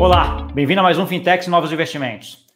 Olá, 0.00 0.48
bem-vindo 0.54 0.80
a 0.80 0.82
mais 0.82 0.98
um 0.98 1.06
Fintechs 1.06 1.46
e 1.46 1.50
Novos 1.50 1.70
Investimentos. 1.70 2.46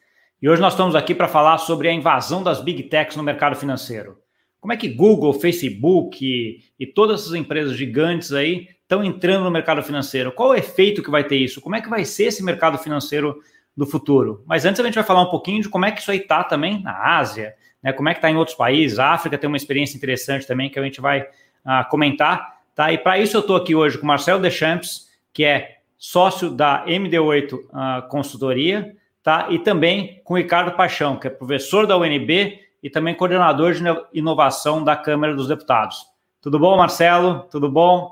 E 0.40 0.48
hoje 0.48 0.62
nós 0.62 0.72
estamos 0.72 0.94
aqui 0.94 1.14
para 1.14 1.28
falar 1.28 1.58
sobre 1.58 1.90
a 1.90 1.92
invasão 1.92 2.42
das 2.42 2.62
Big 2.62 2.84
Techs 2.84 3.16
no 3.18 3.22
mercado 3.22 3.54
financeiro. 3.54 4.16
Como 4.58 4.72
é 4.72 4.78
que 4.78 4.88
Google, 4.88 5.34
Facebook 5.34 6.24
e, 6.24 6.60
e 6.80 6.86
todas 6.86 7.20
essas 7.20 7.34
empresas 7.34 7.76
gigantes 7.76 8.32
aí 8.32 8.68
estão 8.80 9.04
entrando 9.04 9.44
no 9.44 9.50
mercado 9.50 9.82
financeiro? 9.82 10.32
Qual 10.32 10.48
o 10.48 10.54
efeito 10.54 11.02
que 11.02 11.10
vai 11.10 11.22
ter 11.22 11.36
isso? 11.36 11.60
Como 11.60 11.76
é 11.76 11.82
que 11.82 11.88
vai 11.90 12.06
ser 12.06 12.24
esse 12.24 12.42
mercado 12.42 12.78
financeiro 12.78 13.38
do 13.76 13.84
futuro? 13.84 14.42
Mas 14.46 14.64
antes 14.64 14.80
a 14.80 14.84
gente 14.84 14.94
vai 14.94 15.04
falar 15.04 15.20
um 15.20 15.30
pouquinho 15.30 15.60
de 15.60 15.68
como 15.68 15.84
é 15.84 15.92
que 15.92 16.00
isso 16.00 16.10
aí 16.10 16.20
está 16.20 16.42
também 16.42 16.82
na 16.82 17.18
Ásia, 17.18 17.54
né? 17.82 17.92
como 17.92 18.08
é 18.08 18.14
que 18.14 18.20
está 18.20 18.30
em 18.30 18.38
outros 18.38 18.56
países. 18.56 18.98
A 18.98 19.10
África 19.10 19.36
tem 19.36 19.48
uma 19.48 19.58
experiência 19.58 19.98
interessante 19.98 20.46
também 20.46 20.70
que 20.70 20.78
a 20.78 20.82
gente 20.82 20.98
vai 20.98 21.20
uh, 21.20 21.86
comentar. 21.90 22.54
Tá? 22.74 22.90
E 22.90 22.96
para 22.96 23.18
isso 23.18 23.36
eu 23.36 23.42
estou 23.42 23.56
aqui 23.56 23.74
hoje 23.74 23.98
com 23.98 24.06
Marcelo 24.06 24.40
Deschamps, 24.40 25.10
que 25.30 25.44
é 25.44 25.74
sócio 26.04 26.50
da 26.50 26.84
MD8 26.84 27.54
uh, 27.54 27.68
ah, 27.72 28.02
Consultoria, 28.10 28.94
tá? 29.22 29.46
E 29.48 29.58
também 29.58 30.20
com 30.22 30.34
o 30.34 30.36
Ricardo 30.36 30.76
Paixão, 30.76 31.16
que 31.16 31.26
é 31.26 31.30
professor 31.30 31.86
da 31.86 31.96
UNB 31.96 32.60
e 32.82 32.90
também 32.90 33.14
coordenador 33.14 33.72
de 33.72 33.82
inovação 34.12 34.84
da 34.84 34.94
Câmara 34.94 35.34
dos 35.34 35.48
Deputados. 35.48 36.04
Tudo 36.42 36.58
bom, 36.58 36.76
Marcelo? 36.76 37.46
Tudo 37.50 37.70
bom? 37.70 38.10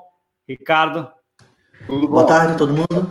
Ricardo? 0.49 1.07
Tudo 1.87 2.09
bom. 2.09 2.15
Boa 2.15 2.27
tarde, 2.27 2.57
todo 2.57 2.73
mundo. 2.73 3.11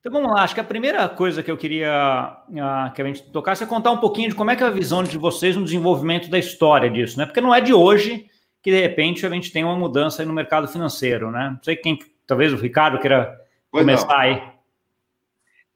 Então 0.00 0.10
vamos 0.10 0.34
lá, 0.34 0.42
acho 0.42 0.54
que 0.54 0.60
a 0.60 0.64
primeira 0.64 1.06
coisa 1.10 1.42
que 1.42 1.50
eu 1.50 1.56
queria 1.58 2.38
uh, 2.48 2.92
que 2.94 3.02
a 3.02 3.04
gente 3.04 3.22
tocasse 3.24 3.62
é 3.62 3.66
contar 3.66 3.90
um 3.90 3.98
pouquinho 3.98 4.30
de 4.30 4.34
como 4.34 4.50
é 4.50 4.56
que 4.56 4.64
é 4.64 4.66
a 4.66 4.70
visão 4.70 5.04
de 5.04 5.18
vocês 5.18 5.56
no 5.56 5.64
desenvolvimento 5.64 6.30
da 6.30 6.38
história 6.38 6.88
disso, 6.88 7.18
né? 7.18 7.26
Porque 7.26 7.40
não 7.40 7.54
é 7.54 7.60
de 7.60 7.74
hoje 7.74 8.26
que 8.62 8.70
de 8.70 8.80
repente 8.80 9.26
a 9.26 9.30
gente 9.30 9.52
tem 9.52 9.62
uma 9.62 9.76
mudança 9.76 10.24
no 10.24 10.32
mercado 10.32 10.66
financeiro, 10.66 11.30
né? 11.30 11.50
Não 11.50 11.62
sei 11.62 11.76
quem, 11.76 11.98
talvez 12.26 12.50
o 12.52 12.56
Ricardo 12.56 12.98
queira 12.98 13.41
Pois 13.72 13.84
começar 13.84 14.06
não. 14.06 14.16
aí. 14.16 14.52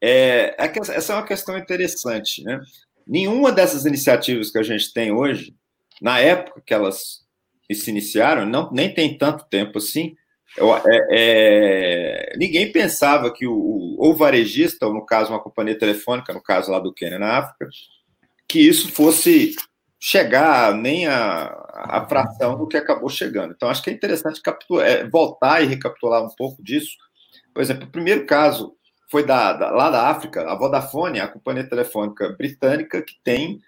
É, 0.00 0.54
é 0.58 0.72
essa 0.94 1.12
é 1.14 1.16
uma 1.16 1.26
questão 1.26 1.56
interessante, 1.56 2.44
né? 2.44 2.60
Nenhuma 3.06 3.50
dessas 3.50 3.86
iniciativas 3.86 4.50
que 4.50 4.58
a 4.58 4.62
gente 4.62 4.92
tem 4.92 5.10
hoje, 5.10 5.56
na 6.00 6.20
época 6.20 6.62
que 6.64 6.74
elas 6.74 7.24
se 7.72 7.90
iniciaram, 7.90 8.44
não, 8.46 8.70
nem 8.70 8.92
tem 8.92 9.16
tanto 9.16 9.46
tempo 9.48 9.78
assim, 9.78 10.14
é, 10.86 11.06
é, 11.10 12.36
ninguém 12.36 12.70
pensava 12.70 13.32
que 13.32 13.46
o, 13.46 13.96
o 13.98 14.14
varejista, 14.14 14.86
ou 14.86 14.94
no 14.94 15.04
caso 15.04 15.32
uma 15.32 15.42
companhia 15.42 15.78
telefônica, 15.78 16.32
no 16.32 16.42
caso 16.42 16.70
lá 16.70 16.78
do 16.78 16.92
Quênia, 16.92 17.18
na 17.18 17.38
África, 17.38 17.68
que 18.48 18.60
isso 18.60 18.92
fosse 18.92 19.54
chegar 19.98 20.74
nem 20.74 21.06
a, 21.06 21.46
a 21.72 22.06
fração 22.08 22.56
do 22.56 22.68
que 22.68 22.76
acabou 22.76 23.08
chegando. 23.08 23.52
Então, 23.54 23.68
acho 23.68 23.82
que 23.82 23.90
é 23.90 23.92
interessante 23.92 24.40
capturar, 24.40 24.86
é, 24.86 25.08
voltar 25.08 25.62
e 25.62 25.66
recapitular 25.66 26.22
um 26.22 26.34
pouco 26.36 26.62
disso, 26.62 26.96
por 27.56 27.62
exemplo, 27.62 27.88
o 27.88 27.90
primeiro 27.90 28.26
caso 28.26 28.76
foi 29.10 29.24
da, 29.24 29.54
da, 29.54 29.70
lá 29.70 29.88
da 29.88 30.10
África, 30.10 30.42
a 30.42 30.54
Vodafone, 30.54 31.20
a 31.20 31.26
companhia 31.26 31.66
telefônica 31.66 32.28
britânica 32.36 33.00
que 33.00 33.14
tem 33.24 33.62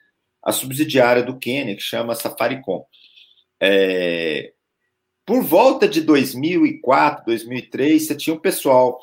a 0.44 0.52
subsidiária 0.52 1.22
do 1.22 1.38
Quênia, 1.38 1.74
que 1.74 1.80
chama 1.80 2.14
Safaricom. 2.14 2.84
É, 3.58 4.52
por 5.24 5.42
volta 5.42 5.88
de 5.88 6.02
2004, 6.02 7.24
2003, 7.24 8.06
você 8.06 8.14
tinha 8.14 8.36
um 8.36 8.38
pessoal, 8.38 9.00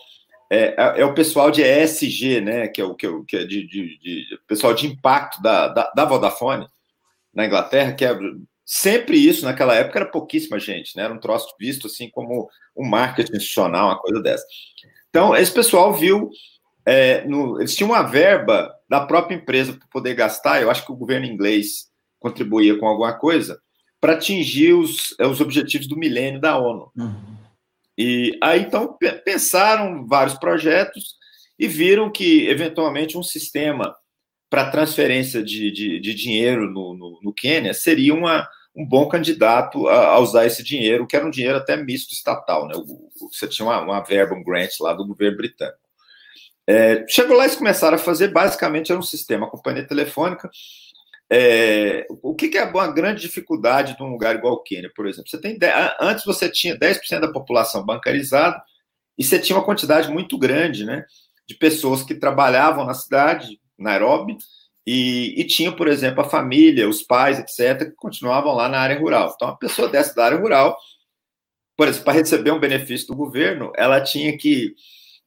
é, 0.51 0.75
é, 0.77 1.01
é 1.01 1.05
o 1.05 1.15
pessoal 1.15 1.49
de 1.49 1.63
ESG, 1.63 2.41
né, 2.41 2.67
que 2.67 2.79
é 2.79 2.85
o 2.85 2.93
que, 2.93 3.07
é, 3.07 3.09
que 3.27 3.37
é 3.37 3.43
de, 3.43 3.67
de, 3.67 3.97
de, 3.97 4.39
pessoal 4.47 4.75
de 4.75 4.85
impacto 4.85 5.41
da, 5.41 5.67
da, 5.67 5.91
da 5.95 6.05
Vodafone 6.05 6.67
na 7.33 7.47
Inglaterra, 7.47 7.91
que 7.93 8.05
é 8.05 8.15
sempre 8.65 9.17
isso, 9.17 9.45
naquela 9.45 9.75
época 9.75 9.99
era 9.99 10.11
pouquíssima 10.11 10.59
gente, 10.59 10.97
né? 10.97 11.03
Era 11.03 11.13
um 11.13 11.19
troço 11.19 11.53
visto 11.59 11.87
assim 11.87 12.09
como 12.09 12.49
um 12.75 12.87
marketing 12.87 13.35
institucional, 13.37 13.89
uma 13.89 13.99
coisa 13.99 14.21
dessa. 14.21 14.45
Então, 15.09 15.35
esse 15.35 15.51
pessoal 15.51 15.93
viu. 15.93 16.29
É, 16.87 17.25
no, 17.25 17.59
eles 17.59 17.75
tinham 17.75 17.89
uma 17.89 18.03
verba 18.03 18.71
da 18.87 19.05
própria 19.05 19.35
empresa 19.35 19.73
para 19.73 19.87
poder 19.87 20.13
gastar, 20.13 20.61
eu 20.61 20.69
acho 20.69 20.85
que 20.85 20.91
o 20.91 20.95
governo 20.95 21.25
inglês 21.25 21.87
contribuía 22.19 22.77
com 22.77 22.87
alguma 22.87 23.13
coisa, 23.17 23.59
para 23.99 24.13
atingir 24.13 24.73
os, 24.73 25.15
é, 25.19 25.25
os 25.25 25.41
objetivos 25.41 25.87
do 25.87 25.97
milênio 25.97 26.39
da 26.39 26.57
ONU. 26.57 26.91
Uhum. 26.95 27.35
E 27.97 28.37
aí, 28.41 28.61
então, 28.61 28.97
pensaram 29.23 30.05
vários 30.05 30.37
projetos 30.37 31.15
e 31.57 31.67
viram 31.67 32.11
que, 32.11 32.47
eventualmente, 32.47 33.17
um 33.17 33.23
sistema 33.23 33.95
para 34.55 34.71
transferência 34.71 35.43
de, 35.43 35.69
de, 35.69 35.99
de, 35.99 36.13
dinheiro 36.13 36.71
no, 36.71 36.93
no, 36.93 37.19
no 37.21 37.33
Quênia 37.33 37.73
seria 37.73 38.13
uma, 38.13 38.47
um 38.73 38.85
bom 38.87 39.05
candidato 39.05 39.85
a, 39.89 40.11
a, 40.11 40.19
usar 40.19 40.45
esse 40.45 40.63
dinheiro, 40.63 41.05
que 41.05 41.13
era 41.13 41.25
um 41.25 41.29
dinheiro 41.29 41.57
até 41.57 41.75
misto 41.75 42.13
estatal, 42.13 42.65
né? 42.65 42.73
Você 43.33 43.49
tinha 43.49 43.65
uma, 43.67 43.81
uma 43.81 44.01
verba, 44.01 44.33
um 44.33 44.41
grant 44.41 44.69
lá 44.79 44.93
do 44.93 45.05
governo 45.05 45.35
britânico. 45.35 45.77
É, 46.65 47.05
chegou 47.09 47.35
lá 47.35 47.45
e 47.45 47.57
começaram 47.57 47.95
a 47.95 47.99
fazer, 47.99 48.29
basicamente, 48.29 48.93
era 48.93 48.97
um 48.97 49.03
sistema, 49.03 49.45
a 49.45 49.49
companhia 49.49 49.85
telefônica. 49.85 50.49
É, 51.29 52.07
o 52.09 52.33
que, 52.33 52.47
que, 52.47 52.57
é 52.57 52.63
uma 52.63 52.87
grande 52.87 53.23
dificuldade 53.23 53.97
de 53.97 54.03
um 54.03 54.07
lugar 54.07 54.35
igual 54.35 54.53
o 54.53 54.63
Quênia, 54.63 54.89
por 54.95 55.05
exemplo? 55.05 55.29
Você 55.29 55.41
tem, 55.41 55.59
antes 55.99 56.23
você 56.23 56.47
tinha 56.47 56.79
10% 56.79 57.19
da 57.19 57.29
população 57.29 57.85
bancarizada 57.85 58.63
e 59.17 59.23
você 59.23 59.37
tinha 59.37 59.57
uma 59.57 59.65
quantidade 59.65 60.09
muito 60.09 60.37
grande 60.37 60.85
né, 60.85 61.03
de 61.45 61.55
pessoas 61.55 62.03
que 62.03 62.15
trabalhavam 62.15 62.85
na 62.85 62.93
cidade, 62.93 63.59
Nairobi, 63.77 64.37
e, 64.85 65.33
e 65.41 65.43
tinha, 65.45 65.71
por 65.71 65.87
exemplo, 65.87 66.21
a 66.21 66.29
família, 66.29 66.87
os 66.87 67.01
pais, 67.01 67.39
etc., 67.39 67.89
que 67.89 67.95
continuavam 67.95 68.53
lá 68.53 68.69
na 68.69 68.79
área 68.79 68.99
rural. 68.99 69.33
Então, 69.35 69.47
a 69.47 69.55
pessoa 69.57 69.89
dessa 69.89 70.13
da 70.13 70.25
área 70.25 70.37
rural, 70.37 70.77
por 71.75 71.87
exemplo, 71.87 72.05
para 72.05 72.13
receber 72.19 72.51
um 72.51 72.59
benefício 72.59 73.07
do 73.07 73.15
governo, 73.15 73.71
ela 73.75 73.99
tinha 74.01 74.37
que. 74.37 74.75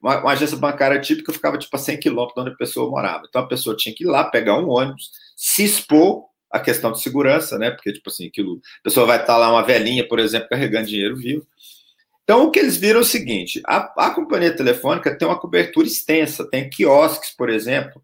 Uma, 0.00 0.20
uma 0.20 0.32
agência 0.32 0.56
bancária 0.56 1.00
típica 1.00 1.32
ficava 1.32 1.58
tipo 1.58 1.74
a 1.74 1.78
100 1.78 1.98
quilômetros 1.98 2.34
de 2.34 2.40
onde 2.40 2.54
a 2.54 2.56
pessoa 2.56 2.88
morava. 2.88 3.24
Então, 3.28 3.42
a 3.42 3.48
pessoa 3.48 3.76
tinha 3.76 3.92
que 3.94 4.04
ir 4.04 4.06
lá, 4.06 4.24
pegar 4.24 4.56
um 4.56 4.68
ônibus, 4.68 5.10
se 5.36 5.64
expor 5.64 6.26
à 6.52 6.60
questão 6.60 6.92
de 6.92 7.02
segurança, 7.02 7.58
né? 7.58 7.72
Porque, 7.72 7.92
tipo 7.92 8.08
assim, 8.08 8.28
aquilo, 8.28 8.60
a 8.80 8.82
pessoa 8.84 9.06
vai 9.06 9.20
estar 9.20 9.36
lá, 9.36 9.50
uma 9.50 9.64
velhinha, 9.64 10.06
por 10.06 10.20
exemplo, 10.20 10.48
carregando 10.48 10.86
dinheiro 10.86 11.16
vivo. 11.16 11.44
Então, 12.22 12.44
o 12.44 12.50
que 12.52 12.60
eles 12.60 12.76
viram 12.76 13.00
é 13.00 13.02
o 13.02 13.06
seguinte: 13.06 13.60
a, 13.66 14.06
a 14.06 14.10
companhia 14.10 14.54
telefônica 14.54 15.16
tem 15.18 15.26
uma 15.26 15.38
cobertura 15.38 15.86
extensa, 15.86 16.48
tem 16.48 16.70
quiosques, 16.70 17.34
por 17.36 17.50
exemplo, 17.50 18.00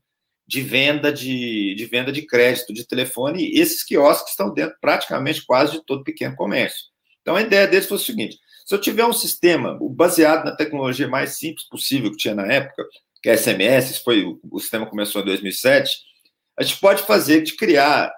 de 0.46 0.60
venda 0.60 1.12
de, 1.12 1.74
de 1.74 1.86
venda 1.86 2.12
de 2.12 2.22
crédito 2.22 2.72
de 2.72 2.86
telefone, 2.86 3.42
e 3.42 3.60
esses 3.60 3.82
quiosques 3.82 4.30
estão 4.30 4.52
dentro 4.52 4.76
praticamente 4.80 5.44
quase 5.44 5.72
de 5.72 5.84
todo 5.84 6.04
pequeno 6.04 6.36
comércio. 6.36 6.86
Então 7.22 7.36
a 7.36 7.42
ideia 7.42 7.66
deles 7.66 7.86
foi 7.86 7.96
o 7.96 8.00
seguinte: 8.00 8.38
se 8.64 8.74
eu 8.74 8.80
tiver 8.80 9.04
um 9.04 9.12
sistema 9.12 9.78
baseado 9.90 10.44
na 10.44 10.56
tecnologia 10.56 11.08
mais 11.08 11.38
simples 11.38 11.66
possível 11.68 12.10
que 12.10 12.18
tinha 12.18 12.34
na 12.34 12.46
época, 12.46 12.84
que 13.22 13.30
é 13.30 13.36
SMS, 13.36 13.98
foi 13.98 14.24
o, 14.24 14.60
sistema 14.60 14.86
começou 14.86 15.22
em 15.22 15.24
2007, 15.24 15.98
a 16.58 16.62
gente 16.62 16.78
pode 16.78 17.02
fazer 17.02 17.42
de 17.42 17.56
criar 17.56 18.12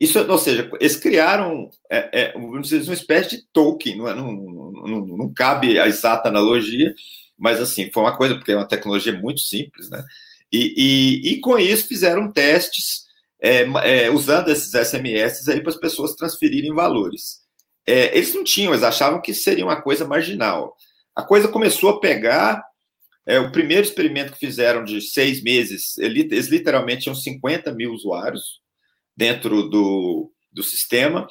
isso, 0.00 0.20
ou 0.30 0.38
seja, 0.38 0.70
eles 0.80 0.96
criaram 0.96 1.70
é, 1.90 2.32
é, 2.32 2.36
uma 2.36 2.60
espécie 2.60 3.30
de 3.30 3.42
token, 3.52 3.96
não, 3.96 4.08
é, 4.08 4.14
não, 4.14 4.32
não, 4.32 5.06
não, 5.06 5.32
cabe 5.32 5.78
a 5.78 5.88
exata 5.88 6.28
analogia, 6.28 6.94
mas 7.36 7.60
assim, 7.60 7.90
foi 7.90 8.04
uma 8.04 8.16
coisa, 8.16 8.36
porque 8.36 8.52
é 8.52 8.56
uma 8.56 8.68
tecnologia 8.68 9.12
muito 9.12 9.40
simples, 9.40 9.90
né? 9.90 10.04
E, 10.52 10.74
e, 10.76 11.32
e 11.32 11.40
com 11.40 11.58
isso 11.58 11.86
fizeram 11.86 12.32
testes 12.32 13.08
é, 13.40 13.62
é, 13.84 14.10
usando 14.10 14.48
esses 14.48 14.72
SMS 14.72 15.48
aí 15.48 15.60
para 15.60 15.70
as 15.70 15.78
pessoas 15.78 16.14
transferirem 16.14 16.74
valores. 16.74 17.40
É, 17.86 18.16
eles 18.16 18.34
não 18.34 18.44
tinham, 18.44 18.72
eles 18.72 18.84
achavam 18.84 19.20
que 19.20 19.32
seria 19.32 19.64
uma 19.64 19.80
coisa 19.80 20.06
marginal. 20.06 20.76
A 21.14 21.22
coisa 21.22 21.48
começou 21.48 21.90
a 21.90 22.00
pegar. 22.00 22.62
É, 23.26 23.38
o 23.38 23.52
primeiro 23.52 23.82
experimento 23.82 24.32
que 24.32 24.38
fizeram 24.38 24.82
de 24.82 25.02
seis 25.02 25.42
meses, 25.42 25.98
eles 25.98 26.48
literalmente 26.48 27.02
tinham 27.02 27.14
50 27.14 27.72
mil 27.74 27.92
usuários 27.92 28.60
dentro 29.14 29.68
do, 29.68 30.32
do 30.50 30.62
sistema. 30.62 31.28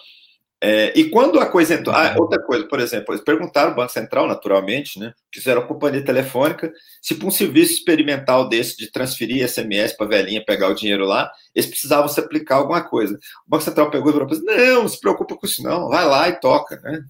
É, 0.59 0.91
e 0.99 1.09
quando 1.11 1.39
a 1.39 1.45
coisa 1.45 1.75
entrou. 1.75 1.95
Ah, 1.95 2.15
outra 2.17 2.41
coisa, 2.41 2.67
por 2.67 2.79
exemplo, 2.79 3.13
eles 3.13 3.23
perguntaram 3.23 3.69
ao 3.69 3.75
Banco 3.75 3.91
Central, 3.91 4.27
naturalmente, 4.27 4.99
né? 4.99 5.13
Fizeram 5.31 5.61
a 5.61 5.67
companhia 5.67 6.03
telefônica, 6.03 6.73
se 6.99 7.13
para 7.13 7.27
um 7.27 7.31
serviço 7.31 7.73
experimental 7.73 8.49
desse 8.49 8.75
de 8.75 8.91
transferir 8.91 9.47
SMS 9.47 9.95
para 9.95 10.07
a 10.07 10.09
velhinha 10.09 10.43
pegar 10.43 10.69
o 10.69 10.73
dinheiro 10.73 11.05
lá, 11.05 11.31
eles 11.53 11.69
precisavam 11.69 12.07
se 12.07 12.19
aplicar 12.19 12.55
alguma 12.55 12.81
coisa. 12.81 13.13
O 13.45 13.49
Banco 13.49 13.63
Central 13.63 13.91
pegou 13.91 14.09
e 14.09 14.13
falou: 14.13 14.27
não, 14.43 14.81
não 14.81 14.87
se 14.87 14.99
preocupa 14.99 15.35
com 15.35 15.45
isso, 15.45 15.61
não, 15.61 15.89
vai 15.89 16.05
lá 16.05 16.27
e 16.27 16.39
toca, 16.39 16.79
né? 16.81 17.01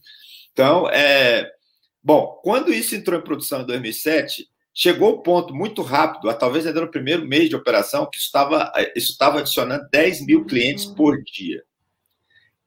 Então, 0.51 0.89
é. 0.89 1.49
Bom, 2.03 2.39
quando 2.43 2.73
isso 2.73 2.95
entrou 2.95 3.19
em 3.19 3.23
produção 3.23 3.61
em 3.61 3.65
2007, 3.65 4.45
chegou 4.73 5.11
o 5.11 5.21
ponto 5.21 5.53
muito 5.53 5.81
rápido, 5.81 6.33
talvez 6.37 6.67
ainda 6.67 6.81
no 6.81 6.91
primeiro 6.91 7.25
mês 7.25 7.49
de 7.49 7.55
operação, 7.55 8.09
que 8.11 8.17
estava, 8.17 8.71
isso 8.95 9.11
estava 9.11 9.39
adicionando 9.39 9.87
10 9.91 10.25
mil 10.25 10.45
clientes 10.45 10.85
por 10.85 11.21
dia. 11.23 11.63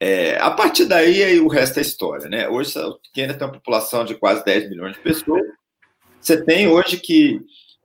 É, 0.03 0.39
a 0.39 0.51
partir 0.51 0.87
daí, 0.87 1.23
aí, 1.23 1.41
o 1.41 1.47
resto 1.47 1.79
é 1.79 1.83
história. 1.83 2.27
Né? 2.29 2.49
Hoje, 2.49 2.77
o 2.79 2.99
Quênia 3.13 3.37
tem 3.37 3.47
uma 3.47 3.53
população 3.53 4.03
de 4.03 4.15
quase 4.15 4.43
10 4.45 4.71
milhões 4.71 4.97
de 4.97 5.03
pessoas. 5.03 5.43
Você 6.19 6.43
tem 6.43 6.67
hoje 6.69 6.97
que, 6.97 7.39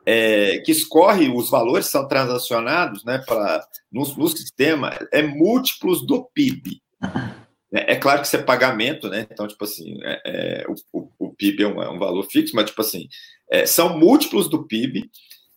é, 0.06 0.60
que 0.60 0.72
escorre, 0.72 1.30
os 1.30 1.50
valores 1.50 1.88
são 1.88 2.08
transacionados 2.08 3.04
né, 3.04 3.22
pra, 3.26 3.66
no, 3.92 4.04
no 4.16 4.28
sistema, 4.30 4.98
é 5.12 5.22
múltiplos 5.22 6.06
do 6.06 6.24
PIB. 6.34 6.82
É, 7.74 7.94
é 7.94 7.96
claro 7.98 8.22
que 8.22 8.28
isso 8.28 8.38
é 8.38 8.42
pagamento, 8.44 9.10
né? 9.10 9.28
Então, 9.30 9.48
tipo 9.48 9.64
assim, 9.66 10.00
é, 10.04 10.22
é, 10.26 10.66
o, 10.94 11.10
o, 11.20 11.34
PIB 11.34 11.64
é 11.64 11.68
um, 11.68 11.84
é 11.84 11.90
um, 11.90 12.00
valor 12.00 12.24
fixo, 12.24 12.56
mas, 12.56 12.68
tipo 12.68 12.82
assim, 12.82 13.10
é, 13.52 13.66
são 13.66 13.98
múltiplos 13.98 14.50
do 14.50 14.66
PIB 14.66 15.10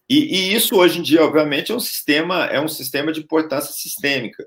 E, 0.08 0.16
e, 0.19 0.54
isso 0.54 0.76
hoje 0.76 0.99
em 0.99 1.02
dia, 1.02 1.25
obviamente, 1.25 1.70
é 1.70 1.75
um 1.75 1.81
sistema, 1.81 2.46
é 2.46 2.61
um 2.61 2.69
sistema 2.69 3.12
de 3.12 3.20
importância 3.20 3.72
sistêmica. 3.72 4.44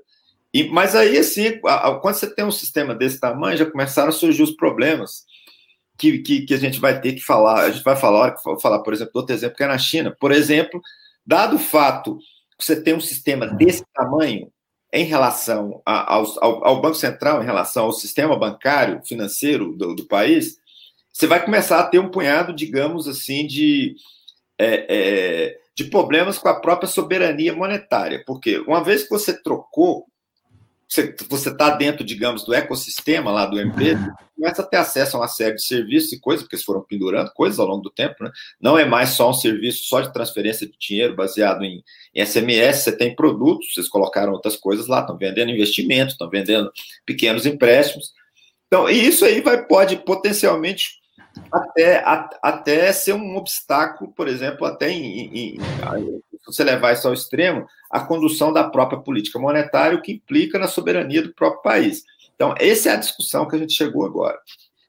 E, 0.52 0.64
mas 0.64 0.94
aí, 0.94 1.16
assim, 1.16 1.58
quando 2.00 2.14
você 2.14 2.32
tem 2.32 2.44
um 2.44 2.50
sistema 2.50 2.94
desse 2.94 3.18
tamanho, 3.18 3.56
já 3.56 3.64
começaram 3.64 4.10
a 4.10 4.12
surgir 4.12 4.42
os 4.42 4.50
problemas 4.50 5.24
que, 5.96 6.18
que, 6.18 6.42
que 6.42 6.54
a 6.54 6.58
gente 6.58 6.78
vai 6.78 7.00
ter 7.00 7.14
que 7.14 7.20
falar. 7.20 7.62
A 7.62 7.70
gente 7.70 7.84
vai 7.84 7.96
falar, 7.96 8.36
falar, 8.60 8.80
por 8.80 8.92
exemplo, 8.92 9.12
outro 9.14 9.34
exemplo 9.34 9.56
que 9.56 9.62
é 9.62 9.68
na 9.68 9.78
China. 9.78 10.14
Por 10.18 10.30
exemplo, 10.30 10.80
dado 11.24 11.56
o 11.56 11.60
fato 11.60 12.18
que 12.58 12.64
você 12.64 12.80
tem 12.80 12.94
um 12.94 13.00
sistema 13.00 13.46
desse 13.46 13.84
tamanho 13.94 14.52
em 14.92 15.04
relação 15.04 15.80
a, 15.86 16.14
ao, 16.14 16.64
ao, 16.66 16.80
Banco 16.82 16.96
Central, 16.96 17.42
em 17.42 17.46
relação 17.46 17.86
ao 17.86 17.92
sistema 17.92 18.36
bancário, 18.36 19.00
financeiro 19.04 19.74
do, 19.74 19.94
do 19.94 20.04
país, 20.04 20.58
você 21.10 21.26
vai 21.26 21.42
começar 21.42 21.80
a 21.80 21.86
ter 21.86 21.98
um 21.98 22.10
punhado, 22.10 22.52
digamos 22.52 23.08
assim, 23.08 23.46
de, 23.46 23.94
é, 24.58 24.86
é, 24.88 25.58
de 25.74 25.84
problemas 25.84 26.36
com 26.36 26.48
a 26.48 26.60
própria 26.60 26.88
soberania 26.88 27.54
monetária. 27.54 28.22
Porque 28.26 28.58
uma 28.58 28.84
vez 28.84 29.04
que 29.04 29.10
você 29.10 29.32
trocou 29.42 30.06
você 31.28 31.48
está 31.48 31.70
dentro, 31.70 32.04
digamos, 32.04 32.44
do 32.44 32.52
ecossistema 32.52 33.30
lá 33.30 33.46
do 33.46 33.58
MP, 33.58 33.96
começa 34.34 34.62
a 34.62 34.66
ter 34.66 34.76
acesso 34.76 35.16
a 35.16 35.20
uma 35.20 35.28
série 35.28 35.54
de 35.54 35.64
serviços 35.64 36.12
e 36.12 36.20
coisas, 36.20 36.42
porque 36.42 36.56
eles 36.56 36.64
foram 36.64 36.82
pendurando 36.82 37.32
coisas 37.32 37.58
ao 37.58 37.66
longo 37.66 37.82
do 37.82 37.90
tempo, 37.90 38.22
né? 38.22 38.30
Não 38.60 38.78
é 38.78 38.84
mais 38.84 39.10
só 39.10 39.30
um 39.30 39.34
serviço 39.34 39.84
só 39.84 40.00
de 40.00 40.12
transferência 40.12 40.66
de 40.66 40.74
dinheiro 40.78 41.16
baseado 41.16 41.62
em, 41.64 41.82
em 42.14 42.26
SMS, 42.26 42.78
você 42.78 42.96
tem 42.96 43.14
produtos, 43.14 43.72
vocês 43.72 43.88
colocaram 43.88 44.32
outras 44.32 44.56
coisas 44.56 44.86
lá, 44.86 45.00
estão 45.00 45.16
vendendo 45.16 45.50
investimentos, 45.50 46.14
estão 46.14 46.28
vendendo 46.28 46.70
pequenos 47.06 47.46
empréstimos. 47.46 48.12
Então, 48.66 48.88
e 48.88 49.06
isso 49.06 49.24
aí 49.24 49.40
vai, 49.40 49.66
pode 49.66 49.96
potencialmente 49.96 51.01
até, 51.50 51.98
a, 51.98 52.28
até 52.42 52.92
ser 52.92 53.12
um 53.12 53.36
obstáculo, 53.36 54.12
por 54.12 54.28
exemplo, 54.28 54.66
até 54.66 54.90
em, 54.90 55.28
em, 55.28 55.56
em, 55.56 55.60
se 55.60 56.46
você 56.46 56.64
levar 56.64 56.92
isso 56.92 57.06
ao 57.06 57.14
extremo, 57.14 57.66
a 57.90 58.00
condução 58.00 58.52
da 58.52 58.64
própria 58.64 58.98
política 59.00 59.38
monetária, 59.38 59.96
o 59.96 60.02
que 60.02 60.12
implica 60.12 60.58
na 60.58 60.66
soberania 60.66 61.22
do 61.22 61.34
próprio 61.34 61.62
país. 61.62 62.02
Então, 62.34 62.54
essa 62.58 62.90
é 62.90 62.92
a 62.92 62.96
discussão 62.96 63.46
que 63.46 63.54
a 63.54 63.58
gente 63.58 63.72
chegou 63.72 64.04
agora. 64.04 64.38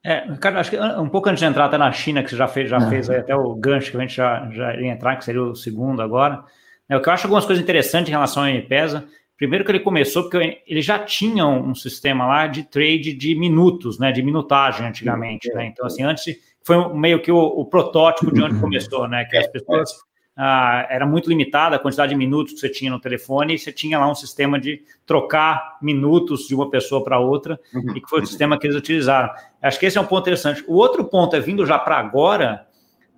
É, 0.04 0.24
Ricardo, 0.30 0.58
acho 0.58 0.70
que 0.70 0.78
um 0.78 1.08
pouco 1.08 1.30
antes 1.30 1.40
de 1.40 1.46
entrar 1.46 1.64
até 1.64 1.78
na 1.78 1.90
China, 1.90 2.22
que 2.22 2.28
você 2.28 2.36
já 2.36 2.46
fez, 2.46 2.68
já 2.68 2.76
é. 2.76 2.88
fez 2.90 3.08
até 3.08 3.34
o 3.34 3.54
gancho 3.54 3.90
que 3.90 3.96
a 3.96 4.00
gente 4.00 4.14
já, 4.14 4.50
já 4.50 4.76
ia 4.76 4.92
entrar, 4.92 5.16
que 5.16 5.24
seria 5.24 5.42
o 5.42 5.54
segundo 5.54 6.02
agora. 6.02 6.44
É, 6.88 6.96
o 6.96 7.00
que 7.00 7.08
eu 7.08 7.12
acho 7.12 7.26
algumas 7.26 7.46
coisas 7.46 7.62
interessantes 7.62 8.08
em 8.08 8.12
relação 8.12 8.42
ao 8.42 8.48
MPESA, 8.48 9.04
primeiro 9.36 9.64
que 9.64 9.70
ele 9.70 9.80
começou, 9.80 10.24
porque 10.24 10.62
ele 10.66 10.82
já 10.82 10.98
tinha 10.98 11.46
um 11.46 11.74
sistema 11.74 12.26
lá 12.26 12.46
de 12.46 12.62
trade 12.64 13.12
de 13.12 13.34
minutos, 13.34 13.98
né, 13.98 14.12
de 14.12 14.22
minutagem 14.22 14.86
antigamente, 14.86 15.52
né, 15.52 15.66
então 15.66 15.86
assim, 15.86 16.02
antes 16.02 16.24
foi 16.62 16.94
meio 16.94 17.20
que 17.20 17.30
o, 17.30 17.38
o 17.38 17.64
protótipo 17.66 18.32
de 18.32 18.42
onde 18.42 18.54
uhum. 18.54 18.60
começou, 18.60 19.08
né, 19.08 19.24
que 19.24 19.36
as 19.36 19.46
pessoas 19.48 19.90
ah, 20.36 20.86
era 20.90 21.06
muito 21.06 21.28
limitada 21.28 21.76
a 21.76 21.78
quantidade 21.78 22.10
de 22.10 22.16
minutos 22.16 22.54
que 22.54 22.60
você 22.60 22.68
tinha 22.68 22.90
no 22.90 23.00
telefone, 23.00 23.54
e 23.54 23.58
você 23.58 23.72
tinha 23.72 23.98
lá 23.98 24.10
um 24.10 24.14
sistema 24.14 24.58
de 24.58 24.82
trocar 25.06 25.78
minutos 25.80 26.48
de 26.48 26.54
uma 26.54 26.68
pessoa 26.68 27.04
para 27.04 27.20
outra, 27.20 27.58
uhum. 27.72 27.96
e 27.96 28.00
que 28.00 28.08
foi 28.08 28.22
o 28.22 28.26
sistema 28.26 28.58
que 28.58 28.66
eles 28.66 28.76
utilizaram. 28.76 29.30
Acho 29.62 29.78
que 29.78 29.86
esse 29.86 29.96
é 29.96 30.00
um 30.00 30.06
ponto 30.06 30.22
interessante. 30.22 30.64
O 30.66 30.74
outro 30.74 31.04
ponto 31.04 31.36
é 31.36 31.40
vindo 31.40 31.64
já 31.64 31.78
para 31.78 31.98
agora, 31.98 32.66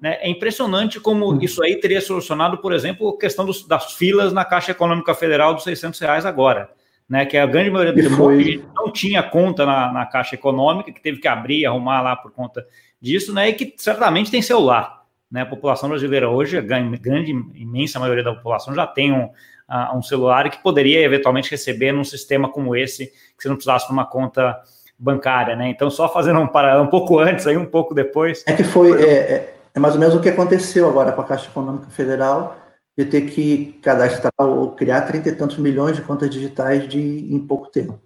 né, 0.00 0.18
é 0.20 0.28
impressionante 0.28 1.00
como 1.00 1.26
uhum. 1.26 1.38
isso 1.40 1.62
aí 1.62 1.76
teria 1.76 2.00
solucionado, 2.00 2.58
por 2.58 2.72
exemplo, 2.72 3.08
a 3.08 3.18
questão 3.18 3.44
dos, 3.44 3.66
das 3.66 3.94
filas 3.94 4.32
na 4.32 4.44
Caixa 4.44 4.72
Econômica 4.72 5.14
Federal 5.14 5.54
dos 5.54 5.64
600 5.64 5.98
reais 6.00 6.26
agora. 6.26 6.70
Né, 7.08 7.24
que 7.24 7.36
a 7.36 7.46
grande 7.46 7.70
maioria 7.70 7.92
do 7.92 8.16
foi... 8.16 8.64
não 8.74 8.90
tinha 8.90 9.22
conta 9.22 9.64
na, 9.64 9.92
na 9.92 10.06
Caixa 10.06 10.34
Econômica, 10.34 10.90
que 10.90 11.00
teve 11.00 11.18
que 11.18 11.28
abrir, 11.28 11.64
arrumar 11.64 12.00
lá 12.00 12.16
por 12.16 12.32
conta 12.32 12.66
disso, 13.00 13.32
né, 13.32 13.50
e 13.50 13.52
que 13.52 13.74
certamente 13.76 14.28
tem 14.28 14.42
celular. 14.42 15.04
Né? 15.30 15.42
A 15.42 15.46
população 15.46 15.88
brasileira 15.88 16.28
hoje, 16.28 16.58
a 16.58 16.60
grande, 16.60 17.30
imensa 17.54 18.00
maioria 18.00 18.24
da 18.24 18.34
população 18.34 18.74
já 18.74 18.86
tem 18.86 19.12
um, 19.12 19.24
uh, 19.24 19.96
um 19.96 20.02
celular 20.02 20.48
que 20.50 20.62
poderia 20.62 21.00
eventualmente 21.00 21.50
receber 21.50 21.92
num 21.92 22.04
sistema 22.04 22.48
como 22.48 22.74
esse, 22.74 23.06
que 23.06 23.42
você 23.42 23.48
não 23.48 23.56
precisasse 23.56 23.86
de 23.86 23.92
uma 23.92 24.06
conta 24.06 24.56
bancária, 24.98 25.54
né? 25.54 25.68
Então, 25.68 25.90
só 25.90 26.08
fazendo 26.08 26.40
um 26.40 26.46
paralelo 26.46 26.84
um 26.84 26.88
pouco 26.88 27.18
antes, 27.18 27.46
aí 27.46 27.56
um 27.56 27.66
pouco 27.66 27.94
depois. 27.94 28.42
É 28.46 28.54
que 28.54 28.64
foi, 28.64 29.02
é, 29.02 29.14
é, 29.14 29.55
é 29.76 29.78
mais 29.78 29.94
ou 29.94 30.00
menos 30.00 30.14
o 30.14 30.20
que 30.20 30.28
aconteceu 30.28 30.88
agora 30.88 31.12
com 31.12 31.20
a 31.20 31.24
Caixa 31.24 31.48
Econômica 31.48 31.90
Federal, 31.90 32.56
de 32.98 33.04
ter 33.04 33.30
que 33.30 33.78
cadastrar 33.82 34.32
ou 34.40 34.72
criar 34.72 35.02
trinta 35.02 35.28
e 35.28 35.36
tantos 35.36 35.58
milhões 35.58 35.94
de 35.94 36.02
contas 36.02 36.30
digitais 36.30 36.88
de, 36.88 36.98
em 36.98 37.38
pouco 37.46 37.70
tempo. 37.70 38.00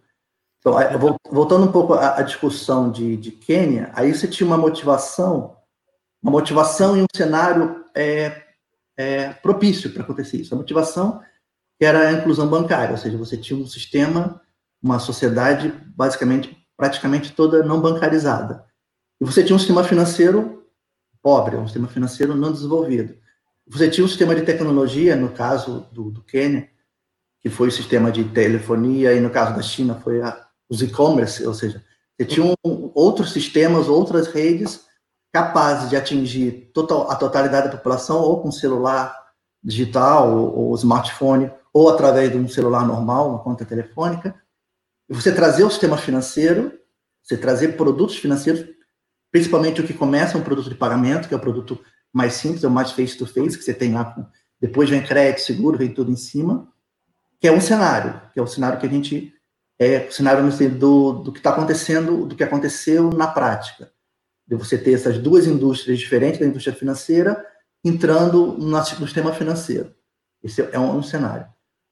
Então, 0.58 0.74
voltando 1.30 1.64
um 1.64 1.72
pouco 1.72 1.94
à, 1.94 2.18
à 2.18 2.22
discussão 2.22 2.90
de, 2.90 3.16
de 3.16 3.30
Quênia, 3.30 3.90
aí 3.94 4.12
você 4.12 4.26
tinha 4.26 4.46
uma 4.46 4.58
motivação 4.58 5.56
uma 6.22 6.32
motivação 6.32 6.96
e 6.96 7.02
um 7.02 7.06
cenário 7.14 7.84
é, 7.94 8.42
é, 8.96 9.32
propício 9.34 9.90
para 9.90 10.02
acontecer 10.02 10.36
isso. 10.36 10.54
A 10.54 10.58
motivação 10.58 11.22
era 11.80 12.08
a 12.08 12.12
inclusão 12.12 12.46
bancária, 12.46 12.92
ou 12.92 12.98
seja, 12.98 13.16
você 13.16 13.36
tinha 13.36 13.58
um 13.58 13.66
sistema, 13.66 14.40
uma 14.82 14.98
sociedade 14.98 15.72
basicamente, 15.96 16.56
praticamente 16.76 17.32
toda 17.32 17.62
não 17.62 17.80
bancarizada. 17.80 18.66
E 19.20 19.24
você 19.24 19.42
tinha 19.42 19.56
um 19.56 19.58
sistema 19.58 19.82
financeiro 19.82 20.59
pobre, 21.22 21.56
um 21.56 21.66
sistema 21.66 21.88
financeiro 21.88 22.34
não 22.34 22.52
desenvolvido. 22.52 23.14
Você 23.66 23.88
tinha 23.88 24.04
um 24.04 24.08
sistema 24.08 24.34
de 24.34 24.42
tecnologia, 24.42 25.14
no 25.14 25.30
caso 25.30 25.86
do, 25.92 26.10
do 26.10 26.22
Quênia, 26.22 26.68
que 27.40 27.48
foi 27.48 27.68
o 27.68 27.72
sistema 27.72 28.10
de 28.10 28.24
telefonia, 28.24 29.12
e 29.14 29.20
no 29.20 29.30
caso 29.30 29.54
da 29.54 29.62
China 29.62 29.94
foi 30.02 30.20
a, 30.20 30.46
os 30.68 30.82
e-commerce, 30.82 31.46
ou 31.46 31.54
seja, 31.54 31.84
você 32.16 32.26
tinha 32.26 32.44
um, 32.64 32.90
outros 32.94 33.32
sistemas, 33.32 33.88
outras 33.88 34.26
redes 34.26 34.84
capazes 35.32 35.88
de 35.88 35.96
atingir 35.96 36.70
total, 36.74 37.10
a 37.10 37.16
totalidade 37.16 37.68
da 37.68 37.76
população, 37.76 38.20
ou 38.20 38.42
com 38.42 38.50
celular 38.50 39.16
digital, 39.62 40.36
ou, 40.36 40.68
ou 40.68 40.74
smartphone, 40.74 41.50
ou 41.72 41.88
através 41.88 42.30
de 42.30 42.36
um 42.36 42.48
celular 42.48 42.86
normal, 42.86 43.30
uma 43.30 43.38
conta 43.38 43.64
telefônica, 43.64 44.34
e 45.08 45.14
você 45.14 45.32
trazer 45.32 45.64
o 45.64 45.70
sistema 45.70 45.96
financeiro, 45.96 46.72
você 47.22 47.36
trazer 47.36 47.76
produtos 47.76 48.16
financeiros, 48.16 48.66
principalmente 49.30 49.80
o 49.80 49.86
que 49.86 49.94
começa 49.94 50.38
um 50.38 50.42
produto 50.42 50.68
de 50.68 50.74
pagamento, 50.74 51.28
que 51.28 51.34
é 51.34 51.36
o 51.36 51.40
produto 51.40 51.78
mais 52.12 52.34
simples, 52.34 52.64
é 52.64 52.68
o 52.68 52.70
mais 52.70 52.92
face-to-face, 52.92 53.56
que 53.56 53.64
você 53.64 53.74
tem 53.74 53.92
lá, 53.92 54.14
depois 54.60 54.90
vem 54.90 55.02
crédito, 55.02 55.42
seguro, 55.42 55.78
vem 55.78 55.92
tudo 55.92 56.10
em 56.10 56.16
cima, 56.16 56.68
que 57.40 57.48
é 57.48 57.52
um 57.52 57.60
cenário, 57.60 58.20
que 58.32 58.40
é 58.40 58.42
o 58.42 58.46
cenário 58.46 58.78
que 58.78 58.86
a 58.86 58.90
gente, 58.90 59.32
é 59.78 60.06
o 60.08 60.12
cenário 60.12 60.50
do, 60.70 61.12
do 61.12 61.32
que 61.32 61.38
está 61.38 61.50
acontecendo, 61.50 62.26
do 62.26 62.36
que 62.36 62.44
aconteceu 62.44 63.10
na 63.10 63.26
prática 63.26 63.90
de 64.50 64.56
você 64.56 64.76
ter 64.76 64.94
essas 64.94 65.16
duas 65.16 65.46
indústrias 65.46 66.00
diferentes 66.00 66.40
da 66.40 66.46
indústria 66.46 66.74
financeira 66.74 67.46
entrando 67.84 68.58
no 68.58 68.84
sistema 68.84 69.32
financeiro. 69.32 69.94
Esse 70.42 70.60
é 70.72 70.78
um, 70.78 70.96
um 70.96 71.02
cenário. 71.04 71.46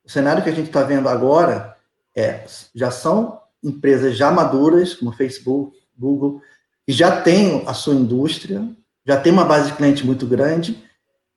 O 0.05 0.11
cenário 0.11 0.43
que 0.43 0.51
a 0.51 0.53
gente 0.53 0.67
está 0.67 0.83
vendo 0.83 1.09
agora 1.09 1.77
é 2.17 2.45
já 2.75 2.91
são 2.91 3.41
empresas 3.63 4.17
já 4.17 4.33
maduras, 4.33 4.95
como 4.95 5.13
Facebook, 5.13 5.79
Google, 5.97 6.43
que 6.89 6.93
já 6.95 7.21
têm 7.21 7.65
a 7.67 7.75
sua 7.75 7.95
indústria, 7.95 8.67
já 9.07 9.21
tem 9.21 9.31
uma 9.31 9.45
base 9.45 9.71
de 9.71 9.77
cliente 9.77 10.07
muito 10.07 10.27
grande, 10.27 10.83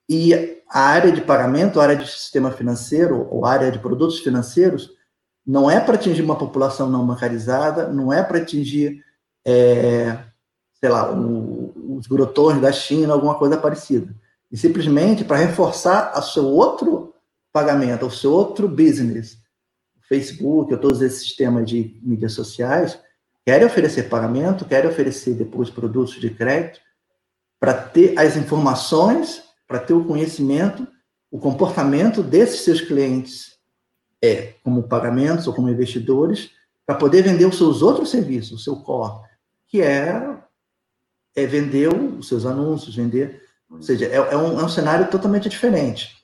e 0.08 0.34
a 0.70 0.80
área 0.80 1.12
de 1.12 1.20
pagamento, 1.20 1.78
a 1.78 1.84
área 1.84 1.98
de 1.98 2.10
sistema 2.10 2.52
financeiro, 2.52 3.28
ou 3.30 3.46
a 3.46 3.52
área 3.52 3.70
de 3.70 3.78
produtos 3.78 4.20
financeiros, 4.20 4.92
não 5.46 5.70
é 5.70 5.78
para 5.78 5.96
atingir 5.96 6.22
uma 6.22 6.38
população 6.38 6.90
não 6.90 7.06
bancarizada, 7.06 7.90
não 7.90 8.14
é 8.14 8.24
para 8.24 8.38
atingir 8.38 9.04
é, 9.46 10.20
sei 10.80 10.88
lá, 10.88 11.12
o, 11.12 11.98
os 11.98 12.08
grotões 12.08 12.62
da 12.62 12.72
China, 12.72 13.12
alguma 13.12 13.36
coisa 13.36 13.58
parecida. 13.58 14.16
E 14.50 14.56
simplesmente 14.56 15.26
para 15.26 15.36
reforçar 15.36 16.18
o 16.18 16.22
seu 16.22 16.46
outro 16.46 17.14
pagamento, 17.52 18.06
o 18.06 18.10
seu 18.10 18.32
outro 18.32 18.70
business. 18.70 19.38
Facebook, 20.08 20.74
ou 20.74 20.80
todos 20.80 21.02
esses 21.02 21.24
sistemas 21.24 21.70
de 21.70 22.00
mídias 22.02 22.32
sociais, 22.32 22.98
querem 23.46 23.66
oferecer 23.66 24.10
pagamento, 24.10 24.66
querem 24.66 24.90
oferecer 24.90 25.34
depois 25.34 25.70
produtos 25.70 26.20
de 26.20 26.30
crédito, 26.30 26.80
para 27.60 27.74
ter 27.74 28.18
as 28.18 28.36
informações, 28.36 29.44
para 29.68 29.80
ter 29.80 29.94
o 29.94 30.06
conhecimento, 30.06 30.88
o 31.30 31.40
comportamento 31.40 32.24
desses 32.24 32.62
seus 32.62 32.82
clientes, 32.82 33.58
é, 34.22 34.54
como 34.64 34.84
pagamentos 34.84 35.48
ou 35.48 35.54
como 35.54 35.70
investidores, 35.70 36.52
para 36.86 36.96
poder 36.96 37.22
vender 37.22 37.46
os 37.46 37.58
seus 37.58 37.82
outros 37.82 38.10
serviços, 38.10 38.60
o 38.60 38.64
seu 38.64 38.78
core, 38.78 39.22
que 39.68 39.82
é 39.82 40.42
é 41.36 41.46
vender 41.46 41.88
os 41.88 42.28
seus 42.28 42.46
anúncios, 42.46 42.96
vender. 42.96 43.42
Ou 43.70 43.82
seja, 43.82 44.06
é, 44.06 44.16
é, 44.16 44.38
um, 44.38 44.60
é 44.60 44.64
um 44.64 44.70
cenário 44.70 45.10
totalmente 45.10 45.48
diferente. 45.48 46.18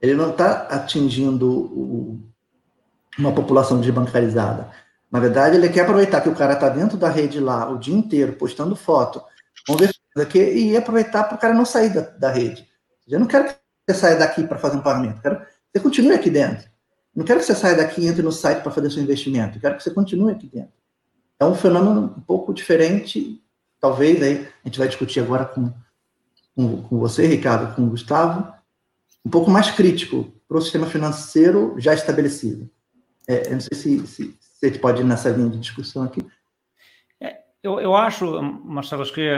Ele 0.00 0.14
não 0.14 0.30
está 0.30 0.62
atingindo 0.62 1.50
o, 1.50 2.20
uma 3.18 3.32
população 3.32 3.80
desbancarizada. 3.80 4.70
Na 5.12 5.20
verdade, 5.20 5.56
ele 5.56 5.68
quer 5.68 5.82
aproveitar 5.82 6.22
que 6.22 6.28
o 6.30 6.34
cara 6.34 6.54
está 6.54 6.70
dentro 6.70 6.96
da 6.96 7.10
rede 7.10 7.38
lá 7.38 7.70
o 7.70 7.78
dia 7.78 7.94
inteiro, 7.94 8.32
postando 8.32 8.74
foto, 8.74 9.22
conversando 9.66 9.98
aqui, 10.16 10.38
e 10.38 10.74
aproveitar 10.74 11.24
para 11.24 11.36
o 11.36 11.38
cara 11.38 11.52
não 11.52 11.66
sair 11.66 11.92
da, 11.92 12.00
da 12.00 12.30
rede. 12.30 12.66
Eu 13.06 13.20
não 13.20 13.26
quero 13.26 13.44
que 13.44 13.54
você 13.86 13.94
saia 13.94 14.16
daqui 14.16 14.46
para 14.46 14.58
fazer 14.58 14.78
um 14.78 14.80
pagamento, 14.80 15.16
eu 15.16 15.22
quero 15.22 15.40
que 15.40 15.46
você 15.74 15.80
continue 15.80 16.14
aqui 16.14 16.30
dentro. 16.30 16.66
Não 17.14 17.26
quero 17.26 17.40
que 17.40 17.44
você 17.44 17.54
saia 17.54 17.76
daqui 17.76 18.00
e 18.00 18.06
entre 18.06 18.22
no 18.22 18.32
site 18.32 18.62
para 18.62 18.72
fazer 18.72 18.90
seu 18.90 19.02
investimento, 19.02 19.58
eu 19.58 19.60
quero 19.60 19.76
que 19.76 19.82
você 19.82 19.90
continue 19.90 20.32
aqui 20.32 20.46
dentro. 20.46 20.72
É 21.38 21.44
um 21.44 21.54
fenômeno 21.54 22.14
um 22.16 22.20
pouco 22.20 22.54
diferente 22.54 23.42
talvez, 23.78 24.22
aí 24.22 24.48
a 24.64 24.68
gente 24.68 24.78
vai 24.78 24.86
discutir 24.88 25.20
agora 25.20 25.44
com, 25.44 25.70
com, 26.54 26.82
com 26.84 26.98
você, 26.98 27.26
Ricardo, 27.26 27.74
com 27.74 27.82
o 27.82 27.90
Gustavo, 27.90 28.50
um 29.26 29.28
pouco 29.28 29.50
mais 29.50 29.70
crítico 29.72 30.32
para 30.48 30.56
o 30.56 30.62
sistema 30.62 30.86
financeiro 30.86 31.74
já 31.78 31.92
estabelecido. 31.92 32.70
É, 33.28 33.48
eu 33.48 33.52
não 33.52 33.60
sei 33.60 33.76
se, 33.76 34.06
se, 34.06 34.36
se 34.40 34.41
a 34.62 34.68
gente 34.68 34.78
pode 34.78 35.00
ir 35.02 35.04
nessa 35.04 35.30
linha 35.30 35.50
de 35.50 35.58
discussão 35.58 36.04
aqui. 36.04 36.20
É, 37.20 37.36
eu, 37.62 37.80
eu 37.80 37.96
acho, 37.96 38.40
Marcelo, 38.42 39.02
acho 39.02 39.12
que 39.12 39.28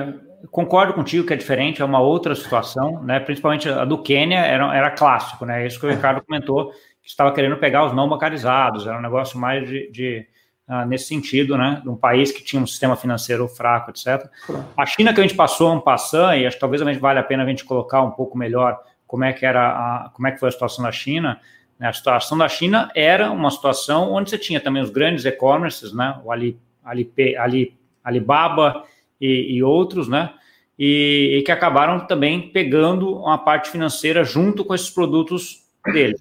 concordo 0.51 0.93
contigo 0.93 1.27
que 1.27 1.33
é 1.33 1.37
diferente, 1.37 1.83
é 1.83 1.85
uma 1.85 2.01
outra 2.01 2.35
situação, 2.35 3.03
né? 3.03 3.21
Principalmente 3.21 3.69
a 3.69 3.85
do 3.85 4.03
Quênia 4.03 4.41
era, 4.41 4.77
era 4.77 4.91
clássico, 4.91 5.45
né? 5.45 5.67
Isso 5.67 5.81
que 5.81 5.87
o 5.87 5.91
Ricardo 5.91 6.23
comentou, 6.23 6.71
que 7.03 7.09
estava 7.09 7.33
querendo 7.33 7.57
pegar 7.57 7.87
os 7.87 7.95
não 7.95 8.09
bancarizados, 8.09 8.87
era 8.87 8.99
um 8.99 9.03
negócio 9.03 9.39
mais 9.39 9.69
de, 9.69 9.91
de 9.91 10.27
uh, 10.69 10.87
nesse 10.87 11.07
sentido, 11.07 11.57
né? 11.57 11.81
De 11.83 11.89
um 11.89 11.97
país 11.97 12.31
que 12.33 12.43
tinha 12.43 12.61
um 12.61 12.67
sistema 12.67 12.97
financeiro 12.97 13.49
fraco, 13.49 13.91
etc. 13.91 14.29
A 14.77 14.87
China 14.87 15.13
que 15.13 15.21
a 15.21 15.23
gente 15.23 15.37
passou 15.37 15.73
um 15.73 15.81
passando, 15.81 16.35
e 16.35 16.47
acho 16.47 16.57
que 16.57 16.61
talvez 16.61 16.83
a 16.83 16.85
gente 16.85 17.01
vale 17.01 17.19
a 17.19 17.25
pena 17.25 17.43
a 17.43 17.47
gente 17.47 17.65
colocar 17.65 18.03
um 18.03 18.11
pouco 18.11 18.37
melhor 18.37 18.79
como 19.07 19.25
é 19.25 19.33
que 19.33 19.47
era 19.47 19.69
a, 19.69 20.11
como 20.11 20.27
é 20.27 20.33
que 20.33 20.39
foi 20.39 20.49
a 20.49 20.53
situação 20.53 20.85
da 20.85 20.93
China. 20.93 21.41
Né? 21.85 21.91
A 21.91 21.93
situação 21.93 22.39
da 22.39 22.49
China 22.49 22.91
era 22.95 23.31
uma 23.31 23.51
situação 23.51 24.11
onde 24.11 24.31
você 24.31 24.39
tinha 24.39 24.59
também 24.59 24.83
os 24.83 24.89
grandes 24.89 25.27
e-commerces, 25.27 25.93
né? 25.93 26.19
O 26.25 26.33
Ali, 26.33 26.59
Ali, 26.83 27.13
Ali, 27.39 27.77
Alibaba 28.03 28.85
e, 29.21 29.57
e 29.57 29.63
outros, 29.63 30.09
né? 30.09 30.33
E, 30.79 31.37
e, 31.39 31.43
que 31.43 31.53
acabaram 31.53 32.07
também 32.07 32.49
pegando 32.49 33.15
uma 33.17 33.37
parte 33.37 33.69
financeira 33.69 34.25
junto 34.25 34.65
com 34.65 34.75
esses 34.75 34.89
produtos 34.89 35.63
dele. 35.93 36.17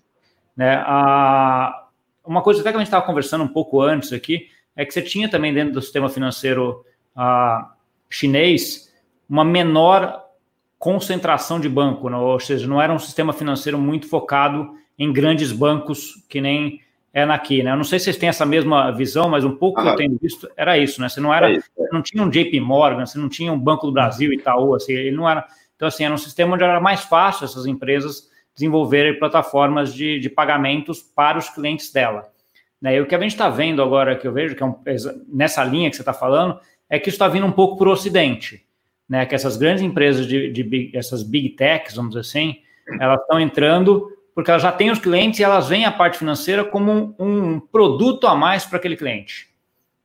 Né? 0.56 0.76
A, 0.86 1.88
uma 2.24 2.42
coisa 2.42 2.60
até 2.60 2.70
que 2.70 2.76
a 2.76 2.80
gente 2.80 2.88
estava 2.88 3.06
conversando 3.06 3.44
um 3.44 3.48
pouco 3.48 3.82
antes 3.82 4.14
aqui 4.14 4.50
é 4.76 4.86
que 4.86 4.94
você 4.94 5.02
tinha 5.02 5.28
também 5.28 5.52
dentro 5.52 5.74
do 5.74 5.82
sistema 5.82 6.08
financeiro 6.08 6.86
a, 7.16 7.74
chinês 8.08 8.94
uma 9.28 9.44
menor 9.44 10.24
concentração 10.78 11.60
de 11.60 11.68
banco, 11.68 12.10
né? 12.10 12.18
ou 12.18 12.40
seja, 12.40 12.68
não 12.68 12.80
era 12.80 12.94
um 12.94 13.00
sistema 13.00 13.34
financeiro 13.34 13.80
muito 13.80 14.08
focado 14.08 14.78
em 14.98 15.12
grandes 15.12 15.52
bancos 15.52 16.24
que 16.30 16.40
nem 16.40 16.82
é 17.14 17.24
aqui, 17.24 17.62
né? 17.62 17.72
Eu 17.72 17.78
não 17.78 17.84
sei 17.84 18.00
se 18.00 18.06
vocês 18.06 18.18
têm 18.18 18.30
essa 18.30 18.46
mesma 18.46 18.92
visão, 18.92 19.30
mas 19.30 19.46
um 19.46 19.56
pouco 19.56 19.80
ah, 19.80 19.84
que 19.84 19.90
eu 19.90 19.96
tenho 19.96 20.18
visto 20.20 20.50
era 20.58 20.78
isso, 20.78 21.00
né? 21.00 21.08
Você 21.08 21.22
não 21.22 21.32
era, 21.32 21.52
é 21.52 21.60
você 21.60 21.90
não 21.92 22.02
tinha 22.02 22.24
um 22.24 22.30
JP 22.30 22.60
Morgan, 22.60 23.06
você 23.06 23.20
não 23.20 23.30
tinha 23.30 23.54
um 23.54 23.60
Banco 23.60 23.86
do 23.86 23.94
Brasil, 23.94 24.34
Itaú, 24.34 24.74
assim, 24.74 24.94
ele 24.94 25.16
não 25.16 25.30
era. 25.30 25.46
Então, 25.76 25.88
assim, 25.88 26.04
era 26.06 26.14
um 26.14 26.18
sistema 26.18 26.56
onde 26.56 26.64
era 26.64 26.80
mais 26.80 27.02
fácil 27.04 27.46
essas 27.46 27.68
empresas 27.68 28.32
desenvolverem 28.56 29.20
plataformas 29.20 29.94
de, 29.94 30.20
de 30.20 30.30
pagamentos 30.30 31.02
para 31.02 31.38
os 31.38 31.50
clientes 31.50 31.92
dela. 31.92 32.24
Né? 32.82 32.96
E 32.96 33.02
o 33.02 33.06
que 33.06 33.16
a 33.16 33.20
gente 33.20 33.32
está 33.32 33.50
vendo 33.50 33.82
agora, 33.82 34.16
que 34.16 34.28
eu 34.28 34.34
vejo, 34.34 34.56
que 34.56 34.64
é 34.64 34.66
um, 34.66 34.76
nessa 35.28 35.64
linha 35.64 35.90
que 35.90 35.96
você 35.96 36.02
está 36.02 36.14
falando, 36.14 36.60
é 36.90 37.00
que 37.00 37.10
isso 37.10 37.16
está 37.16 37.28
vindo 37.28 37.46
um 37.46 37.52
pouco 37.52 37.78
para 37.78 37.90
o 37.90 37.92
Ocidente. 37.92 38.66
Né? 39.08 39.26
Que 39.26 39.36
essas 39.36 39.58
grandes 39.58 39.84
empresas 39.84 40.28
de, 40.28 40.52
de 40.52 40.92
essas 40.94 41.24
big 41.24 41.50
techs, 41.52 41.96
vamos 41.96 42.12
dizer 42.12 42.22
assim, 42.22 42.58
elas 43.00 43.20
estão 43.22 43.40
entrando 43.40 44.10
porque 44.34 44.50
elas 44.50 44.64
já 44.64 44.72
têm 44.72 44.92
os 44.92 45.00
clientes 45.00 45.40
e 45.40 45.44
elas 45.44 45.68
veem 45.68 45.86
a 45.86 45.92
parte 45.92 46.18
financeira 46.18 46.64
como 46.64 46.92
um, 46.92 47.16
um 47.20 47.60
produto 47.60 48.28
a 48.28 48.36
mais 48.36 48.66
para 48.66 48.78
aquele 48.78 48.96
cliente. 48.96 49.50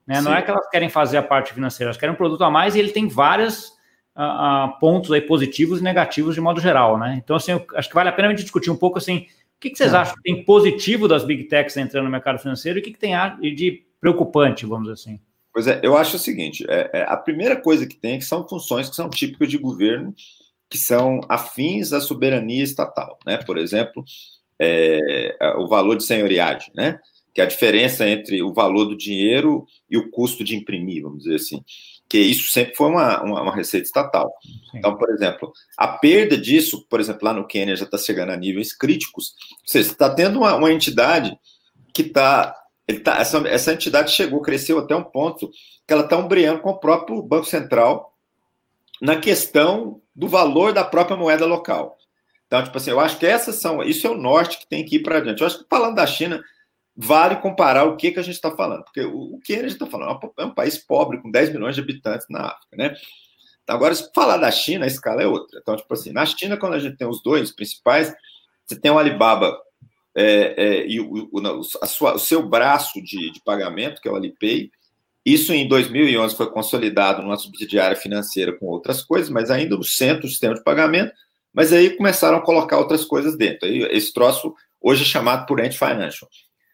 Né? 0.06 0.20
Não 0.20 0.34
é 0.34 0.42
que 0.42 0.50
elas 0.50 0.68
querem 0.70 0.88
fazer 0.88 1.18
a 1.18 1.22
parte 1.22 1.52
financeira, 1.52 1.88
elas 1.88 1.96
querem 1.98 2.14
um 2.14 2.18
produto 2.18 2.42
a 2.44 2.50
mais 2.50 2.74
e 2.74 2.78
ele 2.78 2.90
tem 2.90 3.08
vários 3.08 3.68
uh, 4.16 4.22
uh, 4.22 4.78
pontos 4.80 5.12
aí 5.12 5.20
positivos 5.20 5.80
e 5.80 5.82
negativos 5.82 6.34
de 6.34 6.40
modo 6.40 6.60
geral. 6.60 6.98
Né? 6.98 7.20
Então, 7.22 7.36
assim, 7.36 7.52
acho 7.74 7.88
que 7.88 7.94
vale 7.94 8.08
a 8.08 8.12
pena 8.12 8.28
a 8.28 8.30
gente 8.30 8.42
discutir 8.42 8.70
um 8.70 8.76
pouco 8.76 8.98
assim, 8.98 9.26
o 9.56 9.60
que, 9.60 9.70
que 9.70 9.78
vocês 9.78 9.92
é. 9.92 9.96
acham 9.96 10.14
que 10.14 10.22
tem 10.22 10.44
positivo 10.44 11.08
das 11.08 11.24
big 11.24 11.44
techs 11.44 11.76
entrando 11.76 12.04
no 12.04 12.10
mercado 12.10 12.38
financeiro 12.38 12.78
e 12.78 12.80
o 12.80 12.84
que, 12.84 12.92
que 12.92 12.98
tem 12.98 13.14
de 13.54 13.84
preocupante, 14.00 14.64
vamos 14.64 14.84
dizer 14.84 14.94
assim? 14.94 15.20
Pois 15.52 15.66
é, 15.66 15.80
eu 15.82 15.96
acho 15.96 16.16
o 16.16 16.18
seguinte: 16.20 16.64
é, 16.68 16.90
é, 16.92 17.02
a 17.02 17.16
primeira 17.16 17.56
coisa 17.56 17.86
que 17.86 17.96
tem 17.96 18.14
é 18.14 18.18
que 18.18 18.24
são 18.24 18.46
funções 18.46 18.88
que 18.88 18.94
são 18.94 19.10
típicas 19.10 19.48
de 19.48 19.58
governo 19.58 20.14
que 20.68 20.78
são 20.78 21.20
afins 21.28 21.92
à 21.92 22.00
soberania 22.00 22.62
estatal, 22.62 23.18
né? 23.26 23.38
Por 23.38 23.56
exemplo, 23.58 24.04
é, 24.58 25.36
o 25.56 25.66
valor 25.66 25.96
de 25.96 26.04
senhoriagem, 26.04 26.70
né? 26.74 26.98
Que 27.34 27.40
é 27.40 27.44
a 27.44 27.48
diferença 27.48 28.08
entre 28.08 28.42
o 28.42 28.52
valor 28.52 28.86
do 28.86 28.96
dinheiro 28.96 29.66
e 29.88 29.96
o 29.96 30.10
custo 30.10 30.42
de 30.42 30.56
imprimir, 30.56 31.02
vamos 31.02 31.24
dizer 31.24 31.36
assim. 31.36 31.62
Que 32.08 32.18
isso 32.18 32.50
sempre 32.50 32.74
foi 32.74 32.88
uma, 32.88 33.22
uma, 33.22 33.42
uma 33.42 33.54
receita 33.54 33.86
estatal. 33.86 34.32
Sim. 34.42 34.78
Então, 34.78 34.96
por 34.96 35.10
exemplo, 35.10 35.52
a 35.76 35.88
perda 35.88 36.36
disso, 36.36 36.86
por 36.88 37.00
exemplo, 37.00 37.24
lá 37.24 37.32
no 37.32 37.46
Quênia 37.46 37.76
já 37.76 37.84
está 37.84 37.98
chegando 37.98 38.32
a 38.32 38.36
níveis 38.36 38.76
críticos. 38.76 39.34
Ou 39.52 39.68
seja, 39.68 39.90
está 39.90 40.12
tendo 40.12 40.38
uma, 40.38 40.56
uma 40.56 40.72
entidade 40.72 41.38
que 41.94 42.02
está 42.02 42.54
Tá, 43.04 43.18
essa, 43.18 43.36
essa, 43.46 43.72
entidade 43.74 44.10
chegou, 44.12 44.40
cresceu 44.40 44.78
até 44.78 44.96
um 44.96 45.04
ponto 45.04 45.50
que 45.86 45.92
ela 45.92 46.04
está 46.04 46.16
umbriando 46.16 46.60
com 46.60 46.70
o 46.70 46.78
próprio 46.78 47.22
Banco 47.22 47.44
Central 47.44 48.14
na 48.98 49.16
questão 49.16 50.00
do 50.18 50.26
valor 50.26 50.72
da 50.72 50.82
própria 50.82 51.16
moeda 51.16 51.46
local. 51.46 51.96
Então, 52.48 52.64
tipo 52.64 52.76
assim, 52.76 52.90
eu 52.90 52.98
acho 52.98 53.18
que 53.18 53.26
essas 53.26 53.54
são. 53.56 53.80
Isso 53.84 54.04
é 54.04 54.10
o 54.10 54.16
norte 54.16 54.58
que 54.58 54.68
tem 54.68 54.84
que 54.84 54.96
ir 54.96 55.02
para 55.04 55.18
adiante. 55.18 55.40
Eu 55.40 55.46
acho 55.46 55.60
que 55.60 55.66
falando 55.70 55.94
da 55.94 56.06
China, 56.06 56.42
vale 56.96 57.36
comparar 57.36 57.84
o 57.84 57.96
que, 57.96 58.10
que 58.10 58.18
a 58.18 58.22
gente 58.22 58.34
está 58.34 58.50
falando. 58.50 58.82
Porque 58.82 59.02
o, 59.02 59.36
o 59.36 59.40
que 59.40 59.54
a 59.54 59.62
gente 59.62 59.74
está 59.74 59.86
falando 59.86 60.18
é 60.36 60.44
um 60.44 60.54
país 60.54 60.76
pobre, 60.76 61.22
com 61.22 61.30
10 61.30 61.52
milhões 61.52 61.76
de 61.76 61.80
habitantes 61.80 62.26
na 62.28 62.46
África, 62.46 62.76
né? 62.76 62.96
Então, 63.62 63.76
agora, 63.76 63.94
se 63.94 64.10
falar 64.12 64.38
da 64.38 64.50
China, 64.50 64.86
a 64.86 64.88
escala 64.88 65.22
é 65.22 65.26
outra. 65.26 65.60
Então, 65.62 65.76
tipo 65.76 65.94
assim, 65.94 66.10
na 66.10 66.26
China, 66.26 66.56
quando 66.56 66.74
a 66.74 66.78
gente 66.80 66.96
tem 66.96 67.06
os 67.06 67.22
dois 67.22 67.52
principais, 67.52 68.12
você 68.66 68.80
tem 68.80 68.90
o 68.90 68.98
Alibaba 68.98 69.56
é, 70.16 70.54
é, 70.56 70.86
e 70.88 70.98
o, 70.98 71.28
o, 71.30 71.60
a 71.80 71.86
sua, 71.86 72.14
o 72.14 72.18
seu 72.18 72.42
braço 72.42 73.00
de, 73.04 73.30
de 73.30 73.40
pagamento, 73.44 74.00
que 74.00 74.08
é 74.08 74.10
o 74.10 74.16
Alipay, 74.16 74.68
isso 75.32 75.52
em 75.52 75.66
2011 75.66 76.36
foi 76.36 76.50
consolidado 76.50 77.22
numa 77.22 77.36
subsidiária 77.36 77.96
financeira 77.96 78.56
com 78.56 78.66
outras 78.66 79.02
coisas, 79.02 79.28
mas 79.28 79.50
ainda 79.50 79.76
no 79.76 79.84
centro 79.84 80.22
do 80.22 80.28
sistema 80.28 80.54
de 80.54 80.62
pagamento, 80.62 81.12
mas 81.52 81.72
aí 81.72 81.90
começaram 81.90 82.38
a 82.38 82.42
colocar 82.42 82.78
outras 82.78 83.04
coisas 83.04 83.36
dentro. 83.36 83.66
Aí 83.66 83.82
esse 83.90 84.12
troço 84.12 84.54
hoje 84.80 85.02
é 85.02 85.06
chamado 85.06 85.46
por 85.46 85.60
Ant 85.60 85.76
Financial. 85.76 86.28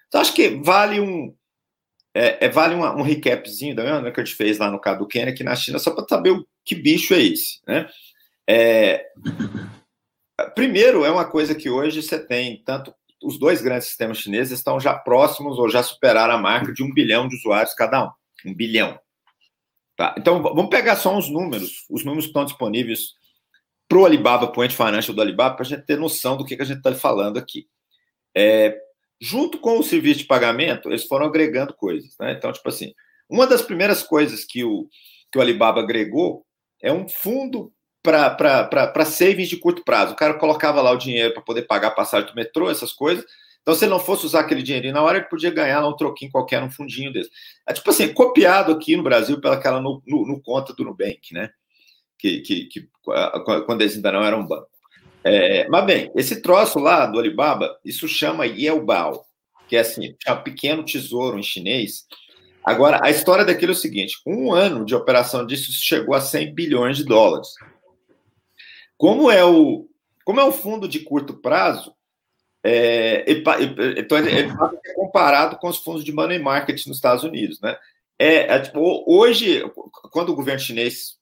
Então 0.09 0.21
acho 0.21 0.35
que 0.35 0.61
vale 0.63 1.01
um 1.01 1.35
é, 2.15 2.47
é 2.47 2.49
vale 2.49 2.75
uma, 2.75 2.95
um 2.95 3.03
recapzinho 3.03 3.75
da 3.75 3.83
mesma 3.83 4.13
que 4.13 4.21
a 4.21 4.25
gente 4.25 4.37
fez 4.37 4.59
lá 4.59 4.71
no 4.71 4.81
caso 4.81 5.01
do 5.01 5.09
Quênia 5.09 5.33
aqui 5.33 5.43
na 5.43 5.57
China, 5.57 5.79
só 5.81 5.91
para 5.91 6.07
saber 6.07 6.31
o 6.31 6.47
que 6.65 6.75
bicho 6.75 7.13
é 7.13 7.21
esse, 7.21 7.61
né? 7.67 7.89
É, 8.49 9.05
primeiro, 10.55 11.05
é 11.05 11.11
uma 11.11 11.25
coisa 11.25 11.55
que 11.55 11.69
hoje 11.69 12.03
você 12.03 12.19
tem 12.19 12.63
tanto 12.65 12.95
os 13.23 13.39
dois 13.39 13.63
grandes 13.63 13.89
sistemas 13.89 14.19
chineses 14.19 14.59
estão 14.59 14.79
já 14.79 14.95
próximos 14.95 15.59
ou 15.59 15.69
já 15.69 15.83
superaram 15.83 16.35
a 16.35 16.39
marca 16.39 16.73
de 16.73 16.83
um 16.83 16.93
bilhão 16.93 17.27
de 17.27 17.37
usuários 17.37 17.75
cada 17.75 18.05
um. 18.05 18.11
Um 18.45 18.55
bilhão. 18.55 18.99
Tá? 19.97 20.15
Então, 20.19 20.43
vamos 20.43 20.71
pegar 20.71 20.97
só 20.97 21.17
uns 21.17 21.29
números. 21.29 21.85
Os 21.89 22.05
números 22.05 22.27
estão 22.27 22.45
disponíveis 22.45 23.15
para 23.89 23.99
o 23.99 24.05
Alibaba, 24.05 24.49
para 24.49 24.61
o 24.61 24.65
Ente 24.65 24.77
Financial 24.77 25.15
do 25.15 25.23
Alibaba, 25.23 25.57
para 25.57 25.65
a 25.65 25.69
gente 25.69 25.85
ter 25.85 25.99
noção 25.99 26.37
do 26.37 26.45
que, 26.45 26.57
que 26.57 26.63
a 26.63 26.67
gente 26.67 26.79
está 26.79 26.93
falando 26.95 27.39
aqui. 27.39 27.67
É, 28.37 28.77
junto 29.21 29.59
com 29.59 29.79
o 29.79 29.83
serviço 29.83 30.21
de 30.21 30.27
pagamento, 30.27 30.89
eles 30.89 31.05
foram 31.05 31.27
agregando 31.27 31.75
coisas. 31.75 32.15
Né? 32.19 32.33
Então, 32.33 32.53
tipo 32.53 32.69
assim, 32.69 32.93
uma 33.29 33.47
das 33.47 33.63
primeiras 33.63 34.03
coisas 34.03 34.45
que 34.45 34.65
o, 34.65 34.89
que 35.31 35.39
o 35.39 35.41
Alibaba 35.41 35.81
agregou 35.81 36.45
é 36.83 36.93
um 36.93 37.09
fundo 37.09 37.73
para 38.03 39.05
savings 39.07 39.49
de 39.49 39.57
curto 39.57 39.83
prazo. 39.83 40.13
O 40.13 40.17
cara 40.17 40.35
colocava 40.35 40.83
lá 40.83 40.91
o 40.91 40.99
dinheiro 40.99 41.33
para 41.33 41.43
poder 41.43 41.63
pagar 41.63 41.89
a 41.89 41.95
passagem 41.95 42.29
do 42.29 42.35
metrô, 42.35 42.71
essas 42.71 42.93
coisas, 42.93 43.25
então, 43.65 43.75
se 43.75 43.87
ele 43.87 43.93
não 43.93 43.99
fosse 43.99 44.27
usar 44.27 44.41
aquele 44.41 44.63
dinheirinho 44.63 44.93
na 44.93 45.03
hora, 45.03 45.17
ele 45.17 45.27
podia 45.27 45.51
ganhar 45.51 45.81
lá 45.81 45.89
um 45.89 45.97
troquinho 45.97 46.31
qualquer, 46.31 46.63
um 46.63 46.71
fundinho 46.71 47.11
desse. 47.11 47.31
É 47.67 47.73
tipo 47.73 47.89
assim, 47.89 48.13
copiado 48.13 48.71
aqui 48.71 48.95
no 48.95 49.03
Brasil 49.03 49.41
pelaquela 49.41 49.81
no, 49.81 50.03
no, 50.07 50.27
no 50.27 50.43
conta 50.43 50.75
do 50.75 50.85
Nubank, 50.85 51.33
né? 51.33 51.49
Que, 52.19 52.43
que, 52.43 52.67
que, 52.67 52.89
quando 53.67 53.81
eles 53.81 53.97
ainda 53.97 54.13
não 54.13 54.23
eram 54.23 54.41
um 54.41 54.47
banco. 54.47 54.69
É, 55.25 55.67
mas 55.71 55.87
bem, 55.87 56.13
esse 56.15 56.43
troço 56.43 56.79
lá 56.79 57.07
do 57.07 57.19
Alibaba, 57.19 57.75
isso 57.83 58.07
chama 58.07 58.45
Yelbao, 58.45 59.25
que 59.67 59.77
é 59.77 59.81
assim, 59.81 60.15
é 60.27 60.33
um 60.33 60.43
pequeno 60.43 60.85
tesouro 60.85 61.39
em 61.39 61.43
chinês. 61.43 62.05
Agora, 62.63 63.01
a 63.03 63.09
história 63.09 63.47
daquilo 63.47 63.73
é 63.73 63.75
o 63.75 63.79
seguinte: 63.79 64.19
um 64.27 64.53
ano 64.53 64.85
de 64.85 64.95
operação 64.95 65.47
disso 65.47 65.73
chegou 65.73 66.15
a 66.15 66.21
100 66.21 66.55
bilhões 66.55 66.99
de 66.99 67.05
dólares. 67.05 67.49
Como 68.99 69.31
é 69.31 69.43
o, 69.43 69.89
como 70.23 70.39
é 70.39 70.45
um 70.45 70.53
fundo 70.53 70.87
de 70.87 71.01
curto 71.01 71.33
prazo, 71.33 71.94
é, 72.67 73.25
então, 73.31 74.17
ele 74.19 74.55
pode 74.57 74.81
ser 74.81 74.95
comparado 74.95 75.59
com 75.59 75.69
os 75.69 75.77
fundos 75.77 76.03
de 76.03 76.13
money 76.13 76.39
market 76.39 76.87
nos 76.87 76.97
Estados 76.97 77.23
Unidos. 77.23 77.61
Né? 77.61 77.77
É, 78.19 78.55
é 78.55 78.59
tipo, 78.59 79.05
hoje, 79.07 79.63
quando 80.11 80.31
o 80.31 80.35
governo 80.35 80.61
chinês 80.61 81.17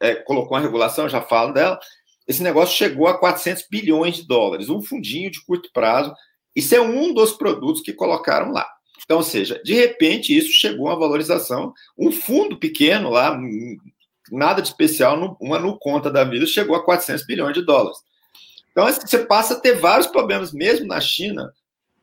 é, 0.00 0.14
colocou 0.14 0.56
a 0.56 0.60
regulação, 0.60 1.08
já 1.08 1.20
falo 1.20 1.52
dela, 1.52 1.80
esse 2.28 2.42
negócio 2.44 2.76
chegou 2.76 3.08
a 3.08 3.18
400 3.18 3.66
bilhões 3.68 4.16
de 4.16 4.26
dólares, 4.26 4.68
um 4.68 4.80
fundinho 4.80 5.30
de 5.30 5.44
curto 5.44 5.68
prazo. 5.72 6.14
Isso 6.54 6.74
é 6.74 6.80
um 6.80 7.12
dos 7.12 7.32
produtos 7.32 7.82
que 7.82 7.92
colocaram 7.92 8.52
lá. 8.52 8.66
Então, 9.04 9.16
ou 9.16 9.22
seja, 9.22 9.60
de 9.64 9.74
repente 9.74 10.36
isso 10.36 10.52
chegou 10.52 10.88
a 10.88 10.94
valorização, 10.94 11.74
um 11.98 12.12
fundo 12.12 12.56
pequeno 12.56 13.10
lá, 13.10 13.38
nada 14.30 14.62
de 14.62 14.68
especial, 14.68 15.36
uma 15.40 15.58
no 15.58 15.76
conta 15.76 16.10
da 16.10 16.24
vida, 16.24 16.46
chegou 16.46 16.76
a 16.76 16.84
400 16.84 17.26
bilhões 17.26 17.54
de 17.54 17.62
dólares. 17.62 17.98
Então, 18.74 18.86
assim, 18.86 19.06
você 19.06 19.24
passa 19.24 19.54
a 19.54 19.60
ter 19.60 19.78
vários 19.78 20.08
problemas, 20.08 20.52
mesmo 20.52 20.86
na 20.86 21.00
China, 21.00 21.52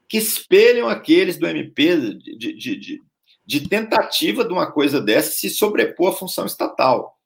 que 0.08 0.18
espelham 0.18 0.88
aqueles 0.88 1.38
do 1.38 1.46
MP 1.46 1.98
de, 2.16 2.54
de, 2.54 2.78
de, 2.78 3.02
de 3.46 3.68
tentativa 3.68 4.46
de 4.46 4.54
uma 4.54 4.72
coisa 4.72 5.02
dessa 5.02 5.32
se 5.32 5.50
sobrepor 5.50 6.14
à 6.14 6.16
função 6.16 6.46
estatal. 6.46 7.18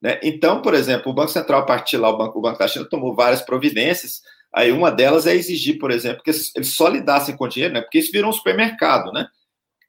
Né? 0.00 0.18
Então, 0.22 0.62
por 0.62 0.72
exemplo, 0.72 1.12
o 1.12 1.14
Banco 1.14 1.30
Central, 1.30 1.66
partir 1.66 1.98
lá, 1.98 2.08
o 2.08 2.16
Banco, 2.16 2.38
o 2.38 2.42
Banco 2.42 2.58
da 2.58 2.68
China 2.68 2.88
tomou 2.88 3.14
várias 3.14 3.42
providências 3.42 4.22
Aí 4.52 4.72
uma 4.72 4.90
delas 4.90 5.26
é 5.26 5.34
exigir, 5.34 5.78
por 5.78 5.90
exemplo, 5.90 6.22
que 6.22 6.30
eles 6.30 6.74
só 6.74 6.88
lidassem 6.88 7.36
com 7.36 7.48
dinheiro, 7.48 7.74
né? 7.74 7.80
Porque 7.80 7.98
isso 7.98 8.10
virou 8.10 8.30
um 8.30 8.32
supermercado, 8.32 9.12
né? 9.12 9.28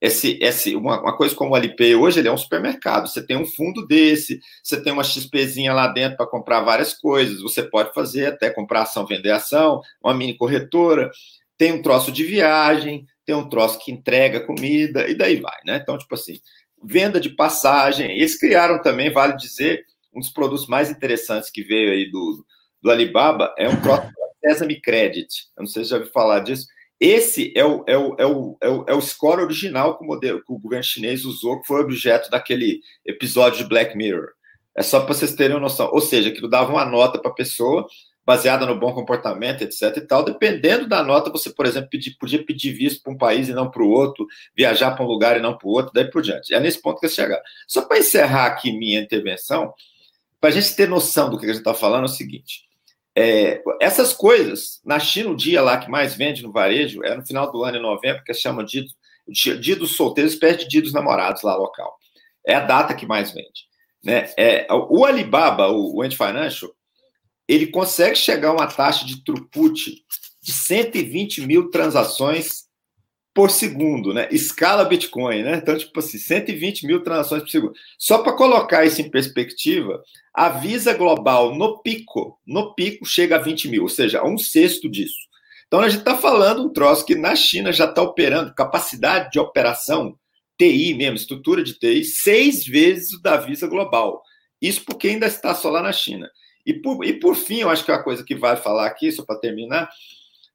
Esse, 0.02 0.40
esse, 0.42 0.76
uma, 0.76 1.02
uma 1.02 1.16
coisa 1.16 1.36
como 1.36 1.52
o 1.52 1.56
Alipay 1.56 1.96
hoje, 1.96 2.20
ele 2.20 2.28
é 2.28 2.32
um 2.32 2.38
supermercado. 2.38 3.08
Você 3.08 3.26
tem 3.26 3.36
um 3.36 3.46
fundo 3.46 3.86
desse, 3.86 4.40
você 4.64 4.82
tem 4.82 4.94
uma 4.94 5.04
XPzinha 5.04 5.74
lá 5.74 5.88
dentro 5.88 6.18
para 6.18 6.28
comprar 6.28 6.62
várias 6.62 6.94
coisas. 6.94 7.42
Você 7.42 7.64
pode 7.64 7.94
fazer 7.94 8.28
até 8.28 8.50
comprar 8.50 8.84
ação, 8.84 9.06
vender 9.06 9.32
ação, 9.32 9.82
uma 10.02 10.14
mini 10.14 10.38
corretora. 10.38 11.12
Tem 11.58 11.74
um 11.74 11.82
troço 11.82 12.12
de 12.12 12.24
viagem, 12.24 13.06
tem 13.26 13.36
um 13.36 13.50
troço 13.50 13.78
que 13.80 13.92
entrega 13.92 14.40
comida, 14.40 15.10
e 15.10 15.16
daí 15.16 15.36
vai, 15.36 15.58
né? 15.66 15.80
Então, 15.82 15.98
tipo 15.98 16.16
assim, 16.16 16.40
venda 16.82 17.20
de 17.20 17.30
passagem. 17.30 18.12
Eles 18.12 18.40
criaram 18.40 18.82
também, 18.82 19.12
vale 19.12 19.36
dizer, 19.36 19.84
um 20.14 20.20
dos 20.20 20.30
produtos 20.30 20.68
mais 20.68 20.90
interessantes 20.90 21.50
que 21.50 21.62
veio 21.62 21.92
aí 21.92 22.10
do, 22.10 22.46
do 22.82 22.90
Alibaba 22.90 23.54
é 23.58 23.68
um 23.68 23.80
troço 23.82 24.10
Sesame 24.44 24.82
Credit. 24.82 25.48
Eu 25.58 25.64
não 25.64 25.68
sei 25.68 25.84
se 25.84 25.90
já 25.90 25.98
ouviu 25.98 26.12
falar 26.12 26.40
disso. 26.40 26.68
Esse 27.00 27.54
é 27.56 27.64
o, 27.64 27.84
é 27.88 27.98
o, 27.98 28.16
é 28.18 28.26
o, 28.26 28.58
é 28.62 28.70
o, 28.70 28.86
é 28.90 28.94
o 28.94 29.02
score 29.02 29.42
original 29.42 29.98
que 29.98 30.04
o, 30.04 30.08
modelo, 30.08 30.44
que 30.44 30.52
o 30.52 30.60
governo 30.60 30.84
chinês 30.84 31.24
usou, 31.24 31.62
que 31.62 31.68
foi 31.68 31.80
objeto 31.82 32.30
daquele 32.30 32.82
episódio 33.06 33.60
de 33.60 33.70
Black 33.70 33.96
Mirror. 33.96 34.30
É 34.76 34.84
só 34.84 35.00
para 35.00 35.14
vocês 35.14 35.34
terem 35.34 35.56
uma 35.56 35.62
noção. 35.62 35.90
Ou 35.92 36.02
seja, 36.02 36.32
que 36.32 36.48
dava 36.50 36.72
uma 36.72 36.86
nota 36.86 37.20
para 37.20 37.32
a 37.32 37.34
pessoa, 37.34 37.88
baseada 38.26 38.66
no 38.66 38.78
bom 38.78 38.94
comportamento, 38.94 39.64
etc. 39.64 39.98
e 39.98 40.02
tal. 40.02 40.24
Dependendo 40.24 40.88
da 40.88 41.02
nota, 41.02 41.32
você, 41.32 41.50
por 41.50 41.66
exemplo, 41.66 41.90
pedir, 41.90 42.16
podia 42.20 42.46
pedir 42.46 42.74
visto 42.74 43.02
para 43.02 43.14
um 43.14 43.18
país 43.18 43.50
e 43.50 43.54
não 43.54 43.72
para 43.72 43.82
o 43.82 43.90
outro, 43.90 44.28
viajar 44.56 44.92
para 44.92 45.04
um 45.04 45.08
lugar 45.08 45.38
e 45.38 45.42
não 45.42 45.58
para 45.58 45.68
o 45.68 45.72
outro, 45.72 45.92
daí 45.94 46.10
por 46.10 46.22
diante. 46.22 46.54
É 46.54 46.60
nesse 46.60 46.82
ponto 46.82 47.00
que 47.00 47.06
eu 47.06 47.10
chegar. 47.10 47.42
Só 47.68 47.82
para 47.82 47.98
encerrar 47.98 48.46
aqui 48.46 48.72
minha 48.72 49.00
intervenção, 49.00 49.74
para 50.40 50.50
a 50.50 50.54
gente 50.54 50.76
ter 50.76 50.88
noção 50.88 51.30
do 51.30 51.40
que 51.40 51.46
a 51.46 51.50
gente 51.50 51.58
está 51.58 51.74
falando, 51.74 52.04
é 52.04 52.06
o 52.06 52.10
seguinte. 52.10 52.69
É, 53.18 53.62
essas 53.82 54.14
coisas, 54.14 54.80
na 54.86 55.00
China, 55.00 55.32
o 55.32 55.36
dia 55.36 55.62
lá 55.62 55.78
que 55.78 55.90
mais 55.90 56.16
vende 56.16 56.44
no 56.44 56.52
varejo 56.52 57.04
é 57.04 57.16
no 57.16 57.26
final 57.26 57.52
do 57.52 57.64
ano, 57.64 57.78
em 57.78 57.82
novembro, 57.82 58.24
que 58.24 58.34
se 58.34 58.42
chama 58.42 58.64
dia, 58.64 58.84
dia 59.60 59.76
dos 59.76 59.96
solteiros, 59.96 60.36
perto 60.36 60.62
de 60.62 60.68
dia 60.68 60.82
dos 60.82 60.94
namorados 60.94 61.42
lá 61.42 61.56
local. 61.56 61.98
É 62.46 62.56
a 62.56 62.62
data 62.62 62.94
que 62.94 63.06
mais 63.06 63.32
vende. 63.32 63.68
Né? 64.04 64.30
É, 64.38 64.68
o 64.72 65.04
Alibaba, 65.06 65.68
o, 65.68 65.98
o 65.98 66.02
Ant 66.02 66.16
Financial, 66.16 66.72
ele 67.48 67.68
consegue 67.68 68.16
chegar 68.16 68.50
a 68.50 68.54
uma 68.54 68.68
taxa 68.68 69.06
de 69.06 69.24
throughput 69.24 70.04
de 70.42 70.52
120 70.54 71.42
mil 71.42 71.70
transações 71.70 72.69
por 73.34 73.52
segundo, 73.52 74.14
né? 74.14 74.28
Escala 74.32 74.86
Bitcoin, 74.86 75.44
né? 75.44 75.58
Então, 75.58 75.78
tipo 75.78 75.98
assim, 76.00 76.18
120 76.18 76.86
mil 76.86 77.04
transações 77.04 77.42
por 77.44 77.50
segundo. 77.50 77.74
Só 77.98 78.20
para 78.20 78.34
colocar 78.34 78.86
isso 78.86 79.02
em 79.02 79.10
perspectiva, 79.10 80.02
a 80.34 80.50
Visa 80.50 80.94
Global 80.94 81.56
no 81.56 81.82
pico, 81.82 82.40
no 82.46 82.74
pico 82.74 83.06
chega 83.06 83.36
a 83.36 83.40
20 83.40 83.70
mil, 83.70 83.84
ou 83.84 83.90
seja, 83.90 84.24
um 84.24 84.38
sexto 84.38 84.90
disso. 84.90 85.30
Então, 85.68 85.82
a 85.82 85.90
gente 85.90 86.00
está 86.00 86.18
falando 86.18 86.64
um 86.64 86.74
troço 86.74 87.06
que 87.06 87.16
na 87.16 87.36
China 87.36 87.72
já 87.72 87.86
está 87.86 88.02
operando, 88.02 88.56
capacidade 88.56 89.30
de 89.32 89.40
operação, 89.40 90.18
TI 90.58 90.94
mesmo, 90.96 91.16
estrutura 91.16 91.64
de 91.64 91.74
TI, 91.74 92.04
seis 92.04 92.66
vezes 92.66 93.14
o 93.14 93.22
da 93.22 93.38
Visa 93.38 93.68
Global. 93.68 94.22
Isso 94.62 94.84
porque 94.84 95.08
ainda 95.08 95.28
está 95.28 95.54
só 95.54 95.70
lá 95.70 95.82
na 95.82 95.92
China. 95.92 96.30
E 96.66 96.74
por, 96.74 97.06
e 97.06 97.14
por 97.14 97.36
fim, 97.36 97.60
eu 97.60 97.70
acho 97.70 97.86
que 97.86 97.92
é 97.92 97.94
uma 97.94 98.04
coisa 98.04 98.24
que 98.24 98.36
vale 98.36 98.58
falar 98.58 98.88
aqui, 98.88 99.12
só 99.12 99.24
para 99.24 99.40
terminar, 99.40 99.90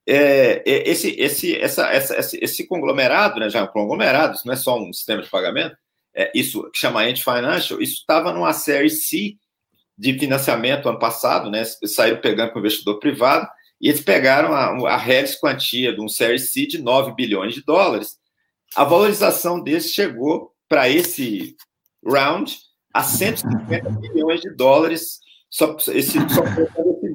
é, 0.07 0.61
é, 0.65 0.89
esse, 0.89 1.09
esse, 1.19 1.55
essa, 1.55 1.87
essa, 1.87 2.19
esse, 2.19 2.37
esse, 2.41 2.67
conglomerado, 2.67 3.39
né, 3.39 3.49
já 3.49 3.59
é 3.59 3.63
um 3.63 3.67
conglomerado, 3.67 4.35
isso 4.35 4.45
não 4.45 4.53
é 4.53 4.57
só 4.57 4.79
um 4.79 4.93
sistema 4.93 5.21
de 5.21 5.29
pagamento, 5.29 5.75
é, 6.13 6.31
isso 6.35 6.63
que 6.71 6.77
chama 6.77 7.03
Ant 7.03 7.21
Financial, 7.23 7.81
isso 7.81 7.95
estava 7.95 8.31
numa 8.31 8.53
série 8.53 8.89
C 8.89 9.35
de 9.97 10.17
financiamento 10.19 10.87
ano 10.87 10.99
passado, 10.99 11.49
né, 11.49 11.63
saíram 11.85 12.21
pegando 12.21 12.51
com 12.51 12.59
o 12.59 12.61
investidor 12.61 12.99
privado, 12.99 13.47
e 13.81 13.89
eles 13.89 14.01
pegaram 14.01 14.53
a, 14.53 14.93
a 14.93 14.97
Harris 14.97 15.35
quantia 15.35 15.93
de 15.93 16.01
um 16.01 16.07
série 16.07 16.39
C 16.39 16.67
de 16.67 16.77
9 16.77 17.13
bilhões 17.13 17.53
de 17.53 17.63
dólares. 17.63 18.17
A 18.75 18.83
valorização 18.83 19.61
desse 19.61 19.89
chegou 19.89 20.51
para 20.69 20.87
esse 20.89 21.55
round 22.05 22.57
a 22.93 23.03
150 23.03 23.89
bilhões 23.89 24.41
de 24.41 24.49
dólares 24.55 25.19
só, 25.49 25.75
esse, 25.93 26.17
só 26.29 26.43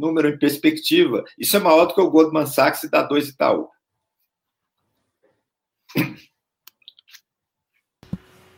número 0.01 0.29
em 0.29 0.39
perspectiva, 0.39 1.25
isso 1.39 1.57
é 1.57 1.61
maior 1.61 1.87
do 1.87 1.95
que 1.95 2.01
o 2.01 2.11
Goldman 2.11 2.47
Sachs 2.47 2.85
e 2.85 2.91
da 2.91 3.03
2 3.03 3.29
Itaú. 3.29 3.69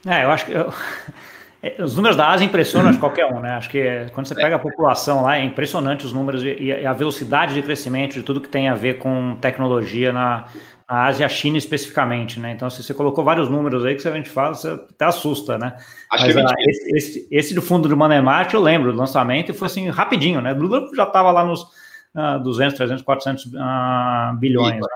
É, 0.07 0.24
eu 0.24 0.31
acho 0.31 0.46
que 0.46 0.52
eu, 0.52 0.72
é, 1.62 1.83
os 1.83 1.96
números 1.96 2.16
da 2.16 2.28
Ásia 2.31 2.44
impressionam 2.44 2.96
qualquer 2.98 3.26
um, 3.26 3.40
né? 3.40 3.52
Acho 3.52 3.70
que 3.70 4.07
quando 4.12 4.26
você 4.26 4.35
pega 4.35 4.57
a 4.57 4.59
população 4.59 5.22
lá, 5.22 5.38
é 5.38 5.44
impressionante 5.44 6.05
os 6.05 6.12
números 6.12 6.42
e, 6.42 6.57
e 6.59 6.87
a 6.87 6.92
velocidade 6.92 7.55
de 7.55 7.62
crescimento 7.62 8.14
de 8.14 8.22
tudo 8.22 8.40
que 8.40 8.48
tem 8.48 8.68
a 8.68 8.74
ver 8.74 8.98
com 8.98 9.37
tecnologia 9.40 10.12
na, 10.12 10.46
a 10.92 11.07
Ásia 11.07 11.22
e 11.22 11.26
a 11.26 11.28
China 11.28 11.57
especificamente, 11.57 12.38
né? 12.38 12.52
Então, 12.52 12.68
se 12.68 12.83
você 12.83 12.92
colocou 12.92 13.24
vários 13.24 13.48
números 13.48 13.83
aí 13.83 13.94
que 13.94 14.07
a 14.07 14.12
gente 14.12 14.28
fala, 14.28 14.55
você 14.55 14.68
até 14.68 15.07
assusta, 15.07 15.57
né? 15.57 15.74
Acho 16.11 16.26
Mas, 16.26 16.35
que 16.35 16.40
ah, 16.40 16.55
esse, 16.68 16.96
esse, 16.96 17.28
esse, 17.31 17.55
do 17.55 17.62
fundo 17.62 17.88
do 17.88 17.96
Manemart, 17.96 18.52
eu 18.52 18.61
lembro 18.61 18.92
do 18.92 18.98
lançamento 18.98 19.50
e 19.50 19.55
foi 19.55 19.68
assim, 19.68 19.88
rapidinho, 19.88 20.42
né? 20.42 20.52
Lula 20.52 20.87
já 20.94 21.05
estava 21.05 21.31
lá 21.31 21.46
nos 21.46 21.62
uh, 21.62 22.38
200, 22.44 22.76
300, 22.76 23.02
400 23.02 23.46
uh, 23.46 24.37
bilhões. 24.38 24.83
Né? 24.83 24.87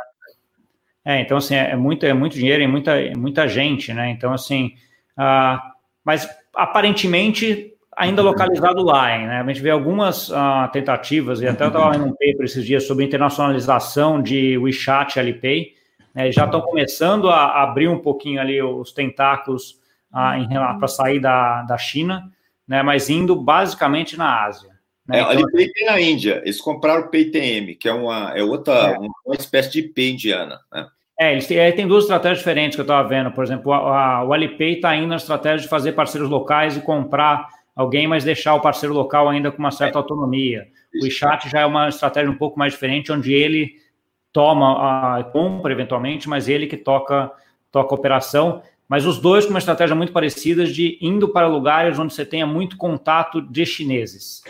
É, 1.02 1.20
então, 1.22 1.38
assim, 1.38 1.54
é, 1.54 1.70
é, 1.70 1.76
muito, 1.76 2.04
é 2.04 2.12
muito 2.12 2.34
dinheiro 2.34 2.62
e 2.62 2.66
muita, 2.66 2.92
muita 3.16 3.48
gente, 3.48 3.94
né? 3.94 4.10
Então, 4.10 4.34
assim, 4.34 4.74
uh, 5.18 5.58
mas 6.04 6.28
aparentemente 6.54 7.72
ainda 7.96 8.20
localizado 8.20 8.82
lá, 8.82 9.16
hein, 9.16 9.26
né? 9.26 9.40
A 9.40 9.46
gente 9.46 9.62
vê 9.62 9.70
algumas 9.70 10.28
uh, 10.28 10.68
tentativas, 10.70 11.40
e 11.40 11.46
até 11.48 11.64
eu 11.64 11.68
estava 11.68 11.88
lendo 11.88 12.04
um 12.04 12.10
paper 12.12 12.44
esses 12.44 12.66
dias 12.66 12.86
sobre 12.86 13.02
internacionalização 13.02 14.20
de 14.20 14.58
WeChat 14.58 15.16
e 15.16 15.20
Alipay, 15.20 15.75
né, 16.16 16.32
já 16.32 16.46
estão 16.46 16.62
começando 16.62 17.28
a 17.28 17.62
abrir 17.62 17.88
um 17.88 17.98
pouquinho 17.98 18.40
ali 18.40 18.62
os 18.62 18.90
tentáculos 18.90 19.78
ah, 20.10 20.34
para 20.78 20.88
sair 20.88 21.20
da, 21.20 21.60
da 21.62 21.76
China, 21.76 22.32
né, 22.66 22.82
mas 22.82 23.10
indo 23.10 23.36
basicamente 23.36 24.16
na 24.16 24.44
Ásia. 24.46 24.70
Né? 25.06 25.18
É, 25.18 25.20
então, 25.20 25.30
Alipay 25.32 25.70
tem 25.70 25.86
na 25.86 26.00
Índia, 26.00 26.40
eles 26.42 26.58
compraram 26.58 27.02
o 27.02 27.10
PayTM, 27.10 27.74
que 27.74 27.86
é 27.86 27.92
uma, 27.92 28.32
é 28.34 28.42
outra, 28.42 28.92
é. 28.92 28.98
uma 28.98 29.36
espécie 29.38 29.70
de 29.70 29.82
Pay 29.82 30.12
indiana. 30.12 30.58
Né? 30.72 30.86
É, 31.20 31.32
eles 31.32 31.46
têm, 31.46 31.72
tem 31.72 31.86
duas 31.86 32.04
estratégias 32.04 32.38
diferentes 32.38 32.76
que 32.76 32.80
eu 32.80 32.84
estava 32.84 33.06
vendo. 33.06 33.30
Por 33.30 33.44
exemplo, 33.44 33.70
a, 33.72 34.16
a, 34.16 34.24
o 34.24 34.32
Alipay 34.32 34.76
está 34.76 34.96
indo 34.96 35.08
na 35.08 35.16
estratégia 35.16 35.60
de 35.60 35.68
fazer 35.68 35.92
parceiros 35.92 36.30
locais 36.30 36.78
e 36.78 36.80
comprar 36.80 37.46
alguém, 37.74 38.06
mas 38.06 38.24
deixar 38.24 38.54
o 38.54 38.60
parceiro 38.60 38.94
local 38.94 39.28
ainda 39.28 39.52
com 39.52 39.58
uma 39.58 39.70
certa 39.70 39.98
é. 39.98 40.00
autonomia. 40.00 40.66
O 40.94 41.04
WeChat 41.04 41.50
já 41.50 41.60
é 41.60 41.66
uma 41.66 41.90
estratégia 41.90 42.30
um 42.30 42.36
pouco 42.36 42.58
mais 42.58 42.72
diferente, 42.72 43.12
onde 43.12 43.34
ele 43.34 43.84
toma 44.36 45.16
a 45.16 45.24
compra 45.24 45.72
eventualmente, 45.72 46.28
mas 46.28 46.46
ele 46.46 46.66
que 46.66 46.76
toca, 46.76 47.32
toca 47.72 47.94
a 47.94 47.98
operação. 47.98 48.60
Mas 48.86 49.06
os 49.06 49.18
dois 49.18 49.46
com 49.46 49.50
uma 49.50 49.58
estratégia 49.58 49.96
muito 49.96 50.12
parecida 50.12 50.66
de 50.66 50.98
indo 51.00 51.30
para 51.30 51.46
lugares 51.46 51.98
onde 51.98 52.12
você 52.12 52.22
tenha 52.22 52.46
muito 52.46 52.76
contato 52.76 53.40
de 53.40 53.64
chineses. 53.64 54.42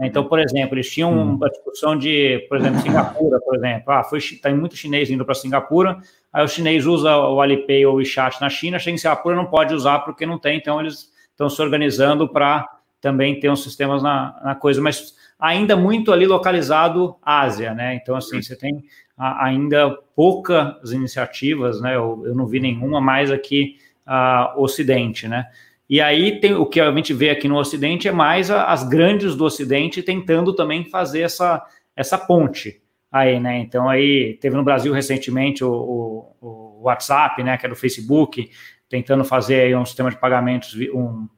Então, 0.00 0.24
por 0.24 0.40
exemplo, 0.40 0.74
eles 0.74 0.90
tinham 0.90 1.12
hum. 1.12 1.34
uma 1.34 1.50
discussão 1.50 1.94
de, 1.94 2.38
por 2.48 2.56
exemplo, 2.56 2.80
Singapura, 2.80 3.38
por 3.38 3.54
exemplo. 3.54 3.92
Ah, 3.92 4.02
foi, 4.02 4.18
tem 4.42 4.54
muito 4.54 4.76
chinês 4.76 5.10
indo 5.10 5.26
para 5.26 5.34
Singapura, 5.34 5.98
aí 6.32 6.42
o 6.42 6.48
chinês 6.48 6.86
usa 6.86 7.14
o 7.14 7.38
Alipay 7.38 7.84
ou 7.84 7.92
o 7.92 7.96
WeChat 7.98 8.40
na 8.40 8.48
China, 8.48 8.78
chega 8.78 8.94
em 8.94 8.98
Singapura 8.98 9.36
não 9.36 9.44
pode 9.44 9.74
usar 9.74 9.98
porque 10.00 10.24
não 10.24 10.38
tem, 10.38 10.56
então 10.56 10.80
eles 10.80 11.12
estão 11.30 11.50
se 11.50 11.60
organizando 11.60 12.26
para 12.26 12.66
também 12.98 13.38
ter 13.38 13.50
uns 13.50 13.62
sistemas 13.62 14.02
na, 14.02 14.40
na 14.42 14.54
coisa, 14.54 14.80
mas 14.80 15.14
ainda 15.38 15.76
muito 15.76 16.12
ali 16.12 16.26
localizado 16.26 17.16
Ásia, 17.22 17.74
né? 17.74 17.94
Então, 17.94 18.16
assim, 18.16 18.40
você 18.40 18.56
tem 18.56 18.84
ainda 19.16 19.90
poucas 20.16 20.92
iniciativas, 20.92 21.80
né? 21.80 21.96
Eu, 21.96 22.22
eu 22.26 22.34
não 22.34 22.46
vi 22.46 22.60
nenhuma 22.60 23.00
mais 23.00 23.30
aqui 23.30 23.76
uh, 24.06 24.60
Ocidente, 24.60 25.28
né? 25.28 25.46
E 25.88 26.00
aí 26.00 26.40
tem 26.40 26.54
o 26.54 26.66
que 26.66 26.80
a 26.80 26.90
gente 26.92 27.12
vê 27.12 27.30
aqui 27.30 27.46
no 27.46 27.58
Ocidente 27.58 28.08
é 28.08 28.12
mais 28.12 28.50
a, 28.50 28.64
as 28.64 28.88
grandes 28.88 29.36
do 29.36 29.44
Ocidente 29.44 30.02
tentando 30.02 30.54
também 30.54 30.84
fazer 30.84 31.20
essa, 31.20 31.64
essa 31.94 32.16
ponte 32.16 32.80
aí, 33.12 33.38
né? 33.38 33.58
Então 33.58 33.88
aí 33.88 34.38
teve 34.40 34.56
no 34.56 34.64
Brasil 34.64 34.92
recentemente 34.92 35.62
o, 35.62 35.70
o, 35.70 36.36
o 36.40 36.82
WhatsApp, 36.84 37.42
né? 37.42 37.56
Que 37.56 37.66
é 37.66 37.68
do 37.68 37.76
Facebook, 37.76 38.50
tentando 38.88 39.24
fazer 39.24 39.60
aí 39.60 39.74
um 39.74 39.84
sistema 39.84 40.10
de 40.10 40.18
pagamentos, 40.18 40.74
um, 40.92 41.28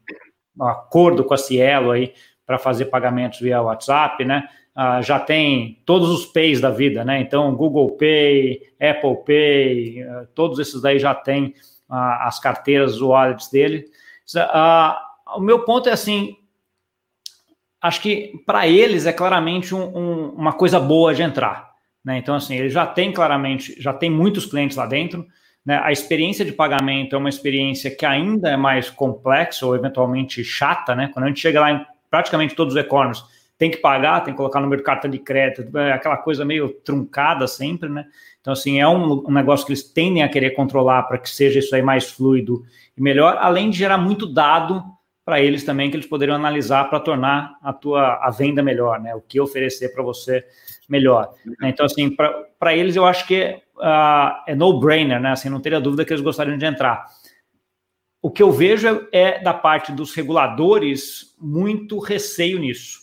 um 0.59 0.64
acordo 0.64 1.24
com 1.24 1.35
a 1.35 1.38
Cielo 1.38 1.90
aí 1.90 2.14
para 2.46 2.59
fazer 2.59 2.87
pagamentos 2.87 3.40
via 3.40 3.61
WhatsApp, 3.61 4.24
né? 4.24 4.48
ah, 4.76 5.00
já 5.00 5.18
tem 5.18 5.80
todos 5.87 6.11
os 6.11 6.26
Pays 6.26 6.61
da 6.61 6.68
vida, 6.68 7.02
né? 7.02 7.18
Então, 7.18 7.56
Google 7.56 7.92
Pay, 7.92 8.61
Apple 8.78 9.24
Pay, 9.24 10.04
uh, 10.04 10.26
todos 10.35 10.59
esses 10.59 10.82
daí 10.82 10.98
já 10.98 11.14
têm 11.14 11.54
uh, 11.88 11.94
as 12.20 12.38
carteiras, 12.38 13.00
wallets 13.00 13.50
dele. 13.50 13.87
o 15.35 15.40
meu 15.40 15.64
ponto 15.64 15.88
é 15.88 15.92
assim, 15.92 16.37
acho 17.80 18.02
que 18.02 18.35
para 18.44 18.68
eles 18.68 19.06
é 19.06 19.14
claramente 19.14 19.74
um, 19.74 19.96
um, 19.96 20.28
uma 20.32 20.52
coisa 20.52 20.78
boa 20.78 21.14
de 21.14 21.22
entrar, 21.22 21.70
né? 22.04 22.18
Então, 22.18 22.35
assim, 22.35 22.56
eles 22.56 22.74
já 22.74 22.87
têm 22.87 23.11
claramente, 23.11 23.80
já 23.80 23.94
tem 23.94 24.11
muitos 24.11 24.44
clientes 24.44 24.76
lá 24.76 24.85
dentro, 24.85 25.26
né? 25.64 25.80
A 25.82 25.90
experiência 25.90 26.44
de 26.44 26.52
pagamento 26.52 27.16
é 27.16 27.18
uma 27.18 27.30
experiência 27.30 27.90
que 27.90 28.04
ainda 28.04 28.50
é 28.50 28.59
mais 28.59 28.90
complexa 28.90 29.64
ou 29.64 29.74
eventualmente 29.74 30.44
chata, 30.44 30.94
né? 30.94 31.09
Quando 31.14 31.24
a 31.24 31.28
gente 31.28 31.40
chega 31.40 31.62
lá 31.62 31.72
em 31.72 31.87
praticamente 32.16 32.55
todos 32.55 32.74
os 32.74 32.81
e-commerce, 32.81 33.22
tem 33.59 33.70
que 33.70 33.76
pagar, 33.76 34.24
tem 34.24 34.33
que 34.33 34.38
colocar 34.38 34.59
número 34.61 34.81
de 34.81 34.87
cartão 34.87 35.11
de 35.11 35.18
crédito, 35.18 35.76
é 35.79 35.92
aquela 35.92 36.16
coisa 36.16 36.44
meio 36.44 36.70
truncada 36.70 37.46
sempre, 37.46 37.88
né? 37.88 38.07
Então, 38.40 38.52
assim, 38.52 38.81
é 38.81 38.88
um, 38.88 39.26
um 39.26 39.33
negócio 39.33 39.66
que 39.66 39.72
eles 39.72 39.83
tendem 39.83 40.22
a 40.22 40.29
querer 40.29 40.50
controlar 40.50 41.02
para 41.02 41.18
que 41.18 41.29
seja 41.29 41.59
isso 41.59 41.74
aí 41.74 41.83
mais 41.83 42.11
fluido 42.11 42.64
e 42.96 43.02
melhor, 43.02 43.37
além 43.38 43.68
de 43.70 43.76
gerar 43.79 43.98
muito 43.98 44.26
dado 44.26 44.83
para 45.24 45.40
eles 45.40 45.64
também 45.64 45.90
que 45.90 45.96
eles 45.96 46.07
poderiam 46.07 46.37
analisar 46.37 46.88
para 46.88 47.00
tornar 47.00 47.57
a 47.62 47.72
tua 47.72 48.20
a 48.22 48.31
venda 48.31 48.62
melhor, 48.62 49.00
né? 49.00 49.14
O 49.14 49.20
que 49.20 49.40
oferecer 49.40 49.92
para 49.92 50.02
você 50.02 50.44
melhor. 50.88 51.35
Então, 51.62 51.85
assim, 51.85 52.14
para 52.59 52.74
eles 52.74 52.94
eu 52.94 53.05
acho 53.05 53.26
que 53.26 53.59
uh, 53.76 54.42
é 54.46 54.55
no-brainer, 54.55 55.20
né? 55.20 55.33
Assim, 55.33 55.48
não 55.48 55.61
teria 55.61 55.81
dúvida 55.81 56.05
que 56.05 56.12
eles 56.12 56.22
gostariam 56.22 56.57
de 56.57 56.64
entrar. 56.64 57.07
O 58.26 58.30
que 58.32 58.42
eu 58.42 58.50
vejo 58.50 58.88
é, 58.88 59.06
é 59.12 59.38
da 59.40 59.54
parte 59.54 59.92
dos 59.92 60.12
reguladores 60.12 61.32
muito 61.40 62.00
receio 62.00 62.58
nisso, 62.58 62.98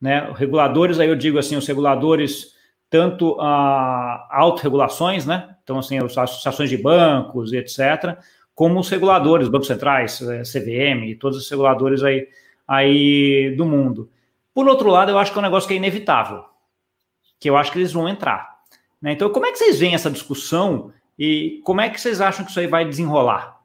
né? 0.00 0.28
Reguladores, 0.34 0.98
aí 0.98 1.08
eu 1.08 1.14
digo 1.14 1.38
assim, 1.38 1.54
os 1.54 1.64
reguladores 1.68 2.56
tanto 2.90 3.40
a 3.40 4.26
uh, 4.28 4.34
autorregulações, 4.34 5.24
né? 5.24 5.54
Então, 5.62 5.78
assim, 5.78 5.98
as 5.98 6.18
associações 6.18 6.68
de 6.68 6.76
bancos 6.76 7.52
e 7.52 7.58
etc., 7.58 8.18
como 8.52 8.80
os 8.80 8.88
reguladores, 8.88 9.46
bancos 9.46 9.68
centrais, 9.68 10.20
eh, 10.20 10.42
CVM, 10.42 11.16
todos 11.20 11.38
os 11.38 11.48
reguladores 11.48 12.02
aí, 12.02 12.26
aí 12.66 13.54
do 13.56 13.64
mundo. 13.64 14.10
Por 14.52 14.66
outro 14.66 14.90
lado, 14.90 15.12
eu 15.12 15.18
acho 15.18 15.30
que 15.30 15.38
é 15.38 15.42
um 15.42 15.44
negócio 15.44 15.68
que 15.68 15.74
é 15.74 15.76
inevitável, 15.76 16.42
que 17.38 17.48
eu 17.48 17.56
acho 17.56 17.70
que 17.70 17.78
eles 17.78 17.92
vão 17.92 18.08
entrar. 18.08 18.50
Né? 19.00 19.12
Então, 19.12 19.30
como 19.30 19.46
é 19.46 19.52
que 19.52 19.58
vocês 19.58 19.78
veem 19.78 19.94
essa 19.94 20.10
discussão 20.10 20.92
e 21.16 21.60
como 21.64 21.80
é 21.80 21.88
que 21.88 22.00
vocês 22.00 22.20
acham 22.20 22.44
que 22.44 22.50
isso 22.50 22.58
aí 22.58 22.66
vai 22.66 22.84
desenrolar? 22.84 23.59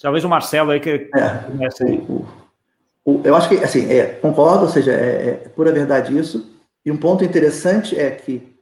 Talvez 0.00 0.24
o 0.24 0.28
Marcelo 0.28 0.70
aí 0.70 0.80
que 0.80 0.90
é, 0.90 1.84
aí. 1.84 2.06
Eu 3.24 3.36
acho 3.36 3.48
que, 3.48 3.56
assim, 3.56 3.90
é, 3.90 4.06
concordo, 4.14 4.64
ou 4.64 4.70
seja, 4.70 4.92
é, 4.92 5.28
é 5.28 5.32
pura 5.48 5.72
verdade 5.72 6.16
isso. 6.16 6.54
E 6.84 6.90
um 6.90 6.96
ponto 6.96 7.24
interessante 7.24 7.98
é 7.98 8.10
que 8.10 8.54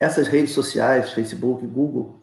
essas 0.00 0.26
redes 0.28 0.52
sociais, 0.52 1.12
Facebook, 1.12 1.66
Google, 1.66 2.22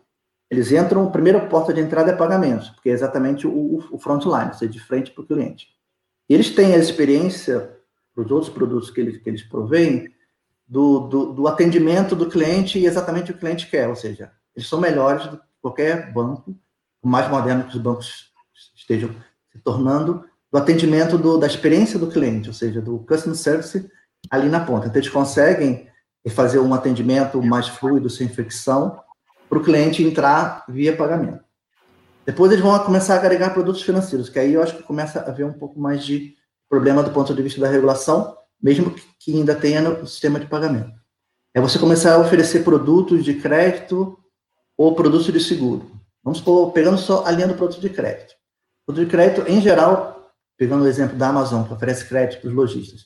eles 0.50 0.72
entram, 0.72 1.08
a 1.08 1.12
primeira 1.12 1.40
porta 1.40 1.74
de 1.74 1.80
entrada 1.80 2.12
é 2.12 2.16
pagamentos, 2.16 2.70
porque 2.70 2.90
é 2.90 2.94
exatamente 2.94 3.48
o, 3.48 3.84
o 3.92 4.00
frontline, 4.00 4.48
ou 4.48 4.54
seja, 4.54 4.72
de 4.72 4.80
frente 4.80 5.12
para 5.12 5.24
o 5.24 5.28
cliente. 5.28 5.68
E 6.28 6.34
eles 6.34 6.50
têm 6.50 6.74
a 6.74 6.78
experiência, 6.78 7.78
para 8.14 8.24
os 8.24 8.32
outros 8.32 8.52
produtos 8.52 8.90
que 8.90 9.00
eles, 9.00 9.18
que 9.18 9.30
eles 9.30 9.44
provêm, 9.44 10.12
do, 10.68 11.00
do, 11.08 11.34
do, 11.34 11.48
atendimento 11.48 12.16
do 12.16 12.30
cliente 12.30 12.78
e 12.78 12.86
exatamente 12.86 13.32
o 13.32 13.34
que 13.34 13.38
o 13.38 13.40
cliente 13.40 13.68
quer, 13.68 13.88
ou 13.88 13.96
seja, 13.96 14.32
eles 14.56 14.68
são 14.68 14.80
melhores 14.80 15.26
do 15.26 15.38
que 15.38 15.44
qualquer 15.62 16.14
banco, 16.14 16.56
mais 17.04 17.30
moderno 17.30 17.64
que 17.64 17.76
os 17.76 17.82
bancos 17.82 18.29
estejam 18.90 19.16
se 19.52 19.60
tornando, 19.60 20.26
do 20.52 20.58
atendimento 20.58 21.18
do, 21.18 21.38
da 21.38 21.46
experiência 21.46 22.00
do 22.00 22.08
cliente, 22.08 22.50
ou 22.50 22.54
seja, 22.54 22.82
do 22.82 23.00
customer 23.00 23.38
service 23.38 23.88
ali 24.32 24.50
na 24.50 24.60
ponta. 24.60 24.88
Então, 24.88 25.00
eles 25.00 25.10
conseguem 25.10 25.88
fazer 26.30 26.60
um 26.60 26.74
atendimento 26.74 27.42
mais 27.42 27.68
fluido, 27.68 28.10
sem 28.10 28.28
fricção, 28.28 29.00
para 29.48 29.58
o 29.58 29.64
cliente 29.64 30.04
entrar 30.04 30.66
via 30.68 30.96
pagamento. 30.96 31.44
Depois 32.26 32.52
eles 32.52 32.64
vão 32.64 32.78
começar 32.80 33.16
a 33.16 33.18
agregar 33.18 33.52
produtos 33.52 33.82
financeiros, 33.82 34.30
que 34.30 34.38
aí 34.38 34.54
eu 34.54 34.62
acho 34.62 34.76
que 34.76 34.84
começa 34.84 35.20
a 35.20 35.30
haver 35.30 35.46
um 35.46 35.54
pouco 35.54 35.80
mais 35.80 36.04
de 36.04 36.36
problema 36.70 37.02
do 37.02 37.12
ponto 37.12 37.34
de 37.34 37.42
vista 37.42 37.60
da 37.60 37.68
regulação, 37.68 38.36
mesmo 38.62 38.94
que 39.20 39.36
ainda 39.36 39.56
tenha 39.56 39.82
no 39.82 40.06
sistema 40.06 40.40
de 40.40 40.46
pagamento. 40.46 40.92
É 41.54 41.62
você 41.62 41.80
começar 41.80 42.14
a 42.14 42.20
oferecer 42.20 42.64
produtos 42.64 43.24
de 43.24 43.36
crédito 43.36 44.20
ou 44.78 44.94
produtos 44.94 45.32
de 45.32 45.40
seguro. 45.40 45.90
Vamos 46.24 46.40
supor, 46.40 46.72
pegando 46.72 46.98
só 46.98 47.26
a 47.26 47.32
linha 47.32 47.48
do 47.48 47.56
produto 47.56 47.82
de 47.82 47.90
crédito. 47.90 48.39
O 48.90 48.92
de 48.92 49.06
crédito, 49.06 49.48
em 49.48 49.62
geral, 49.62 50.34
pegando 50.58 50.84
o 50.84 50.88
exemplo 50.88 51.16
da 51.16 51.30
Amazon, 51.30 51.64
que 51.64 51.72
oferece 51.72 52.06
crédito 52.06 52.42
para 52.42 52.50
os 52.50 52.56
lojistas, 52.56 53.06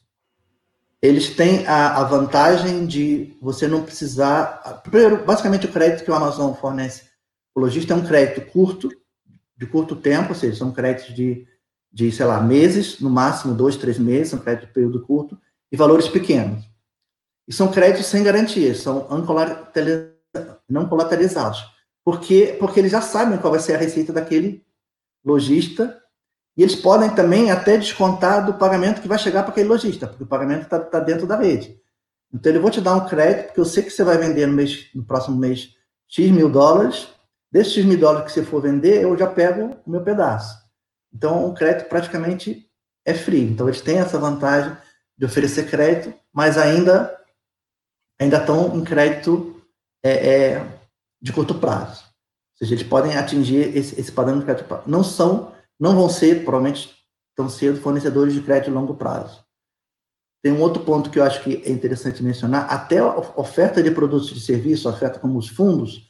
eles 1.01 1.35
têm 1.35 1.67
a, 1.67 1.97
a, 1.97 2.05
vantagem 2.05 2.85
de 2.85 3.35
você 3.41 3.67
não 3.67 3.83
precisar. 3.83 4.81
Primeiro, 4.81 5.25
basicamente, 5.25 5.65
o 5.65 5.71
crédito 5.73 6.05
que 6.05 6.09
o 6.09 6.13
Amazon 6.13 6.53
fornece 6.53 7.03
o 7.53 7.59
lojista 7.59 7.93
é 7.93 7.97
um 7.97 8.05
crédito 8.05 8.49
curto, 8.49 8.89
de 9.57 9.65
curto 9.65 9.97
tempo, 9.97 10.29
ou 10.29 10.35
seja, 10.35 10.55
são 10.55 10.71
créditos 10.71 11.13
de, 11.13 11.45
de 11.91 12.09
sei 12.13 12.25
lá, 12.27 12.39
meses, 12.39 13.01
no 13.01 13.09
máximo 13.09 13.53
dois, 13.53 13.75
três 13.75 13.99
meses, 13.99 14.29
são 14.29 14.39
créditos 14.39 14.69
de 14.69 14.73
período 14.73 15.01
curto, 15.01 15.37
e 15.69 15.75
valores 15.75 16.07
pequenos. 16.07 16.63
E 17.45 17.51
são 17.51 17.69
créditos 17.69 18.05
sem 18.05 18.23
garantia, 18.23 18.73
são 18.73 19.05
não 20.69 20.87
colateralizados. 20.87 21.61
Por 22.05 22.21
quê? 22.21 22.55
Porque 22.57 22.79
eles 22.79 22.93
já 22.93 23.01
sabem 23.01 23.37
qual 23.37 23.51
vai 23.51 23.59
ser 23.59 23.75
a 23.75 23.77
receita 23.77 24.13
daquele 24.13 24.63
lojista 25.23 25.99
e 26.55 26.61
eles 26.61 26.75
podem 26.75 27.09
também 27.09 27.51
até 27.51 27.77
descontar 27.77 28.45
do 28.45 28.53
pagamento 28.53 29.01
que 29.01 29.07
vai 29.07 29.17
chegar 29.17 29.43
para 29.43 29.51
aquele 29.51 29.69
lojista, 29.69 30.07
porque 30.07 30.23
o 30.23 30.27
pagamento 30.27 30.63
está 30.63 30.79
tá 30.79 30.99
dentro 30.99 31.25
da 31.25 31.35
rede. 31.35 31.79
Então, 32.31 32.51
ele 32.51 32.59
vou 32.59 32.71
te 32.71 32.81
dar 32.81 32.95
um 32.95 33.07
crédito, 33.07 33.45
porque 33.47 33.59
eu 33.59 33.65
sei 33.65 33.83
que 33.83 33.91
você 33.91 34.03
vai 34.03 34.17
vender 34.17 34.47
no, 34.47 34.53
mês, 34.53 34.89
no 34.93 35.03
próximo 35.03 35.37
mês 35.37 35.69
X 36.07 36.31
mil 36.31 36.49
dólares. 36.49 37.07
Desses 37.51 37.73
X 37.73 37.85
mil 37.85 37.99
dólares 37.99 38.25
que 38.25 38.31
você 38.31 38.43
for 38.43 38.61
vender, 38.61 39.03
eu 39.03 39.15
já 39.15 39.27
pego 39.27 39.77
o 39.85 39.89
meu 39.89 40.01
pedaço. 40.01 40.57
Então, 41.13 41.47
o 41.47 41.53
crédito 41.53 41.87
praticamente 41.87 42.67
é 43.05 43.13
free. 43.13 43.43
Então, 43.43 43.67
eles 43.67 43.81
têm 43.81 43.99
essa 43.99 44.17
vantagem 44.17 44.75
de 45.15 45.25
oferecer 45.25 45.69
crédito, 45.69 46.13
mas 46.33 46.57
ainda 46.57 47.15
ainda 48.19 48.37
estão 48.37 48.75
em 48.75 48.83
crédito 48.83 49.61
é, 50.03 50.11
é, 50.11 50.79
de 51.21 51.31
curto 51.33 51.55
prazo. 51.55 52.03
Seja, 52.63 52.75
eles 52.75 52.87
podem 52.87 53.17
atingir 53.17 53.75
esse, 53.75 53.99
esse 53.99 54.11
padrão 54.11 54.39
de 54.39 54.45
crédito. 54.45 54.65
Não 54.87 55.03
são 55.03 55.51
não 55.79 55.95
vão 55.95 56.07
ser, 56.07 56.45
provavelmente, 56.45 56.95
tão 57.35 57.49
cedo, 57.49 57.81
fornecedores 57.81 58.33
de 58.33 58.41
crédito 58.41 58.71
a 58.71 58.73
longo 58.73 58.95
prazo. 58.95 59.43
Tem 60.41 60.53
um 60.53 60.61
outro 60.61 60.83
ponto 60.83 61.09
que 61.09 61.19
eu 61.19 61.23
acho 61.23 61.43
que 61.43 61.61
é 61.65 61.71
interessante 61.71 62.23
mencionar: 62.23 62.71
até 62.71 62.99
a 62.99 63.17
oferta 63.35 63.83
de 63.83 63.91
produtos 63.91 64.31
e 64.31 64.35
de 64.35 64.39
serviço, 64.39 64.87
oferta 64.87 65.19
como 65.19 65.37
os 65.37 65.49
fundos, 65.49 66.07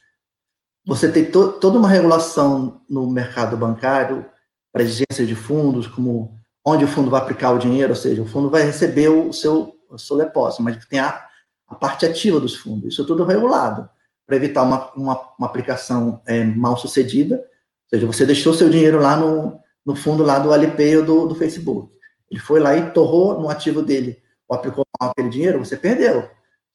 você 0.86 1.10
tem 1.10 1.28
to 1.28 1.54
toda 1.54 1.78
uma 1.78 1.88
regulação 1.88 2.82
no 2.88 3.10
mercado 3.10 3.56
bancário 3.56 4.24
para 4.72 4.82
exigência 4.82 5.26
de 5.26 5.34
fundos, 5.34 5.88
como 5.88 6.38
onde 6.64 6.84
o 6.84 6.88
fundo 6.88 7.10
vai 7.10 7.20
aplicar 7.20 7.50
o 7.50 7.58
dinheiro, 7.58 7.90
ou 7.90 7.96
seja, 7.96 8.22
o 8.22 8.26
fundo 8.26 8.50
vai 8.50 8.62
receber 8.62 9.08
o 9.08 9.32
seu, 9.32 9.74
o 9.88 9.98
seu 9.98 10.16
depósito, 10.16 10.62
mas 10.62 10.84
tem 10.86 10.98
a, 10.98 11.26
a 11.68 11.74
parte 11.74 12.06
ativa 12.06 12.38
dos 12.38 12.54
fundos. 12.54 12.92
Isso 12.92 13.02
é 13.02 13.06
tudo 13.06 13.24
regulado 13.24 13.88
para 14.26 14.36
evitar 14.36 14.62
uma, 14.62 14.92
uma, 14.94 15.20
uma 15.38 15.46
aplicação 15.46 16.22
é, 16.26 16.42
mal 16.44 16.76
sucedida 16.76 17.44
ou 17.84 17.88
seja, 17.90 18.06
você 18.06 18.26
deixou 18.26 18.54
seu 18.54 18.68
dinheiro 18.70 19.00
lá 19.00 19.16
no, 19.16 19.60
no 19.84 19.94
fundo 19.94 20.22
lá 20.22 20.38
do 20.38 20.52
Alipay 20.52 20.96
ou 20.98 21.04
do, 21.04 21.26
do 21.28 21.34
Facebook. 21.34 21.92
Ele 22.30 22.40
foi 22.40 22.58
lá 22.58 22.76
e 22.76 22.90
torrou 22.90 23.40
no 23.40 23.48
ativo 23.48 23.82
dele, 23.82 24.22
ou 24.48 24.56
aplicou 24.56 24.84
mal 25.00 25.10
aquele 25.10 25.28
dinheiro, 25.28 25.58
você 25.58 25.76
perdeu 25.76 26.28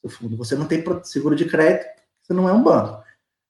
o 0.03 0.09
fundo. 0.09 0.37
Você 0.37 0.55
não 0.55 0.65
tem 0.65 0.83
seguro 1.03 1.35
de 1.35 1.45
crédito, 1.45 1.87
você 2.21 2.33
não 2.33 2.47
é 2.47 2.53
um 2.53 2.63
banco. 2.63 3.03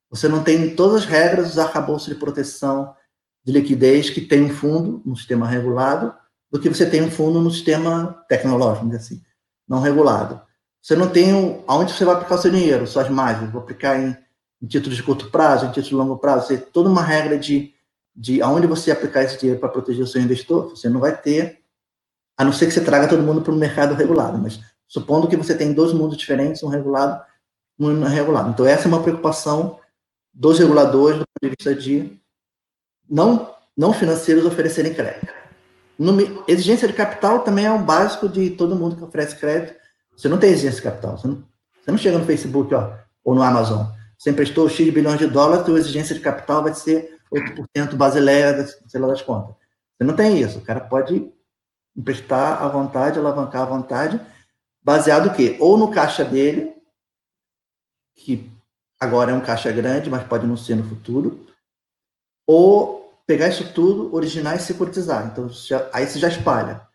Você 0.09 0.27
não 0.27 0.43
tem 0.43 0.75
todas 0.75 1.03
as 1.03 1.05
regras 1.05 1.49
dos 1.49 1.59
arcabouços 1.59 2.07
de 2.07 2.15
proteção 2.15 2.95
de 3.43 3.51
liquidez 3.51 4.09
que 4.09 4.21
tem 4.21 4.43
um 4.43 4.49
fundo 4.49 5.01
no 5.05 5.15
sistema 5.15 5.47
regulado, 5.47 6.13
do 6.51 6.59
que 6.59 6.69
você 6.69 6.89
tem 6.89 7.03
um 7.03 7.11
fundo 7.11 7.39
no 7.39 7.51
sistema 7.51 8.25
tecnológico, 8.27 8.91
assim, 8.95 9.21
não 9.67 9.81
regulado. 9.81 10.41
Você 10.81 10.95
não 10.95 11.09
tem 11.09 11.63
aonde 11.67 11.93
você 11.93 12.05
vai 12.05 12.15
aplicar 12.15 12.35
o 12.35 12.37
seu 12.37 12.51
dinheiro, 12.51 12.87
suas 12.87 13.09
margens, 13.09 13.51
vou 13.51 13.61
aplicar 13.61 13.99
em 13.99 14.15
em 14.61 14.67
títulos 14.67 14.97
de 14.97 15.03
curto 15.03 15.29
prazo, 15.29 15.65
em 15.65 15.69
títulos 15.69 15.89
de 15.89 15.95
longo 15.95 16.17
prazo, 16.17 16.47
você 16.47 16.57
tem 16.57 16.71
toda 16.71 16.89
uma 16.89 17.01
regra 17.01 17.37
de, 17.37 17.73
de 18.15 18.41
aonde 18.41 18.67
você 18.67 18.91
aplicar 18.91 19.23
esse 19.23 19.37
dinheiro 19.37 19.59
para 19.59 19.69
proteger 19.69 20.03
o 20.03 20.07
seu 20.07 20.21
investidor, 20.21 20.69
você 20.69 20.89
não 20.89 20.99
vai 20.99 21.15
ter, 21.15 21.61
a 22.37 22.43
não 22.43 22.51
ser 22.51 22.65
que 22.65 22.73
você 22.73 22.83
traga 22.83 23.07
todo 23.07 23.23
mundo 23.23 23.41
para 23.41 23.53
o 23.53 23.57
mercado 23.57 23.95
regulado, 23.95 24.37
mas 24.37 24.59
supondo 24.87 25.27
que 25.27 25.37
você 25.37 25.55
tem 25.55 25.73
dois 25.73 25.93
mundos 25.93 26.17
diferentes, 26.17 26.61
um 26.63 26.67
regulado 26.67 27.21
e 27.77 27.85
um 27.85 27.93
não 27.93 28.07
regulado. 28.07 28.49
Então, 28.49 28.65
essa 28.65 28.85
é 28.85 28.87
uma 28.87 29.01
preocupação 29.01 29.79
dos 30.33 30.59
reguladores 30.59 31.19
do 31.19 31.25
ponto 31.25 31.43
de 31.43 31.55
vista 31.57 31.75
de 31.75 32.19
não, 33.09 33.53
não 33.75 33.93
financeiros 33.93 34.45
oferecerem 34.45 34.93
crédito. 34.93 35.33
No, 35.97 36.43
exigência 36.47 36.87
de 36.87 36.93
capital 36.93 37.39
também 37.39 37.65
é 37.65 37.71
um 37.71 37.83
básico 37.83 38.27
de 38.27 38.51
todo 38.51 38.75
mundo 38.75 38.95
que 38.95 39.03
oferece 39.03 39.35
crédito. 39.35 39.78
Você 40.19 40.27
não 40.27 40.37
tem 40.37 40.51
exigência 40.51 40.81
de 40.81 40.83
capital. 40.83 41.17
Você 41.17 41.27
não, 41.27 41.43
você 41.81 41.91
não 41.91 41.97
chega 41.97 42.17
no 42.17 42.25
Facebook 42.25 42.75
ó, 42.75 42.93
ou 43.23 43.33
no 43.33 43.41
Amazon. 43.41 43.87
Você 44.17 44.31
emprestou 44.31 44.67
X 44.67 44.93
bilhões 44.93 45.17
de 45.17 45.27
dólares, 45.27 45.65
sua 45.65 45.79
exigência 45.79 46.13
de 46.13 46.19
capital 46.19 46.61
vai 46.61 46.73
ser 46.73 47.17
8% 47.33 47.95
basileia, 47.95 48.67
sei 48.85 48.99
lá 48.99 49.07
das 49.07 49.21
contas. 49.21 49.55
Você 49.97 50.03
não 50.03 50.13
tem 50.13 50.41
isso. 50.41 50.59
O 50.59 50.61
cara 50.61 50.81
pode 50.81 51.31
emprestar 51.95 52.61
à 52.61 52.67
vontade, 52.67 53.17
alavancar 53.17 53.61
à 53.61 53.65
vontade, 53.65 54.19
baseado 54.83 55.27
o 55.27 55.33
quê? 55.33 55.55
Ou 55.57 55.77
no 55.77 55.89
caixa 55.89 56.25
dele, 56.25 56.75
que 58.13 58.51
agora 58.99 59.31
é 59.31 59.33
um 59.33 59.41
caixa 59.41 59.71
grande, 59.71 60.09
mas 60.09 60.27
pode 60.27 60.45
não 60.45 60.57
ser 60.57 60.75
no 60.75 60.83
futuro, 60.83 61.47
ou 62.45 63.09
pegar 63.25 63.47
isso 63.47 63.71
tudo, 63.73 64.13
originar 64.13 64.57
e 64.57 64.59
securitizar. 64.59 65.27
Então, 65.27 65.47
já, 65.47 65.89
aí 65.93 66.05
você 66.05 66.19
já 66.19 66.27
espalha. 66.27 66.88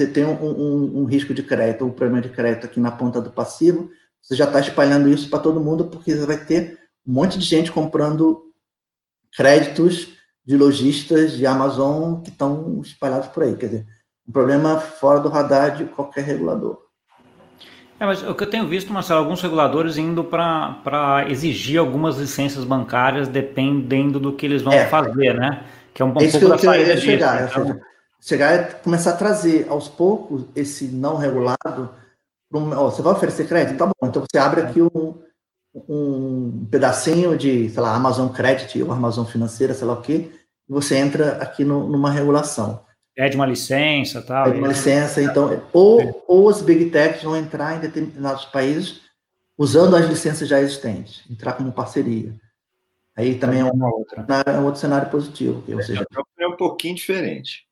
Você 0.00 0.06
tem 0.06 0.24
um, 0.24 0.32
um, 0.32 1.00
um 1.02 1.04
risco 1.04 1.34
de 1.34 1.42
crédito, 1.42 1.84
um 1.84 1.90
problema 1.90 2.22
de 2.22 2.30
crédito 2.30 2.64
aqui 2.64 2.80
na 2.80 2.90
ponta 2.90 3.20
do 3.20 3.30
passivo, 3.30 3.90
você 4.22 4.34
já 4.34 4.46
está 4.46 4.58
espalhando 4.58 5.10
isso 5.10 5.28
para 5.28 5.40
todo 5.40 5.60
mundo, 5.60 5.88
porque 5.88 6.16
você 6.16 6.24
vai 6.24 6.38
ter 6.38 6.78
um 7.06 7.12
monte 7.12 7.38
de 7.38 7.44
gente 7.44 7.70
comprando 7.70 8.44
créditos 9.36 10.14
de 10.42 10.56
lojistas 10.56 11.32
de 11.32 11.44
Amazon 11.44 12.22
que 12.22 12.30
estão 12.30 12.80
espalhados 12.80 13.28
por 13.28 13.42
aí. 13.42 13.54
Quer 13.56 13.66
dizer, 13.66 13.86
um 14.26 14.32
problema 14.32 14.80
fora 14.80 15.20
do 15.20 15.28
radar 15.28 15.76
de 15.76 15.84
qualquer 15.84 16.24
regulador. 16.24 16.78
É, 17.98 18.06
mas 18.06 18.22
o 18.22 18.34
que 18.34 18.44
eu 18.44 18.48
tenho 18.48 18.66
visto, 18.66 18.90
Marcelo, 18.90 19.20
alguns 19.20 19.42
reguladores 19.42 19.98
indo 19.98 20.24
para 20.24 21.26
exigir 21.28 21.78
algumas 21.78 22.16
licenças 22.16 22.64
bancárias 22.64 23.28
dependendo 23.28 24.18
do 24.18 24.32
que 24.32 24.46
eles 24.46 24.62
vão 24.62 24.72
é. 24.72 24.86
fazer, 24.86 25.34
né? 25.34 25.62
Que 25.92 26.00
é 26.00 26.06
um, 26.06 26.08
um 26.08 26.14
pouco 26.14 26.48
da 26.48 26.56
saída 26.56 26.94
disso. 26.94 27.04
Chegar, 27.04 27.50
então... 27.50 27.89
chegar 28.20 28.52
é 28.52 28.64
começar 28.64 29.10
a 29.10 29.16
trazer 29.16 29.66
aos 29.68 29.88
poucos 29.88 30.44
esse 30.54 30.84
não 30.84 31.16
regulado. 31.16 31.90
Um, 32.52 32.72
ó, 32.72 32.90
você 32.90 33.02
vai 33.02 33.12
oferecer 33.12 33.48
crédito? 33.48 33.78
Tá 33.78 33.86
bom, 33.86 34.06
então 34.06 34.22
você 34.22 34.38
abre 34.38 34.60
aqui 34.60 34.82
um, 34.82 35.18
um 35.88 36.66
pedacinho 36.70 37.36
de, 37.36 37.70
sei 37.70 37.82
lá, 37.82 37.94
Amazon 37.94 38.28
Credit 38.28 38.82
ou 38.82 38.92
Amazon 38.92 39.24
Financeira, 39.24 39.72
sei 39.72 39.86
lá 39.86 39.94
o 39.94 40.02
quê, 40.02 40.30
e 40.68 40.72
você 40.72 40.96
entra 40.96 41.36
aqui 41.42 41.64
no, 41.64 41.88
numa 41.88 42.10
regulação. 42.10 42.84
Pede 43.14 43.36
uma 43.36 43.46
licença 43.46 44.22
tal. 44.22 44.44
Pede 44.44 44.58
uma 44.58 44.68
licença, 44.68 45.22
então, 45.22 45.62
ou, 45.72 46.24
ou 46.26 46.46
os 46.46 46.60
Big 46.62 46.90
Techs 46.90 47.22
vão 47.22 47.36
entrar 47.36 47.76
em 47.76 47.80
determinados 47.80 48.44
países 48.46 49.00
usando 49.56 49.94
as 49.94 50.06
licenças 50.06 50.48
já 50.48 50.60
existentes, 50.60 51.22
entrar 51.30 51.52
como 51.52 51.72
parceria. 51.72 52.34
Aí 53.14 53.38
também 53.38 53.60
é, 53.60 53.64
uma 53.64 53.94
outra. 53.94 54.24
é 54.46 54.58
um 54.58 54.64
outro 54.64 54.80
cenário 54.80 55.10
positivo. 55.10 55.62
Ou 55.68 55.82
seja... 55.82 56.06
É 56.38 56.46
um 56.46 56.56
pouquinho 56.56 56.94
diferente. 56.94 57.69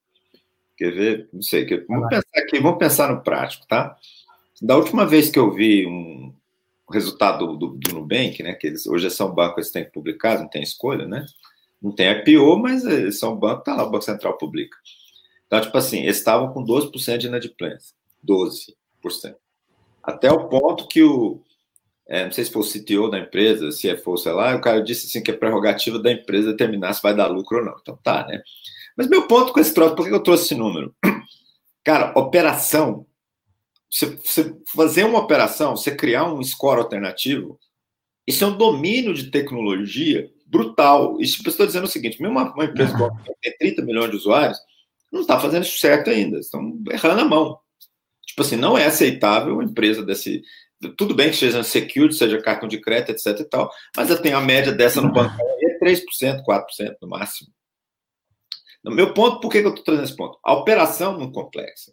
Quer 0.78 0.92
ver? 0.92 1.28
Não 1.32 1.42
sei. 1.42 1.66
Vamos 1.88 2.08
pensar 2.08 2.38
aqui, 2.38 2.60
vamos 2.60 2.78
pensar 2.78 3.12
no 3.12 3.20
prático, 3.20 3.66
tá? 3.66 3.96
Da 4.62 4.76
última 4.76 5.04
vez 5.04 5.28
que 5.28 5.38
eu 5.38 5.52
vi 5.52 5.84
um 5.84 6.32
resultado 6.88 7.46
do, 7.48 7.56
do, 7.56 7.76
do 7.76 7.94
Nubank, 7.94 8.40
né? 8.44 8.54
Que 8.54 8.68
eles, 8.68 8.86
hoje 8.86 9.10
são 9.10 9.34
bancos, 9.34 9.56
eles 9.58 9.72
têm 9.72 9.84
que 9.84 9.90
publicar, 9.90 10.38
não 10.38 10.48
tem 10.48 10.62
escolha, 10.62 11.04
né? 11.04 11.26
Não 11.82 11.90
tem 11.90 12.08
IPO, 12.10 12.56
mas 12.58 12.84
eles 12.84 13.18
são 13.18 13.36
banco, 13.36 13.64
tá 13.64 13.74
lá, 13.74 13.82
o 13.82 13.90
Banco 13.90 14.04
Central 14.04 14.38
publica. 14.38 14.76
Então, 15.46 15.60
tipo 15.60 15.76
assim, 15.76 16.02
eles 16.02 16.18
estavam 16.18 16.52
com 16.52 16.64
12% 16.64 17.18
de 17.18 17.26
inadimplência. 17.26 17.96
12%. 18.24 18.74
Até 20.02 20.30
o 20.30 20.48
ponto 20.48 20.86
que 20.86 21.02
o. 21.02 21.42
É, 22.06 22.24
não 22.24 22.32
sei 22.32 22.44
se 22.44 22.52
foi 22.52 22.62
o 22.62 22.64
CTO 22.64 23.10
da 23.10 23.18
empresa, 23.18 23.70
se 23.72 23.88
é 23.88 23.96
for, 23.96 24.16
sei 24.16 24.32
lá, 24.32 24.54
o 24.56 24.60
cara 24.60 24.80
disse 24.80 25.06
assim 25.06 25.22
que 25.22 25.30
é 25.30 25.34
prerrogativa 25.34 25.98
da 25.98 26.10
empresa 26.10 26.52
determinar 26.52 26.94
se 26.94 27.02
vai 27.02 27.14
dar 27.14 27.26
lucro 27.26 27.58
ou 27.58 27.64
não. 27.64 27.76
Então 27.82 27.98
tá, 28.02 28.26
né? 28.26 28.42
Mas 28.98 29.06
meu 29.06 29.28
ponto 29.28 29.52
com 29.52 29.60
esse 29.60 29.72
troço, 29.72 29.94
por 29.94 30.04
que 30.04 30.12
eu 30.12 30.20
trouxe 30.20 30.46
esse 30.46 30.54
número? 30.56 30.92
Cara, 31.84 32.12
operação. 32.18 33.06
Você, 33.88 34.06
você 34.06 34.54
fazer 34.74 35.04
uma 35.04 35.20
operação, 35.20 35.76
você 35.76 35.94
criar 35.94 36.24
um 36.30 36.42
score 36.42 36.80
alternativo, 36.80 37.58
isso 38.26 38.42
é 38.42 38.46
um 38.48 38.56
domínio 38.56 39.14
de 39.14 39.30
tecnologia 39.30 40.28
brutal. 40.44 41.18
Isso 41.20 41.40
estou 41.48 41.64
dizendo 41.64 41.84
o 41.84 41.88
seguinte: 41.88 42.20
mesmo 42.20 42.36
uma, 42.36 42.52
uma 42.52 42.64
empresa 42.64 42.92
que 43.24 43.32
tem 43.40 43.56
30 43.56 43.82
milhões 43.82 44.10
de 44.10 44.16
usuários, 44.16 44.58
não 45.12 45.20
está 45.20 45.38
fazendo 45.38 45.62
isso 45.62 45.78
certo 45.78 46.10
ainda, 46.10 46.38
estão 46.40 46.76
errando 46.90 47.20
a 47.20 47.24
mão. 47.24 47.56
Tipo 48.26 48.42
assim, 48.42 48.56
não 48.56 48.76
é 48.76 48.84
aceitável 48.84 49.54
uma 49.54 49.64
empresa 49.64 50.02
desse. 50.02 50.42
Tudo 50.96 51.14
bem 51.14 51.30
que 51.30 51.36
seja 51.36 51.62
security, 51.62 52.16
seja 52.16 52.42
cartão 52.42 52.68
de 52.68 52.80
crédito, 52.80 53.10
etc 53.12 53.40
e 53.40 53.44
tal, 53.44 53.70
mas 53.96 54.20
tem 54.20 54.32
a 54.32 54.40
média 54.40 54.72
dessa 54.72 55.00
no 55.00 55.12
banco 55.12 55.34
é 55.40 55.78
3%, 55.78 56.42
4% 56.44 56.96
no 57.00 57.08
máximo. 57.08 57.50
No 58.88 58.96
meu 58.96 59.12
ponto, 59.12 59.40
por 59.40 59.50
que, 59.50 59.58
eu 59.58 59.68
estou 59.68 59.84
trazendo 59.84 60.04
esse 60.04 60.16
ponto? 60.16 60.38
A 60.42 60.54
operação 60.54 61.14
é 61.14 61.18
muito 61.18 61.32
complexa. 61.32 61.92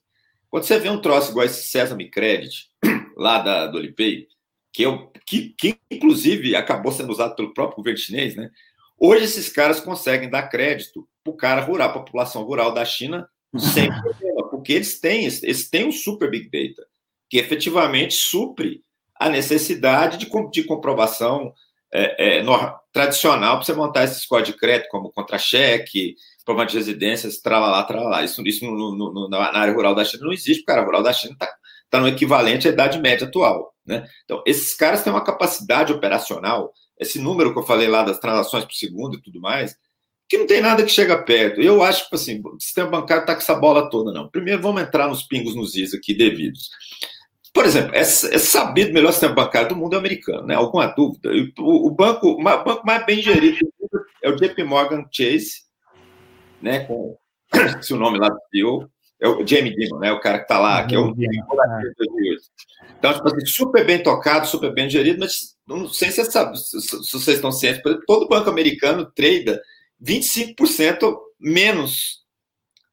Quando 0.49 0.63
você 0.63 0.79
vê 0.79 0.89
um 0.89 1.01
troço 1.01 1.31
igual 1.31 1.45
esse 1.45 1.67
Sesame 1.67 2.09
Credit, 2.09 2.69
lá 3.17 3.39
da, 3.39 3.67
do 3.67 3.77
Olipay, 3.77 4.27
que, 4.71 4.83
eu, 4.83 5.11
que, 5.25 5.55
que 5.57 5.77
inclusive 5.91 6.55
acabou 6.55 6.91
sendo 6.91 7.11
usado 7.11 7.35
pelo 7.35 7.53
próprio 7.53 7.77
governo 7.77 7.99
chinês, 7.99 8.35
né? 8.35 8.49
Hoje 8.97 9.25
esses 9.25 9.49
caras 9.49 9.79
conseguem 9.79 10.29
dar 10.29 10.49
crédito 10.49 11.07
para 11.23 11.31
o 11.31 11.35
cara 11.35 11.61
rural, 11.61 11.89
a 11.89 11.93
população 11.93 12.43
rural 12.43 12.73
da 12.73 12.85
China, 12.85 13.27
sem 13.57 13.89
problema, 13.89 14.49
porque 14.49 14.73
eles 14.73 14.99
têm, 14.99 15.25
eles 15.25 15.69
têm 15.69 15.87
um 15.87 15.91
super 15.91 16.29
big 16.29 16.49
data, 16.49 16.87
que 17.29 17.37
efetivamente 17.37 18.13
supre 18.13 18.83
a 19.19 19.29
necessidade 19.29 20.17
de, 20.17 20.29
de 20.51 20.63
comprovação 20.63 21.53
é, 21.93 22.37
é, 22.37 22.43
no, 22.43 22.53
tradicional 22.91 23.57
para 23.57 23.65
você 23.65 23.73
montar 23.73 24.03
esse 24.03 24.27
código 24.27 24.53
de 24.53 24.59
crédito, 24.59 24.89
como 24.89 25.11
contra-cheque, 25.11 26.15
prova 26.45 26.65
de 26.65 26.77
residências, 26.77 27.39
tralalá, 27.39 27.83
tralalá. 27.83 28.23
Isso, 28.23 28.41
isso 28.45 28.63
no, 28.63 28.95
no, 28.95 29.11
no, 29.11 29.27
na 29.27 29.39
área 29.39 29.73
rural 29.73 29.95
da 29.95 30.05
China 30.05 30.25
não 30.25 30.33
existe, 30.33 30.59
porque 30.59 30.71
a 30.71 30.75
área 30.75 30.85
rural 30.85 31.03
da 31.03 31.11
China 31.11 31.33
está 31.33 31.49
tá 31.89 31.99
no 31.99 32.07
equivalente 32.07 32.67
à 32.67 32.71
idade 32.71 32.99
média 32.99 33.27
atual. 33.27 33.73
Né? 33.85 34.07
Então, 34.23 34.41
esses 34.45 34.73
caras 34.75 35.03
têm 35.03 35.11
uma 35.11 35.23
capacidade 35.23 35.91
operacional, 35.91 36.71
esse 36.99 37.19
número 37.19 37.51
que 37.51 37.59
eu 37.59 37.63
falei 37.63 37.87
lá 37.87 38.03
das 38.03 38.19
transações 38.19 38.63
por 38.63 38.73
segundo 38.73 39.17
e 39.17 39.21
tudo 39.21 39.41
mais, 39.41 39.75
que 40.27 40.37
não 40.37 40.47
tem 40.47 40.61
nada 40.61 40.83
que 40.83 40.91
chega 40.91 41.21
perto. 41.21 41.61
Eu 41.61 41.83
acho 41.83 42.09
que 42.09 42.15
assim, 42.15 42.41
o 42.43 42.59
sistema 42.59 42.89
bancário 42.89 43.21
está 43.21 43.33
com 43.33 43.41
essa 43.41 43.55
bola 43.55 43.89
toda, 43.89 44.11
não. 44.11 44.29
Primeiro, 44.29 44.61
vamos 44.61 44.81
entrar 44.81 45.07
nos 45.07 45.23
pingos 45.23 45.55
nos 45.55 45.75
is 45.75 45.93
aqui 45.93 46.13
devidos. 46.13 46.69
Por 47.53 47.65
exemplo, 47.65 47.95
é, 47.95 47.99
é 47.99 48.03
sabido 48.03 48.91
o 48.91 48.93
melhor 48.93 49.11
sistema 49.11 49.33
bancário 49.33 49.69
do 49.69 49.75
mundo 49.75 49.95
é 49.95 49.99
americano, 49.99 50.45
né? 50.45 50.55
Alguma 50.55 50.87
dúvida? 50.87 51.29
O, 51.59 51.87
o 51.87 51.91
banco, 51.91 52.27
o 52.27 52.43
banco 52.43 52.85
mais 52.85 53.05
bem 53.05 53.21
gerido 53.21 53.57
é 54.21 54.29
o 54.29 54.35
JP 54.35 54.63
Morgan 54.63 55.05
Chase, 55.11 55.64
né? 56.61 56.79
Com 56.85 57.17
se 57.81 57.93
o 57.93 57.97
nome 57.97 58.17
lá 58.17 58.29
do 58.29 58.39
CEO, 58.51 58.89
é 59.21 59.27
o 59.27 59.45
Jamie 59.45 59.75
Dimon, 59.75 59.99
né? 59.99 60.11
O 60.11 60.19
cara 60.19 60.39
que 60.39 60.43
está 60.43 60.59
lá, 60.59 60.85
que 60.85 60.95
é 60.95 60.99
o 60.99 61.13
Então, 62.97 63.13
tipo 63.13 63.27
assim, 63.27 63.45
super 63.45 63.85
bem 63.85 64.01
tocado, 64.01 64.47
super 64.47 64.73
bem 64.73 64.89
gerido, 64.89 65.19
mas 65.19 65.55
não 65.67 65.87
sei 65.87 66.11
se, 66.11 66.23
sabe, 66.25 66.57
se, 66.57 66.81
se 66.81 67.13
vocês 67.13 67.37
estão 67.37 67.51
cientes, 67.51 67.81
todo 68.05 68.27
banco 68.27 68.49
americano 68.49 69.11
trade 69.15 69.59
25% 70.03 71.15
menos 71.39 72.25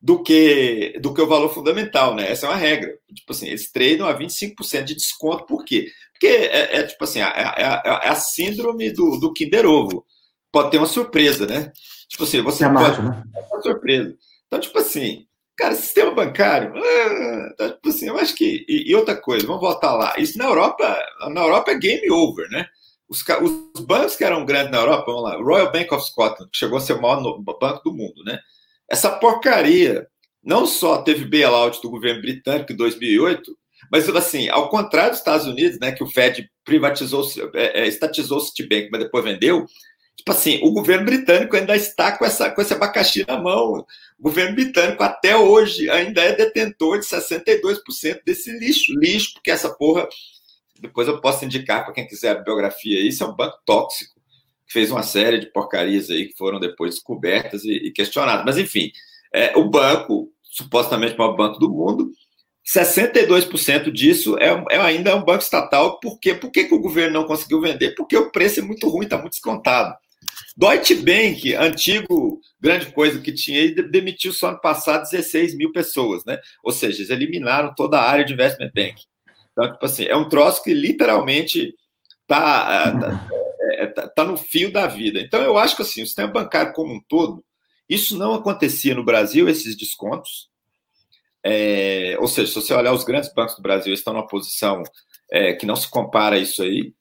do 0.01 0.23
que 0.23 0.99
do 1.01 1.15
que 1.15 1.23
o 1.23 1.29
valor 1.29 1.49
fundamental, 1.53 2.15
né? 2.15 2.31
Essa 2.31 2.47
é 2.47 2.51
uma 2.51 2.57
regra. 2.57 2.93
Tipo 3.15 3.33
assim, 3.33 3.47
eles 3.49 3.71
tradam 3.71 4.07
a 4.07 4.19
25% 4.19 4.85
de 4.85 4.95
desconto, 4.95 5.47
por 5.47 5.65
quê? 5.65 5.87
Porque 6.13 6.27
é, 6.27 6.79
é 6.79 6.83
tipo 6.85 7.05
assim, 7.05 7.21
é, 7.21 7.25
é, 7.25 7.63
é, 7.63 8.09
a 8.09 8.15
síndrome 8.17 8.91
do, 8.91 9.19
do 9.19 9.33
Kinder 9.33 9.67
Ovo. 9.67 10.05
Pode 10.51 10.71
ter 10.71 10.79
uma 10.79 10.87
surpresa, 10.87 11.47
né? 11.47 11.73
Tipo 12.13 12.25
assim, 12.25 12.43
você 12.43 12.67
é 12.67 12.69
pode 12.69 13.03
né? 13.03 13.23
ter 13.33 13.41
uma 13.55 13.63
surpresa. 13.63 14.15
Então, 14.47 14.61
tipo 14.61 14.79
assim, 14.79 15.27
cara, 15.57 15.75
sistema 15.75 16.11
bancário, 16.11 16.75
ah, 16.77 17.49
então, 17.55 17.71
tipo 17.71 17.89
assim, 17.89 18.07
eu 18.07 18.19
acho 18.19 18.35
que. 18.35 18.67
E, 18.69 18.91
e 18.91 18.95
outra 18.95 19.17
coisa, 19.17 19.47
vamos 19.47 19.63
voltar 19.63 19.95
lá. 19.95 20.15
Isso 20.19 20.37
na 20.37 20.45
Europa, 20.45 20.95
na 21.31 21.41
Europa 21.41 21.71
é 21.71 21.79
game 21.79 22.11
over, 22.11 22.51
né? 22.51 22.67
Os, 23.09 23.25
os, 23.75 23.81
bancos 23.81 24.15
que 24.15 24.25
eram 24.25 24.45
grandes 24.45 24.71
na 24.71 24.79
Europa, 24.79 25.07
vamos 25.07 25.23
lá, 25.23 25.37
Royal 25.37 25.73
Bank 25.73 25.95
of 25.95 26.07
Scotland, 26.07 26.51
que 26.51 26.59
chegou 26.59 26.77
a 26.77 26.81
ser 26.83 26.93
o 26.93 27.01
maior 27.01 27.23
no, 27.23 27.43
banco 27.43 27.83
do 27.83 27.95
mundo, 27.95 28.23
né? 28.25 28.39
Essa 28.91 29.11
porcaria 29.11 30.07
não 30.45 30.67
só 30.67 31.01
teve 31.01 31.25
bailout 31.25 31.81
do 31.81 31.91
governo 31.91 32.21
britânico 32.21 32.75
em 32.75 32.77
2008, 32.77 33.57
mas 33.91 34.07
assim, 34.11 34.51
ao 34.51 34.69
contrário 34.69 35.11
dos 35.11 35.19
Estados 35.19 35.47
Unidos, 35.47 35.79
né, 35.81 35.93
que 35.93 36.05
o 36.05 36.07
Fed 36.07 36.51
privatizou, 36.65 37.27
é, 37.55 37.83
é, 37.83 37.87
estatizou 37.87 38.39
o 38.39 38.41
Citibank, 38.41 38.89
mas 38.91 39.03
depois 39.03 39.25
vendeu, 39.25 39.67
tipo 40.23 40.31
assim, 40.31 40.61
o 40.63 40.71
governo 40.71 41.05
britânico 41.05 41.57
ainda 41.57 41.75
está 41.75 42.17
com, 42.17 42.25
essa, 42.25 42.49
com 42.49 42.63
esse 42.63 42.73
abacaxi 42.73 43.25
na 43.27 43.37
mão. 43.37 43.85
O 44.19 44.23
governo 44.23 44.55
britânico 44.55 45.03
até 45.03 45.37
hoje 45.37 45.91
ainda 45.91 46.23
é 46.23 46.33
detentor 46.33 47.01
de 47.01 47.07
62% 47.07 48.21
desse 48.25 48.57
lixo, 48.57 48.95
lixo, 48.95 49.35
porque 49.35 49.51
essa 49.51 49.69
porra 49.69 50.09
depois 50.81 51.09
eu 51.09 51.21
posso 51.21 51.45
indicar 51.45 51.85
para 51.85 51.93
quem 51.93 52.07
quiser 52.07 52.37
a 52.37 52.41
biografia. 52.41 53.01
Isso 53.01 53.25
é 53.25 53.27
um 53.27 53.35
banco 53.35 53.59
tóxico, 53.67 54.15
que 54.65 54.73
fez 54.73 54.93
uma 54.93 55.03
série 55.03 55.41
de 55.41 55.47
porcarias 55.47 56.09
aí 56.09 56.29
que 56.29 56.37
foram 56.37 56.61
depois 56.61 56.95
descobertas 56.95 57.65
e, 57.65 57.73
e 57.73 57.91
questionadas. 57.91 58.45
Mas, 58.45 58.59
enfim, 58.59 58.93
é, 59.35 59.57
o 59.57 59.69
banco, 59.69 60.33
supostamente 60.43 61.15
o 61.15 61.19
maior 61.19 61.37
banco 61.37 61.59
do 61.59 61.69
mundo, 61.69 62.13
62% 62.65 63.91
disso 63.91 64.37
é, 64.39 64.51
é, 64.71 64.81
ainda 64.81 65.17
um 65.17 65.25
banco 65.25 65.43
estatal. 65.43 65.99
Por 65.99 66.21
quê? 66.21 66.33
Por 66.33 66.51
que, 66.53 66.65
que 66.65 66.75
o 66.75 66.81
governo 66.81 67.21
não 67.21 67.27
conseguiu 67.27 67.61
vender? 67.61 67.97
Porque 67.97 68.17
o 68.17 68.31
preço 68.31 68.61
é 68.61 68.63
muito 68.63 68.89
ruim, 68.89 69.05
está 69.05 69.19
muito 69.19 69.33
descontado. 69.33 69.97
Deutsche 70.57 70.95
Bank, 70.97 71.55
antigo 71.55 72.41
grande 72.61 72.93
coisa 72.93 73.21
que 73.21 73.33
tinha, 73.33 73.75
demitiu 73.75 74.33
só 74.33 74.51
ano 74.51 74.61
passado 74.61 75.09
16 75.11 75.57
mil 75.57 75.73
pessoas, 75.73 76.25
né? 76.25 76.39
Ou 76.63 76.71
seja, 76.71 76.99
eles 76.99 77.11
eliminaram 77.11 77.75
toda 77.75 77.99
a 77.99 78.09
área 78.09 78.25
de 78.25 78.33
investment 78.33 78.71
bank. 78.73 79.03
Então, 79.51 79.73
tipo 79.73 79.85
assim, 79.85 80.05
é 80.05 80.17
um 80.17 80.29
troço 80.29 80.63
que 80.63 80.73
literalmente 80.73 81.75
tá, 82.27 82.95
é, 82.95 83.01
tá, 83.01 83.29
é, 83.83 83.87
tá, 83.87 84.09
tá, 84.09 84.25
no 84.25 84.37
fio 84.37 84.73
da 84.73 84.87
vida. 84.87 85.21
Então, 85.21 85.43
eu 85.43 85.59
acho 85.59 85.75
que 85.75 85.83
assim, 85.83 86.03
o 86.03 86.07
sistema 86.07 86.33
bancário 86.33 86.73
como 86.73 86.95
um 86.95 87.01
todo, 87.01 87.45
isso 87.89 88.17
não 88.17 88.35
acontecia 88.35 88.95
no 88.95 89.05
Brasil, 89.05 89.49
esses 89.49 89.77
descontos. 89.77 90.49
É, 91.45 92.17
ou 92.21 92.29
seja, 92.29 92.49
se 92.49 92.55
você 92.55 92.73
olhar 92.73 92.93
os 92.93 93.05
grandes 93.05 93.33
bancos 93.35 93.57
do 93.57 93.63
Brasil, 93.63 93.93
estão 93.93 94.15
numa 94.15 94.27
posição 94.27 94.83
é, 95.31 95.53
que 95.53 95.67
não 95.67 95.75
se 95.75 95.91
compara 95.91 96.37
a 96.37 96.39
isso 96.39 96.63
aí. 96.63 96.95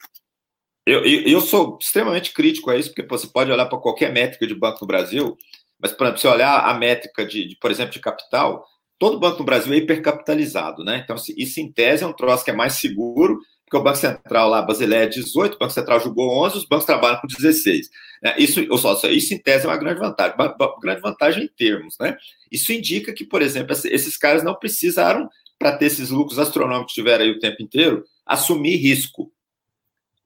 Eu, 0.86 1.06
eu, 1.06 1.22
eu, 1.24 1.42
sou 1.42 1.78
extremamente 1.80 2.34
crítico 2.34 2.70
a 2.72 2.78
isso, 2.78 2.90
porque 2.90 3.08
você 3.08 3.28
pode 3.28 3.52
olhar 3.52 3.68
para 3.68 3.78
qualquer 3.78 4.12
métrica 4.12 4.48
de 4.48 4.56
banco 4.56 4.80
no 4.82 4.88
Brasil, 4.88 5.38
mas, 5.80 5.92
por 5.92 6.06
exemplo, 6.06 6.22
se 6.22 6.28
olhar 6.28 6.60
a 6.60 6.74
métrica 6.74 7.26
de, 7.26 7.48
de, 7.48 7.56
por 7.58 7.70
exemplo, 7.70 7.94
de 7.94 8.00
capital, 8.00 8.66
todo 8.98 9.20
banco 9.20 9.40
no 9.40 9.46
Brasil 9.46 9.74
é 9.74 9.78
hipercapitalizado, 9.78 10.84
né? 10.84 11.02
Então, 11.04 11.16
isso 11.38 11.60
em 11.60 11.72
tese 11.72 12.04
é 12.04 12.08
um 12.08 12.14
troço 12.14 12.44
que 12.44 12.52
é 12.52 12.56
mais 12.56 12.74
seguro, 12.74 13.40
porque 13.66 13.78
o 13.78 13.84
Banco 13.84 13.98
Central 13.98 14.50
lá, 14.50 14.62
Basileia, 14.62 15.04
é 15.04 15.08
18, 15.08 15.56
o 15.56 15.60
Banco 15.60 15.72
Central 15.72 16.00
julgou 16.00 16.44
11, 16.46 16.58
os 16.58 16.66
bancos 16.66 16.86
trabalham 16.86 17.20
com 17.22 17.28
16. 17.28 17.90
Né? 18.22 18.36
Isso, 18.38 18.66
ou 18.70 18.78
só, 18.78 18.94
isso 19.08 19.34
em 19.34 19.38
tese 19.38 19.66
é 19.66 19.70
uma 19.70 19.78
grande 19.78 20.00
vantagem, 20.00 20.36
uma, 20.36 20.56
uma 20.60 20.80
grande 20.80 21.02
vantagem 21.02 21.44
em 21.46 21.48
termos, 21.48 21.96
né? 22.00 22.18
Isso 22.52 22.74
indica 22.74 23.14
que, 23.14 23.24
por 23.24 23.42
exemplo, 23.42 23.72
esses 23.72 24.18
caras 24.18 24.44
não 24.44 24.56
precisaram, 24.56 25.30
para 25.62 25.78
ter 25.78 25.86
esses 25.86 26.10
lucros 26.10 26.40
astronômicos 26.40 26.92
que 26.92 27.00
tiveram 27.00 27.24
aí 27.24 27.30
o 27.30 27.40
tempo 27.40 27.62
inteiro, 27.62 28.04
assumir 28.26 28.78
risco. 28.78 29.32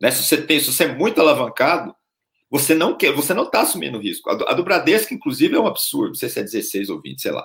Né? 0.06 0.12
Se 0.12 0.22
você 0.22 0.40
tem, 0.40 0.60
se 0.60 0.72
você 0.72 0.84
é 0.84 0.96
muito 0.96 1.20
alavancado, 1.20 1.96
você 2.48 2.76
não 2.76 2.96
quer, 2.96 3.12
você 3.12 3.34
não 3.34 3.46
está 3.46 3.62
assumindo 3.62 3.98
risco. 3.98 4.30
A 4.30 4.36
do, 4.36 4.48
a 4.48 4.54
do 4.54 4.64
Bradesco, 4.64 5.16
inclusive, 5.16 5.56
é 5.56 5.60
um 5.60 5.66
absurdo. 5.66 6.10
Não 6.10 6.14
sei 6.14 6.30
se 6.30 6.40
é 6.40 6.44
16 6.44 6.92
ou 6.92 7.02
20, 7.02 7.20
sei 7.20 7.32
lá. 7.32 7.44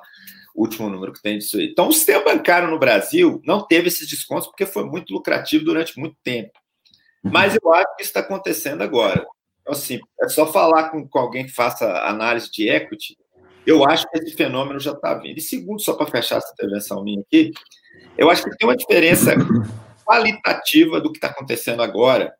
O 0.55 0.61
último 0.61 0.90
número 0.90 1.11
que 1.11 1.23
tem 1.23 1.38
disso 1.38 1.57
aí. 1.57 1.70
Então, 1.70 1.88
o 1.88 1.92
sistema 1.92 2.23
bancário 2.23 2.70
no 2.70 2.79
Brasil 2.79 3.40
não 3.46 3.66
teve 3.66 3.88
esses 3.88 4.07
descontos 4.07 4.46
porque 4.46 4.66
foi 4.66 4.85
muito 4.85 5.11
lucrativo 5.11 5.64
durante 5.64 5.99
muito 5.99 6.18
tempo. 6.23 6.53
Uhum. 7.25 7.31
Mas 7.33 7.57
eu 7.57 7.73
acho 7.73 7.96
que 7.96 8.03
isso 8.03 8.11
está 8.11 8.20
acontecendo 8.20 8.83
agora. 8.83 9.27
Então, 9.62 9.73
assim, 9.73 9.99
é 10.20 10.29
só 10.29 10.46
falar 10.53 10.90
com, 10.90 11.09
com 11.09 11.18
alguém 11.18 11.46
que 11.46 11.53
faça 11.53 11.90
análise 12.05 12.51
de 12.53 12.68
equity. 12.68 13.16
Eu 13.66 13.88
acho 13.88 14.07
que 14.11 14.18
esse 14.18 14.37
fenômeno 14.37 14.79
já 14.79 14.92
está 14.92 15.14
vindo. 15.14 15.38
E 15.38 15.40
segundo, 15.40 15.81
só 15.81 15.94
para 15.94 16.11
fechar 16.11 16.37
essa 16.37 16.53
intervenção 16.53 17.03
minha 17.03 17.23
aqui, 17.23 17.53
eu 18.18 18.29
acho 18.29 18.44
que 18.44 18.55
tem 18.55 18.68
uma 18.68 18.77
diferença 18.77 19.33
qualitativa 20.05 21.01
do 21.01 21.11
que 21.11 21.16
está 21.16 21.29
acontecendo 21.29 21.83
agora 21.83 22.35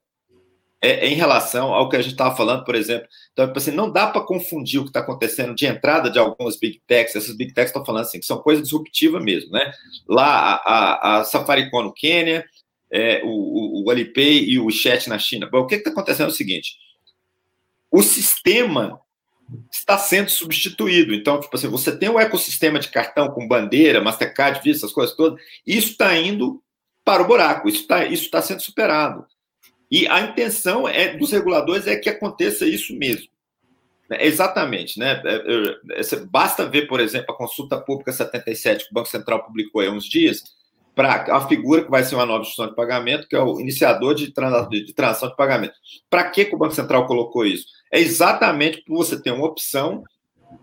é, 0.83 1.07
é, 1.07 1.09
em 1.09 1.15
relação 1.15 1.75
ao 1.75 1.89
que 1.89 1.97
a 1.97 2.03
gente 2.03 2.13
estava 2.13 2.35
falando, 2.35 2.65
por 2.65 2.75
exemplo. 2.75 3.07
Então, 3.33 3.47
tipo 3.47 3.59
assim, 3.59 3.71
não 3.71 3.91
dá 3.91 4.07
para 4.07 4.23
confundir 4.23 4.81
o 4.81 4.85
que 4.85 4.91
está 4.91 5.01
acontecendo 5.01 5.55
de 5.55 5.67
entrada 5.67 6.11
de 6.11 6.19
algumas 6.19 6.59
big 6.59 6.81
techs. 6.87 7.15
Essas 7.15 7.37
big 7.37 7.53
techs 7.53 7.71
estão 7.71 7.85
falando 7.85 8.03
assim, 8.03 8.19
que 8.19 8.27
são 8.27 8.39
coisas 8.39 8.65
disruptivas 8.65 9.23
mesmo, 9.23 9.51
né? 9.51 9.73
Lá, 10.09 10.55
a, 10.55 10.55
a, 10.65 11.19
a 11.19 11.25
Safaricom 11.25 11.83
no 11.83 11.93
Quênia, 11.93 12.45
é, 12.91 13.23
o, 13.25 13.29
o, 13.29 13.85
o 13.85 13.91
Alipay 13.91 14.45
e 14.45 14.59
o 14.59 14.71
Chat 14.71 15.09
na 15.09 15.19
China. 15.19 15.49
Bom, 15.51 15.61
o 15.61 15.67
que 15.67 15.75
está 15.75 15.91
acontecendo 15.91 16.27
é 16.27 16.31
o 16.31 16.35
seguinte: 16.35 16.77
o 17.91 18.03
sistema 18.03 19.01
está 19.71 19.99
sendo 19.99 20.31
substituído. 20.31 21.13
Então, 21.13 21.41
tipo 21.41 21.55
assim, 21.57 21.69
você 21.69 21.97
tem 21.97 22.09
um 22.09 22.21
ecossistema 22.21 22.79
de 22.79 22.89
cartão 22.89 23.31
com 23.31 23.47
bandeira, 23.47 24.03
Mastercard, 24.03 24.63
Visa, 24.63 24.79
essas 24.79 24.93
coisas 24.93 25.15
todas, 25.15 25.41
isso 25.67 25.91
está 25.91 26.17
indo 26.17 26.63
para 27.05 27.23
o 27.23 27.27
buraco, 27.27 27.69
isso 27.69 27.83
está 27.83 28.05
isso 28.05 28.31
tá 28.31 28.41
sendo 28.41 28.63
superado. 28.63 29.27
E 29.91 30.07
a 30.07 30.21
intenção 30.21 30.87
é 30.87 31.17
dos 31.17 31.33
reguladores 31.33 31.87
é 31.87 31.97
que 31.97 32.09
aconteça 32.09 32.65
isso 32.65 32.95
mesmo. 32.97 33.29
É, 34.11 34.27
exatamente, 34.27 34.99
né? 34.99 35.23
É, 35.25 36.01
é, 36.01 36.17
basta 36.31 36.67
ver, 36.67 36.87
por 36.87 37.01
exemplo, 37.01 37.33
a 37.33 37.37
consulta 37.37 37.81
pública 37.81 38.13
77 38.13 38.85
que 38.85 38.91
o 38.91 38.95
Banco 38.95 39.09
Central 39.09 39.45
publicou 39.45 39.83
há 39.83 39.91
uns 39.91 40.05
dias, 40.05 40.43
para 40.95 41.37
a 41.37 41.47
figura 41.47 41.85
que 41.85 41.91
vai 41.91 42.03
ser 42.03 42.17
uma 42.17 42.27
nova 42.27 42.41
instituição 42.43 42.69
de 42.69 42.75
pagamento, 42.75 43.29
que 43.29 43.37
é 43.37 43.41
o 43.41 43.61
iniciador 43.61 44.15
de, 44.15 44.27
de 44.27 44.93
transação 44.93 45.29
de 45.29 45.37
pagamento. 45.37 45.75
Para 46.09 46.29
que, 46.29 46.51
o 46.53 46.59
Banco 46.59 46.75
Central 46.75 47.07
colocou 47.07 47.47
isso? 47.47 47.67
É 47.93 47.99
exatamente 48.01 48.83
para 48.83 48.95
você 48.95 49.21
ter 49.21 49.31
uma 49.31 49.47
opção 49.47 50.03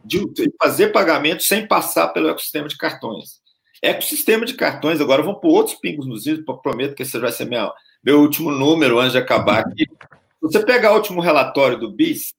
de 0.04 0.22
fazer 0.62 0.90
pagamento 0.90 1.44
sem 1.44 1.66
passar 1.66 2.10
pelo 2.10 2.30
ecossistema 2.30 2.68
de 2.68 2.78
cartões. 2.78 3.42
Ecossistema 3.82 4.46
de 4.46 4.54
cartões, 4.54 5.00
agora 5.00 5.24
vamos 5.24 5.40
por 5.40 5.50
outros 5.50 5.76
pingos 5.78 6.06
nos 6.06 6.28
ismos, 6.28 6.46
prometo 6.62 6.96
que 6.96 7.04
esse 7.04 7.18
vai 7.18 7.32
ser 7.32 7.46
minha, 7.46 7.72
meu 8.04 8.22
último 8.22 8.52
número 8.52 9.00
antes 9.00 9.14
de 9.14 9.18
acabar 9.18 9.60
aqui. 9.60 9.86
Se 9.86 10.42
você 10.42 10.66
pegar 10.66 10.94
o 10.94 10.96
último 10.96 11.22
relatório 11.22 11.78
do 11.78 11.92
BIS, 11.92 12.34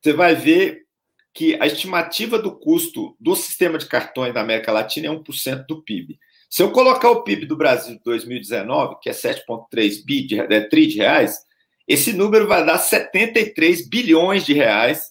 você 0.00 0.12
vai 0.12 0.34
ver 0.34 0.86
que 1.34 1.54
a 1.60 1.66
estimativa 1.66 2.38
do 2.38 2.56
custo 2.58 3.16
do 3.20 3.34
sistema 3.36 3.76
de 3.76 3.86
cartões 3.86 4.32
da 4.32 4.40
América 4.40 4.72
Latina 4.72 5.08
é 5.08 5.10
1% 5.10 5.66
do 5.66 5.82
PIB. 5.82 6.18
Se 6.48 6.62
eu 6.62 6.70
colocar 6.70 7.10
o 7.10 7.22
PIB 7.22 7.46
do 7.46 7.56
Brasil 7.56 7.96
de 7.96 8.02
2019, 8.04 8.96
que 9.02 9.10
é 9.10 9.12
7,3 9.12 10.04
bi 10.04 10.26
de, 10.26 10.40
é, 10.40 10.60
de 10.68 10.96
reais, 10.96 11.40
esse 11.86 12.12
número 12.12 12.46
vai 12.46 12.64
dar 12.64 12.78
73 12.78 13.88
bilhões 13.88 14.46
de 14.46 14.54
reais 14.54 15.10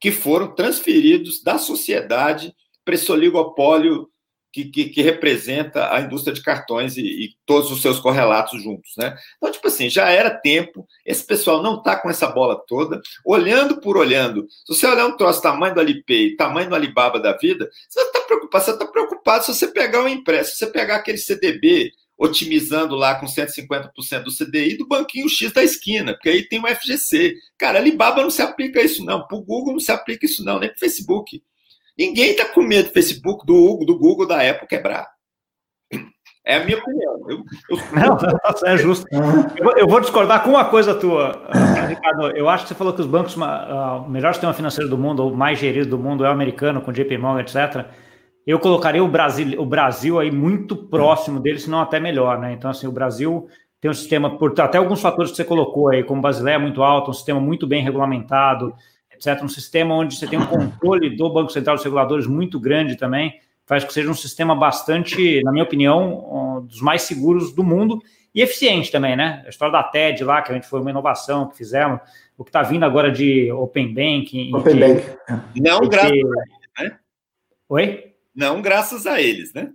que 0.00 0.10
foram 0.10 0.54
transferidos 0.54 1.42
da 1.42 1.58
sociedade 1.58 2.54
para 2.84 2.94
esse 2.94 3.10
oligopólio 3.12 4.08
que, 4.52 4.64
que, 4.64 4.88
que, 4.88 5.02
representa 5.02 5.94
a 5.94 6.00
indústria 6.00 6.34
de 6.34 6.42
cartões 6.42 6.96
e, 6.96 7.02
e, 7.02 7.30
todos 7.46 7.70
os 7.70 7.80
seus 7.80 8.00
correlatos 8.00 8.62
juntos, 8.62 8.92
né? 8.98 9.16
Então, 9.36 9.50
tipo 9.50 9.66
assim, 9.68 9.88
já 9.88 10.08
era 10.10 10.30
tempo, 10.30 10.86
esse 11.04 11.24
pessoal 11.24 11.62
não 11.62 11.78
está 11.78 11.96
com 11.96 12.10
essa 12.10 12.26
bola 12.26 12.60
toda, 12.66 13.00
olhando 13.24 13.80
por 13.80 13.96
olhando. 13.96 14.46
Se 14.66 14.74
você 14.74 14.86
olhar 14.86 15.06
um 15.06 15.16
troço 15.16 15.42
tamanho 15.42 15.74
do 15.74 15.80
Alipay, 15.80 16.36
tamanho 16.36 16.68
do 16.68 16.74
Alibaba 16.74 17.20
da 17.20 17.36
vida, 17.36 17.68
você 17.88 18.00
está 18.00 18.20
preocupado, 18.20 18.64
você 18.64 18.70
está 18.72 18.86
preocupado 18.86 19.44
se 19.44 19.54
você 19.54 19.68
pegar 19.68 20.02
um 20.02 20.08
empréstimo, 20.08 20.56
se 20.56 20.64
você 20.64 20.66
pegar 20.66 20.96
aquele 20.96 21.18
CDB 21.18 21.92
otimizando 22.20 22.96
lá 22.96 23.14
com 23.14 23.24
150% 23.24 24.24
do 24.24 24.36
CDI 24.36 24.76
do 24.76 24.86
banquinho 24.86 25.26
X 25.26 25.52
da 25.52 25.64
esquina, 25.64 26.12
porque 26.12 26.28
aí 26.28 26.46
tem 26.46 26.60
o 26.60 26.66
FGC. 26.66 27.34
Cara, 27.56 27.78
Alibaba 27.78 28.22
não 28.22 28.28
se 28.28 28.42
aplica 28.42 28.82
isso 28.82 29.02
não, 29.02 29.26
para 29.26 29.38
o 29.38 29.42
Google 29.42 29.72
não 29.72 29.80
se 29.80 29.90
aplica 29.90 30.26
isso 30.26 30.44
não, 30.44 30.58
nem 30.58 30.68
para 30.68 30.76
o 30.76 30.80
Facebook. 30.80 31.42
Ninguém 32.00 32.30
está 32.30 32.46
com 32.46 32.62
medo 32.62 32.88
do 32.88 32.94
Facebook, 32.94 33.44
do, 33.44 33.84
do 33.84 33.98
Google, 33.98 34.26
da 34.26 34.40
Apple 34.40 34.66
quebrar. 34.66 35.06
É 36.46 36.56
a 36.56 36.64
minha 36.64 36.78
opinião. 36.78 37.12
Eu, 37.28 37.44
eu... 37.68 37.76
Não, 37.92 38.16
é 38.64 38.76
justo. 38.78 39.06
Eu, 39.54 39.76
eu, 39.76 39.86
vou 39.86 40.00
discordar 40.00 40.42
com 40.42 40.48
uma 40.48 40.64
coisa 40.64 40.94
tua, 40.94 41.46
Ricardo. 41.86 42.34
Eu 42.34 42.48
acho 42.48 42.64
que 42.64 42.68
você 42.68 42.74
falou 42.74 42.94
que 42.94 43.02
os 43.02 43.06
bancos, 43.06 43.36
uh, 43.36 44.06
o 44.06 44.08
melhor 44.08 44.32
sistema 44.32 44.54
financeiro 44.54 44.88
do 44.88 44.96
mundo, 44.96 45.22
ou 45.22 45.36
mais 45.36 45.58
gerido 45.58 45.90
do 45.90 45.98
mundo, 45.98 46.24
é 46.24 46.30
o 46.30 46.32
americano, 46.32 46.80
com 46.80 46.90
JP 46.90 47.18
Morgan, 47.18 47.42
etc. 47.42 47.84
Eu 48.46 48.58
colocaria 48.58 49.04
o 49.04 49.08
Brasil, 49.08 49.60
o 49.60 49.66
Brasil 49.66 50.18
aí 50.18 50.30
muito 50.30 50.74
próximo 50.74 51.38
dele, 51.38 51.58
se 51.58 51.68
não 51.68 51.82
até 51.82 52.00
melhor, 52.00 52.38
né? 52.38 52.54
Então, 52.54 52.70
assim, 52.70 52.86
o 52.86 52.92
Brasil 52.92 53.46
tem 53.78 53.90
um 53.90 53.94
sistema, 53.94 54.38
por 54.38 54.58
até 54.58 54.78
alguns 54.78 55.02
fatores 55.02 55.32
que 55.32 55.36
você 55.36 55.44
colocou 55.44 55.90
aí, 55.90 56.02
como 56.02 56.20
o 56.20 56.22
Basileia 56.22 56.54
é 56.54 56.58
muito 56.58 56.82
alto, 56.82 57.10
um 57.10 57.14
sistema 57.14 57.38
muito 57.38 57.66
bem 57.66 57.82
regulamentado, 57.82 58.74
etc. 59.20 59.44
Um 59.44 59.48
sistema 59.48 59.94
onde 59.94 60.16
você 60.16 60.26
tem 60.26 60.38
um 60.38 60.46
controle 60.46 61.14
do 61.14 61.28
Banco 61.30 61.52
Central 61.52 61.76
dos 61.76 61.84
reguladores 61.84 62.26
muito 62.26 62.58
grande 62.58 62.96
também, 62.96 63.38
faz 63.66 63.84
que 63.84 63.92
seja 63.92 64.10
um 64.10 64.14
sistema 64.14 64.54
bastante, 64.54 65.42
na 65.44 65.52
minha 65.52 65.64
opinião, 65.64 66.58
um 66.58 66.66
dos 66.66 66.80
mais 66.80 67.02
seguros 67.02 67.52
do 67.52 67.62
mundo 67.62 68.00
e 68.34 68.40
eficiente 68.40 68.90
também, 68.90 69.16
né? 69.16 69.42
A 69.44 69.50
história 69.50 69.72
da 69.72 69.82
TED 69.82 70.24
lá, 70.24 70.40
que 70.40 70.50
a 70.50 70.54
gente 70.54 70.66
foi 70.66 70.80
uma 70.80 70.90
inovação 70.90 71.48
que 71.48 71.56
fizemos, 71.56 72.00
o 72.38 72.44
que 72.44 72.48
está 72.48 72.62
vindo 72.62 72.84
agora 72.84 73.10
de 73.12 73.52
Open 73.52 73.92
Banking. 73.92 74.54
Open 74.54 74.74
de, 74.74 74.80
Bank. 74.80 75.02
Não 75.56 75.80
graças 75.80 76.10
a 76.10 76.16
eles, 76.16 76.70
né? 76.78 76.98
Oi? 77.68 78.14
Não 78.34 78.62
graças 78.62 79.06
a 79.06 79.20
eles, 79.20 79.52
né? 79.52 79.72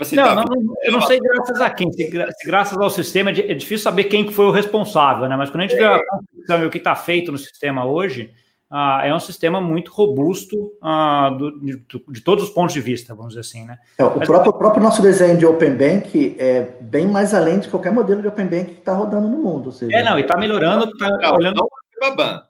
Tipo 0.00 0.02
assim, 0.02 0.16
não, 0.16 0.24
tá... 0.24 0.34
não, 0.36 0.74
eu 0.82 0.92
não 0.92 1.02
sei 1.02 1.20
graças 1.20 1.60
a 1.60 1.68
quem. 1.68 1.92
Se, 1.92 2.10
graças 2.46 2.78
ao 2.78 2.88
sistema, 2.88 3.30
é, 3.30 3.52
é 3.52 3.54
difícil 3.54 3.84
saber 3.84 4.04
quem 4.04 4.30
foi 4.32 4.46
o 4.46 4.50
responsável, 4.50 5.28
né? 5.28 5.36
Mas 5.36 5.50
quando 5.50 5.64
a 5.64 5.66
gente 5.66 5.76
é. 5.76 5.78
vê 5.78 5.84
a 5.84 6.06
construção 6.06 6.62
e 6.62 6.66
o 6.66 6.70
que 6.70 6.78
está 6.78 6.94
feito 6.94 7.30
no 7.30 7.36
sistema 7.36 7.84
hoje, 7.84 8.32
ah, 8.70 9.02
é 9.04 9.14
um 9.14 9.20
sistema 9.20 9.60
muito 9.60 9.92
robusto 9.92 10.72
ah, 10.80 11.30
do, 11.36 11.60
de, 11.60 11.84
de, 12.08 12.20
todos 12.22 12.44
os 12.44 12.50
pontos 12.50 12.72
de 12.72 12.80
vista, 12.80 13.14
vamos 13.14 13.34
dizer 13.34 13.40
assim, 13.40 13.66
né? 13.66 13.78
É, 13.98 14.04
o, 14.04 14.16
Mas, 14.16 14.26
próprio, 14.26 14.52
o 14.52 14.58
próprio 14.58 14.82
nosso 14.82 15.02
desenho 15.02 15.36
de 15.36 15.44
Open 15.44 15.76
Bank 15.76 16.36
é 16.38 16.62
bem 16.80 17.06
mais 17.06 17.34
além 17.34 17.58
de 17.58 17.68
qualquer 17.68 17.92
modelo 17.92 18.22
de 18.22 18.28
Open 18.28 18.46
Bank 18.46 18.64
que 18.66 18.78
está 18.78 18.94
rodando 18.94 19.28
no 19.28 19.36
mundo. 19.36 19.70
Seja, 19.70 19.94
é, 19.94 20.02
não, 20.02 20.18
e 20.18 20.22
está 20.22 20.38
melhorando. 20.38 20.90
Tá 20.96 21.34
olhando... 21.34 21.56
não 21.56 21.66
é 21.66 22.08
o 22.08 22.16
Baban, 22.16 22.42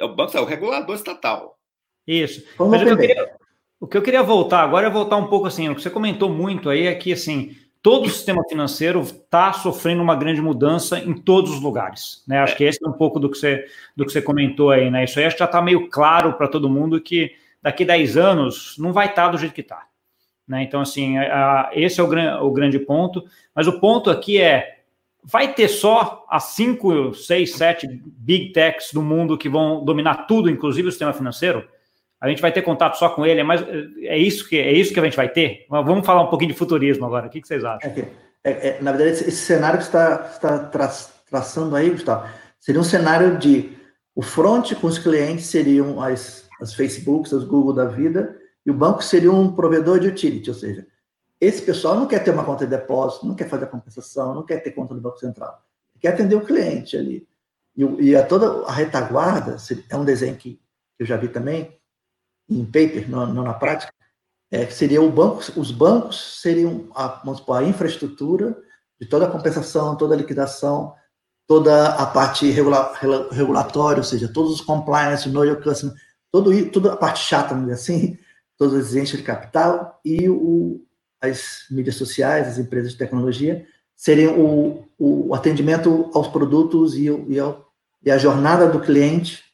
é 0.00 0.04
o 0.04 0.16
banco, 0.16 0.36
é 0.36 0.40
o 0.40 0.44
regulador 0.44 0.96
estatal. 0.96 1.56
Isso. 2.04 2.42
Mas 2.58 2.82
eu 2.82 2.96
queria, 2.96 3.30
o 3.80 3.86
que 3.86 3.96
eu 3.96 4.02
queria 4.02 4.22
voltar 4.22 4.60
agora 4.60 4.86
é 4.86 4.90
voltar 4.90 5.16
um 5.16 5.26
pouco 5.26 5.46
assim, 5.46 5.68
o 5.68 5.74
que 5.74 5.82
você 5.82 5.90
comentou 5.90 6.28
muito 6.28 6.68
aí 6.68 6.86
é 6.86 6.94
que 6.94 7.12
assim, 7.12 7.56
todo 7.82 8.06
o 8.06 8.10
sistema 8.10 8.42
financeiro 8.48 9.00
está 9.00 9.52
sofrendo 9.52 10.02
uma 10.02 10.16
grande 10.16 10.40
mudança 10.40 10.98
em 10.98 11.14
todos 11.14 11.52
os 11.52 11.60
lugares. 11.60 12.24
Né? 12.26 12.38
Acho 12.38 12.56
que 12.56 12.64
esse 12.64 12.84
é 12.84 12.88
um 12.88 12.92
pouco 12.92 13.20
do 13.20 13.30
que 13.30 13.38
você, 13.38 13.64
do 13.96 14.04
que 14.04 14.12
você 14.12 14.20
comentou 14.20 14.70
aí, 14.70 14.90
né? 14.90 15.04
Isso 15.04 15.18
aí 15.18 15.26
acho 15.26 15.36
que 15.36 15.40
já 15.40 15.44
está 15.44 15.62
meio 15.62 15.88
claro 15.88 16.34
para 16.34 16.48
todo 16.48 16.68
mundo 16.68 17.00
que 17.00 17.32
daqui 17.62 17.84
a 17.84 17.86
10 17.86 18.16
anos 18.16 18.74
não 18.78 18.92
vai 18.92 19.06
estar 19.06 19.26
tá 19.26 19.32
do 19.32 19.38
jeito 19.38 19.54
que 19.54 19.60
está. 19.60 19.86
Né? 20.46 20.62
Então, 20.62 20.80
assim, 20.80 21.18
a, 21.18 21.70
esse 21.72 22.00
é 22.00 22.02
o, 22.02 22.08
gran, 22.08 22.40
o 22.40 22.50
grande 22.50 22.78
ponto. 22.78 23.24
Mas 23.54 23.66
o 23.66 23.78
ponto 23.78 24.10
aqui 24.10 24.40
é: 24.40 24.78
vai 25.22 25.52
ter 25.52 25.68
só 25.68 26.24
as 26.28 26.44
5, 26.44 27.14
6, 27.14 27.52
7 27.52 27.86
big 28.04 28.52
techs 28.52 28.92
do 28.92 29.02
mundo 29.02 29.36
que 29.36 29.48
vão 29.48 29.84
dominar 29.84 30.26
tudo, 30.26 30.50
inclusive 30.50 30.88
o 30.88 30.90
sistema 30.90 31.12
financeiro? 31.12 31.68
A 32.20 32.28
gente 32.28 32.42
vai 32.42 32.52
ter 32.52 32.62
contato 32.62 32.96
só 32.96 33.08
com 33.10 33.24
ele, 33.24 33.40
é, 33.40 33.44
mais, 33.44 33.62
é, 34.02 34.18
isso, 34.18 34.48
que, 34.48 34.58
é 34.58 34.72
isso 34.72 34.92
que 34.92 34.98
a 34.98 35.04
gente 35.04 35.16
vai 35.16 35.28
ter? 35.28 35.66
Vamos 35.70 36.04
falar 36.04 36.22
um 36.22 36.28
pouquinho 36.28 36.52
de 36.52 36.58
futurismo 36.58 37.06
agora. 37.06 37.28
O 37.28 37.30
que, 37.30 37.40
que 37.40 37.46
vocês 37.46 37.64
acham? 37.64 37.90
É, 37.90 38.08
é, 38.44 38.68
é 38.68 38.82
na 38.82 38.90
verdade, 38.90 39.12
esse, 39.12 39.28
esse, 39.28 39.44
cenário 39.44 39.78
que 39.78 39.84
você 39.84 39.90
está, 39.90 40.30
está 40.32 40.58
tra, 40.64 40.88
traçando 41.30 41.76
aí, 41.76 41.90
Gustavo, 41.90 42.28
seria 42.58 42.80
um 42.80 42.84
cenário 42.84 43.38
de 43.38 43.76
o 44.14 44.22
front 44.22 44.74
com 44.74 44.88
os 44.88 44.98
clientes 44.98 45.46
seriam 45.46 46.02
as, 46.02 46.48
as 46.60 46.74
Facebooks, 46.74 47.32
as 47.32 47.44
Google 47.44 47.72
da 47.72 47.84
vida, 47.84 48.36
e 48.66 48.70
o 48.70 48.74
banco 48.74 49.02
seria 49.02 49.30
um 49.30 49.52
provedor 49.52 50.00
de 50.00 50.08
utility, 50.08 50.50
ou 50.50 50.56
seja, 50.56 50.84
esse 51.40 51.62
pessoal 51.62 51.94
não 51.94 52.06
quer 52.06 52.24
ter 52.24 52.32
uma 52.32 52.44
conta 52.44 52.64
de 52.66 52.76
depósito, 52.76 53.26
não 53.26 53.36
quer 53.36 53.48
fazer 53.48 53.66
a 53.66 53.68
compensação, 53.68 54.34
não 54.34 54.44
quer 54.44 54.58
ter 54.58 54.72
conta 54.72 54.92
do 54.92 55.00
Banco 55.00 55.18
Central, 55.18 55.62
quer 56.00 56.08
atender 56.08 56.34
o 56.34 56.44
cliente 56.44 56.96
ali. 56.96 57.28
E, 57.76 58.10
e 58.10 58.16
a 58.16 58.26
toda 58.26 58.66
a 58.66 58.72
retaguarda, 58.72 59.56
é 59.88 59.96
um 59.96 60.04
desenho 60.04 60.34
que 60.34 60.60
eu 60.98 61.06
já 61.06 61.16
vi 61.16 61.28
também, 61.28 61.77
em 62.48 62.64
paper, 62.64 63.08
não, 63.10 63.26
não 63.26 63.42
na 63.42 63.54
prática, 63.54 63.92
é, 64.50 64.66
seria 64.66 65.02
o 65.02 65.10
banco, 65.10 65.42
os 65.56 65.70
bancos 65.70 66.40
seriam 66.40 66.88
a, 66.94 67.22
supor, 67.34 67.58
a 67.58 67.64
infraestrutura 67.64 68.56
de 69.00 69.06
toda 69.06 69.26
a 69.26 69.30
compensação, 69.30 69.96
toda 69.96 70.14
a 70.14 70.16
liquidação, 70.16 70.94
toda 71.46 71.94
a 71.94 72.06
parte 72.06 72.50
regula, 72.50 72.92
regulatória, 73.30 73.98
ou 73.98 74.04
seja, 74.04 74.30
todos 74.32 74.52
os 74.52 74.60
compliance, 74.60 75.28
know 75.28 75.44
your 75.44 75.62
customer, 75.62 75.94
todo, 76.32 76.70
toda 76.70 76.94
a 76.94 76.96
parte 76.96 77.20
chata, 77.20 77.54
vamos 77.54 77.68
dizer 77.68 77.74
assim, 77.74 78.18
todas 78.56 78.74
as 78.74 78.86
exigências 78.86 79.18
de 79.18 79.26
capital 79.26 80.00
e 80.04 80.28
o, 80.28 80.82
as 81.20 81.64
mídias 81.70 81.96
sociais, 81.96 82.48
as 82.48 82.58
empresas 82.58 82.92
de 82.92 82.98
tecnologia, 82.98 83.66
seria 83.94 84.32
o, 84.32 84.86
o 84.98 85.34
atendimento 85.34 86.10
aos 86.14 86.28
produtos 86.28 86.94
e, 86.94 87.06
e, 87.28 87.38
ao, 87.38 87.70
e 88.02 88.10
a 88.10 88.18
jornada 88.18 88.66
do 88.66 88.80
cliente 88.80 89.44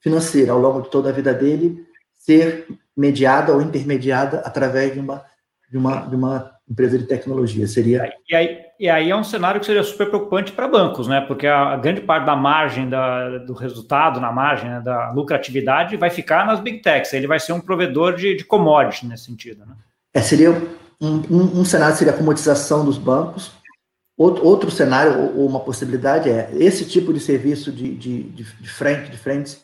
financeira 0.00 0.52
ao 0.52 0.58
longo 0.58 0.82
de 0.82 0.90
toda 0.90 1.08
a 1.08 1.12
vida 1.12 1.32
dele 1.32 1.86
ser 2.24 2.66
mediada 2.96 3.52
ou 3.52 3.60
intermediada 3.60 4.38
através 4.40 4.94
de 4.94 5.00
uma, 5.00 5.24
de 5.70 5.76
uma, 5.76 5.96
de 6.00 6.16
uma 6.16 6.50
empresa 6.68 6.98
de 6.98 7.04
tecnologia. 7.04 7.66
Seria. 7.66 8.12
E 8.28 8.34
aí, 8.34 8.58
e 8.80 8.88
aí 8.88 9.10
é 9.10 9.16
um 9.16 9.24
cenário 9.24 9.60
que 9.60 9.66
seria 9.66 9.82
super 9.82 10.08
preocupante 10.08 10.52
para 10.52 10.66
bancos, 10.66 11.06
né? 11.06 11.20
Porque 11.20 11.46
a, 11.46 11.76
grande 11.76 12.00
parte 12.00 12.24
da 12.24 12.34
margem 12.34 12.88
da, 12.88 13.38
do 13.38 13.52
resultado, 13.52 14.20
na 14.20 14.32
margem 14.32 14.70
né, 14.70 14.80
da 14.80 15.12
lucratividade, 15.12 15.96
vai 15.96 16.08
ficar 16.10 16.46
nas 16.46 16.60
big 16.60 16.78
techs. 16.78 17.12
Ele 17.12 17.26
vai 17.26 17.38
ser 17.38 17.52
um 17.52 17.60
provedor 17.60 18.14
de, 18.14 18.34
de 18.34 18.44
commodity 18.44 19.06
nesse 19.06 19.24
sentido, 19.24 19.66
né? 19.66 19.74
É, 20.14 20.20
seria 20.20 20.52
um, 21.00 21.16
um, 21.30 21.60
um 21.60 21.64
cenário 21.64 21.96
seria 21.96 22.12
a 22.12 22.16
comodização 22.16 22.84
dos 22.84 22.96
bancos. 22.96 23.52
Outro, 24.16 24.46
outro 24.46 24.70
cenário 24.70 25.36
ou, 25.36 25.46
uma 25.46 25.58
possibilidade 25.58 26.30
é 26.30 26.48
esse 26.54 26.86
tipo 26.86 27.12
de 27.12 27.18
serviço 27.18 27.72
de, 27.72 27.94
de, 27.96 28.22
de, 28.22 28.44
de 28.44 28.68
frente, 28.68 29.10
de 29.10 29.18
frente, 29.18 29.58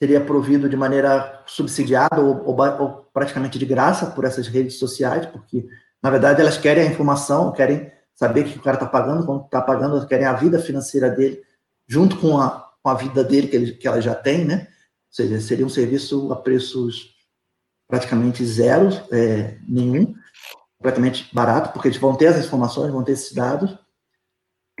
seria 0.00 0.20
provido 0.20 0.68
de 0.68 0.76
maneira 0.76 1.42
subsidiada 1.46 2.20
ou, 2.20 2.44
ou, 2.46 2.56
ou 2.80 3.10
praticamente 3.12 3.58
de 3.58 3.66
graça 3.66 4.06
por 4.06 4.24
essas 4.24 4.48
redes 4.48 4.78
sociais, 4.78 5.26
porque 5.26 5.66
na 6.02 6.10
verdade, 6.10 6.40
elas 6.40 6.56
querem 6.56 6.84
a 6.84 6.90
informação, 6.90 7.52
querem 7.52 7.92
saber 8.14 8.44
que 8.44 8.58
o 8.58 8.62
cara 8.62 8.76
está 8.76 8.86
pagando, 8.86 9.26
quanto 9.26 9.44
está 9.44 9.60
pagando, 9.60 10.06
querem 10.06 10.26
a 10.26 10.32
vida 10.32 10.58
financeira 10.58 11.10
dele, 11.10 11.42
junto 11.86 12.16
com 12.16 12.38
a, 12.38 12.72
com 12.82 12.88
a 12.88 12.94
vida 12.94 13.22
dele 13.22 13.48
que, 13.48 13.56
ele, 13.56 13.72
que 13.72 13.86
ela 13.86 14.00
já 14.00 14.14
tem, 14.14 14.44
né? 14.44 14.66
Ou 14.68 15.14
seja, 15.14 15.40
seria 15.40 15.66
um 15.66 15.70
serviço 15.70 16.32
a 16.32 16.36
preços 16.36 17.14
praticamente 17.88 18.44
zero, 18.44 18.88
é, 19.10 19.58
nenhum, 19.68 20.14
completamente 20.78 21.28
barato, 21.34 21.72
porque 21.72 21.88
eles 21.88 21.98
vão 21.98 22.16
ter 22.16 22.28
as 22.28 22.44
informações, 22.44 22.92
vão 22.92 23.04
ter 23.04 23.12
esses 23.12 23.32
dados, 23.32 23.76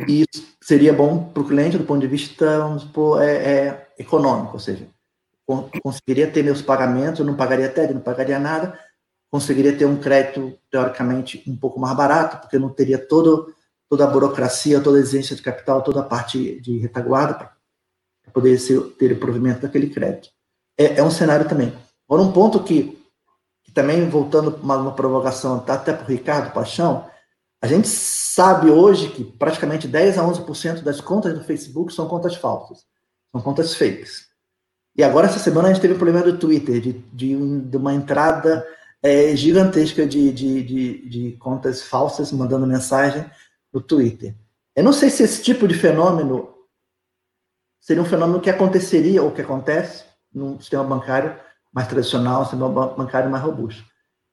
e 0.08 0.24
seria 0.62 0.92
bom 0.92 1.24
para 1.24 1.42
o 1.42 1.46
cliente 1.46 1.76
do 1.76 1.84
ponto 1.84 2.00
de 2.00 2.06
vista, 2.06 2.58
vamos 2.58 2.82
supor, 2.82 3.20
é, 3.20 3.34
é 3.34 3.88
econômico, 3.98 4.54
ou 4.54 4.60
seja, 4.60 4.88
conseguiria 5.82 6.30
ter 6.30 6.42
meus 6.42 6.62
pagamentos, 6.62 7.20
eu 7.20 7.26
não 7.26 7.36
pagaria 7.36 7.68
TED, 7.68 7.94
não 7.94 8.00
pagaria 8.00 8.38
nada, 8.38 8.78
conseguiria 9.30 9.76
ter 9.76 9.84
um 9.84 9.96
crédito, 9.96 10.58
teoricamente, 10.70 11.42
um 11.46 11.56
pouco 11.56 11.78
mais 11.78 11.96
barato, 11.96 12.38
porque 12.38 12.58
não 12.58 12.68
teria 12.68 12.98
todo, 12.98 13.54
toda 13.88 14.04
a 14.04 14.06
burocracia, 14.06 14.80
toda 14.80 14.98
a 14.98 15.00
exigência 15.00 15.36
de 15.36 15.42
capital, 15.42 15.82
toda 15.82 16.00
a 16.00 16.04
parte 16.04 16.60
de 16.60 16.78
retaguarda 16.78 17.34
para 17.34 17.50
poder 18.32 18.58
ser, 18.58 18.80
ter 18.98 19.12
o 19.12 19.20
provimento 19.20 19.60
daquele 19.60 19.90
crédito. 19.90 20.30
É, 20.78 20.98
é, 20.98 21.02
um 21.02 21.10
cenário 21.10 21.48
também. 21.48 21.72
Agora, 22.08 22.22
um 22.22 22.32
ponto 22.32 22.62
que, 22.62 22.98
que 23.64 23.72
também, 23.72 24.08
voltando 24.08 24.56
uma, 24.62 24.76
uma 24.76 24.94
provocação 24.94 25.60
tá, 25.60 25.74
até 25.74 25.92
para 25.92 26.04
o 26.04 26.08
Ricardo 26.08 26.52
Paixão, 26.52 27.08
a 27.62 27.66
gente 27.66 27.86
sabe 27.86 28.70
hoje 28.70 29.10
que 29.10 29.22
praticamente 29.22 29.86
10 29.86 30.18
a 30.18 30.24
11% 30.24 30.82
das 30.82 31.00
contas 31.00 31.34
do 31.34 31.44
Facebook 31.44 31.92
são 31.92 32.08
contas 32.08 32.34
falsas, 32.34 32.86
são 33.30 33.42
contas 33.42 33.74
fakes. 33.74 34.29
E 35.00 35.02
agora, 35.02 35.28
essa 35.28 35.38
semana, 35.38 35.68
a 35.68 35.72
gente 35.72 35.80
teve 35.80 35.94
um 35.94 35.96
problema 35.96 36.22
do 36.22 36.36
Twitter, 36.36 36.78
de, 36.78 36.92
de, 36.92 37.60
de 37.62 37.76
uma 37.78 37.94
entrada 37.94 38.66
é, 39.02 39.34
gigantesca 39.34 40.06
de, 40.06 40.30
de, 40.30 41.08
de, 41.08 41.32
contas 41.38 41.82
falsas 41.82 42.30
mandando 42.30 42.66
mensagem 42.66 43.24
no 43.72 43.80
Twitter. 43.80 44.34
Eu 44.76 44.84
não 44.84 44.92
sei 44.92 45.08
se 45.08 45.22
esse 45.22 45.42
tipo 45.42 45.66
de 45.66 45.72
fenômeno 45.72 46.54
seria 47.80 48.02
um 48.02 48.04
fenômeno 48.04 48.42
que 48.42 48.50
aconteceria 48.50 49.22
ou 49.22 49.30
que 49.30 49.40
acontece 49.40 50.04
num 50.30 50.60
sistema 50.60 50.84
bancário 50.84 51.34
mais 51.72 51.88
tradicional, 51.88 52.42
um 52.42 52.44
sistema 52.44 52.68
bancário 52.68 53.30
mais 53.30 53.42
robusto. 53.42 53.82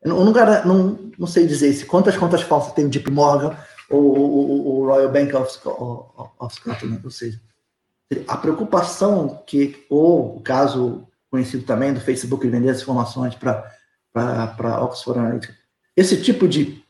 Eu 0.03 0.13
não, 0.13 0.33
não, 0.65 1.11
não, 1.17 1.27
sei 1.27 1.47
dizer 1.47 1.71
se 1.71 1.85
quantas 1.85 2.17
contas 2.17 2.41
falsas 2.41 2.73
tem 2.73 2.87
o 2.87 2.89
JP 2.89 3.09
Morgan 3.09 3.55
ou 3.89 4.81
o 4.81 4.85
Royal 4.85 5.13
Bank 5.13 5.33
of, 5.33 5.49
of 5.65 6.55
Scotland, 6.55 6.99
ou 7.05 7.09
seja, 7.09 7.39
a 8.27 8.37
preocupação 8.37 9.43
que, 9.45 9.85
ou 9.89 10.37
o 10.37 10.41
caso 10.41 11.07
conhecido 11.29 11.65
também 11.65 11.93
do 11.93 11.99
Facebook 11.99 12.47
vender 12.47 12.69
as 12.69 12.81
informações 12.81 13.35
para 13.35 14.83
Oxford 14.83 15.19
Analytica. 15.19 15.55
Esse 15.95 16.21
tipo 16.21 16.47
de, 16.47 16.83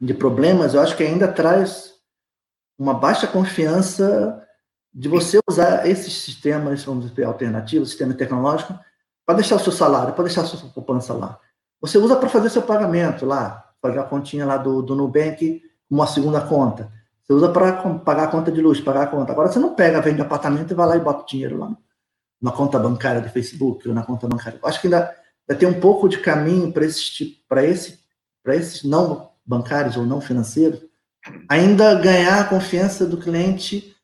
de 0.00 0.14
problemas, 0.14 0.74
eu 0.74 0.80
acho 0.80 0.96
que 0.96 1.02
ainda 1.02 1.28
traz 1.28 1.94
uma 2.78 2.94
baixa 2.94 3.26
confiança 3.26 4.42
de 4.92 5.08
você 5.08 5.38
usar 5.48 5.86
esses 5.86 6.12
sistemas, 6.12 6.82
vamos 6.84 7.10
dizer, 7.10 7.24
alternativos, 7.24 7.90
sistema 7.90 8.14
tecnológico, 8.14 8.78
para 9.26 9.36
deixar 9.36 9.56
o 9.56 9.60
seu 9.60 9.72
salário, 9.72 10.14
para 10.14 10.24
deixar 10.24 10.42
a 10.42 10.46
sua 10.46 10.70
poupança 10.70 11.12
lá. 11.12 11.38
Você 11.80 11.98
usa 11.98 12.16
para 12.16 12.28
fazer 12.28 12.48
seu 12.48 12.62
pagamento 12.62 13.26
lá, 13.26 13.72
fazer 13.82 13.98
a 13.98 14.04
continha 14.04 14.46
lá 14.46 14.56
do, 14.56 14.80
do 14.80 14.94
Nubank, 14.94 15.62
uma 15.90 16.06
segunda 16.06 16.40
conta. 16.40 16.90
Você 17.26 17.34
usa 17.34 17.48
para 17.50 17.72
pagar 17.98 18.24
a 18.24 18.28
conta 18.28 18.52
de 18.52 18.60
luz, 18.60 18.80
pagar 18.80 19.02
a 19.02 19.06
conta. 19.06 19.32
Agora 19.32 19.48
você 19.48 19.58
não 19.58 19.74
pega, 19.74 20.00
vende 20.00 20.20
apartamento 20.20 20.70
e 20.70 20.74
vai 20.74 20.86
lá 20.86 20.96
e 20.96 21.00
bota 21.00 21.22
o 21.22 21.26
dinheiro 21.26 21.58
lá 21.58 21.76
na 22.40 22.52
conta 22.52 22.78
bancária 22.78 23.20
do 23.20 23.28
Facebook 23.28 23.88
ou 23.88 23.94
na 23.94 24.04
conta 24.04 24.28
bancária. 24.28 24.58
Acho 24.62 24.80
que 24.80 24.86
ainda 24.86 25.12
vai 25.48 25.56
ter 25.56 25.66
um 25.66 25.80
pouco 25.80 26.08
de 26.08 26.18
caminho 26.18 26.72
para 26.72 26.84
esse, 26.84 27.42
para 27.48 27.64
esse, 27.64 27.98
para 28.44 28.54
esses 28.54 28.84
não 28.84 29.30
bancários 29.44 29.96
ou 29.96 30.04
não 30.04 30.20
financeiros 30.20 30.80
ainda 31.48 31.94
ganhar 31.94 32.40
a 32.40 32.44
confiança 32.44 33.06
do 33.06 33.16
cliente 33.16 33.96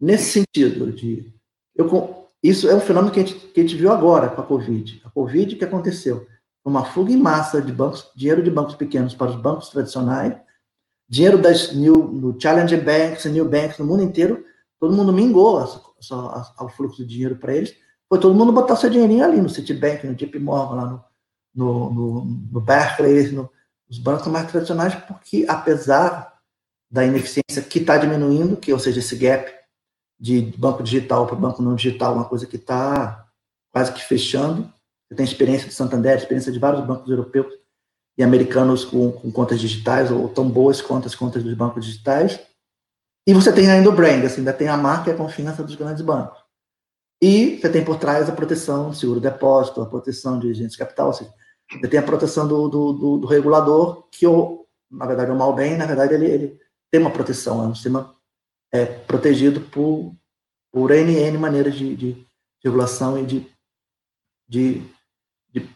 nesse 0.00 0.32
sentido 0.32 0.92
de 0.92 1.32
eu, 1.74 2.28
isso 2.42 2.68
é 2.68 2.74
um 2.74 2.80
fenômeno 2.80 3.12
que 3.12 3.20
a, 3.20 3.24
gente, 3.24 3.38
que 3.48 3.60
a 3.60 3.62
gente 3.62 3.76
viu 3.76 3.90
agora 3.90 4.28
com 4.28 4.40
a 4.40 4.44
Covid. 4.44 5.02
A 5.04 5.10
Covid 5.10 5.56
que 5.56 5.64
aconteceu 5.64 6.26
uma 6.64 6.84
fuga 6.84 7.12
em 7.12 7.16
massa 7.16 7.60
de 7.60 7.72
bancos, 7.72 8.10
dinheiro 8.14 8.42
de 8.42 8.50
bancos 8.50 8.74
pequenos 8.74 9.14
para 9.14 9.30
os 9.30 9.36
bancos 9.36 9.68
tradicionais, 9.68 10.36
dinheiro 11.08 11.38
das 11.38 11.72
new, 11.72 11.94
no 11.94 12.40
Challenger 12.40 12.82
Banks, 12.82 13.24
New 13.26 13.48
Banks 13.48 13.78
no 13.78 13.86
mundo 13.86 14.02
inteiro, 14.02 14.44
todo 14.80 14.94
mundo 14.94 15.12
mingou 15.12 15.62
o 15.62 16.68
fluxo 16.68 17.04
de 17.04 17.06
dinheiro 17.06 17.36
para 17.36 17.54
eles, 17.54 17.74
foi 18.08 18.18
todo 18.18 18.34
mundo 18.34 18.52
botar 18.52 18.76
seu 18.76 18.90
dinheirinho 18.90 19.24
ali 19.24 19.40
no 19.40 19.48
Citibank, 19.48 20.06
no 20.06 20.14
JP 20.14 20.38
Morgan, 20.38 20.74
lá 20.74 20.86
no, 21.54 21.90
no, 21.90 22.24
no, 22.24 22.60
Barclays, 22.60 23.32
no, 23.32 23.50
nos 23.88 23.98
bancos 23.98 24.26
mais 24.26 24.50
tradicionais, 24.50 24.94
porque 24.94 25.46
apesar 25.48 26.32
da 26.90 27.06
ineficiência 27.06 27.62
que 27.62 27.78
está 27.78 27.96
diminuindo, 27.96 28.56
que 28.56 28.72
ou 28.72 28.78
seja, 28.78 28.98
esse 28.98 29.16
gap 29.16 29.50
de 30.20 30.42
banco 30.58 30.82
digital 30.82 31.26
para 31.26 31.36
banco 31.36 31.62
não 31.62 31.74
digital, 31.74 32.14
uma 32.14 32.26
coisa 32.26 32.46
que 32.46 32.56
está 32.56 33.26
quase 33.72 33.92
que 33.92 34.02
fechando. 34.02 34.70
Você 35.08 35.16
tem 35.16 35.24
experiência 35.24 35.66
de 35.66 35.74
Santander, 35.74 36.16
experiência 36.16 36.52
de 36.52 36.58
vários 36.58 36.86
bancos 36.86 37.10
europeus 37.10 37.61
e 38.16 38.22
americanos 38.22 38.84
com, 38.84 39.10
com 39.12 39.30
contas 39.32 39.60
digitais, 39.60 40.10
ou 40.10 40.28
tão 40.28 40.48
boas 40.48 40.80
quanto 40.80 41.06
as 41.06 41.14
contas 41.14 41.42
dos 41.42 41.54
bancos 41.54 41.84
digitais. 41.84 42.40
E 43.26 43.32
você 43.32 43.52
tem 43.52 43.70
ainda 43.70 43.88
o 43.88 43.92
brand, 43.92 44.24
assim, 44.24 44.38
ainda 44.38 44.52
tem 44.52 44.68
a 44.68 44.76
marca 44.76 45.10
e 45.10 45.14
a 45.14 45.16
confiança 45.16 45.62
dos 45.62 45.74
grandes 45.74 46.02
bancos. 46.02 46.42
E 47.22 47.58
você 47.58 47.68
tem 47.70 47.84
por 47.84 47.98
trás 47.98 48.28
a 48.28 48.32
proteção 48.32 48.90
do 48.90 48.96
seguro-depósito, 48.96 49.80
a 49.80 49.86
proteção 49.86 50.40
de 50.40 50.50
agentes 50.50 50.72
de 50.72 50.78
capital, 50.78 51.06
ou 51.06 51.12
seja, 51.12 51.32
você 51.70 51.88
tem 51.88 52.00
a 52.00 52.02
proteção 52.02 52.46
do, 52.46 52.68
do, 52.68 52.92
do, 52.92 53.18
do 53.18 53.26
regulador, 53.26 54.08
que, 54.10 54.26
o, 54.26 54.66
na 54.90 55.06
verdade, 55.06 55.30
o 55.30 55.36
mal 55.36 55.54
bem, 55.54 55.76
na 55.76 55.86
verdade, 55.86 56.14
ele, 56.14 56.26
ele 56.26 56.60
tem 56.90 57.00
uma 57.00 57.12
proteção, 57.12 57.64
é 57.64 57.68
um 57.68 57.74
sistema 57.74 58.12
é, 58.72 58.84
protegido 58.84 59.60
por, 59.60 60.14
por 60.72 60.90
NN 60.90 61.38
maneiras 61.38 61.74
de, 61.74 61.94
de, 61.94 62.12
de 62.12 62.28
regulação 62.64 63.18
e 63.18 63.24
de, 63.24 63.46
de, 64.48 64.82
de, 65.50 65.68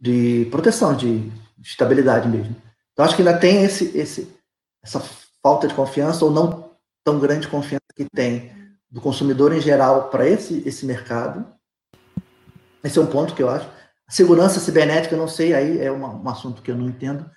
de, 0.00 0.48
proteção, 0.50 0.96
de 0.96 1.30
estabilidade 1.66 2.28
mesmo. 2.28 2.54
Então, 2.92 3.04
acho 3.04 3.16
que 3.16 3.22
ainda 3.22 3.36
tem 3.36 3.64
esse, 3.64 3.96
esse, 3.96 4.34
essa 4.82 5.00
falta 5.42 5.68
de 5.68 5.74
confiança, 5.74 6.24
ou 6.24 6.30
não 6.30 6.70
tão 7.04 7.18
grande 7.18 7.48
confiança 7.48 7.84
que 7.94 8.06
tem 8.14 8.52
do 8.90 9.00
consumidor 9.00 9.52
em 9.52 9.60
geral 9.60 10.08
para 10.08 10.26
esse, 10.26 10.62
esse 10.66 10.86
mercado. 10.86 11.46
Esse 12.82 12.98
é 12.98 13.02
um 13.02 13.06
ponto 13.06 13.34
que 13.34 13.42
eu 13.42 13.50
acho. 13.50 13.66
A 14.08 14.12
segurança 14.12 14.60
cibernética, 14.60 15.14
eu 15.14 15.18
não 15.18 15.28
sei, 15.28 15.52
aí 15.52 15.80
é 15.80 15.90
uma, 15.90 16.08
um 16.08 16.28
assunto 16.28 16.62
que 16.62 16.70
eu 16.70 16.76
não 16.76 16.86
entendo, 16.86 17.28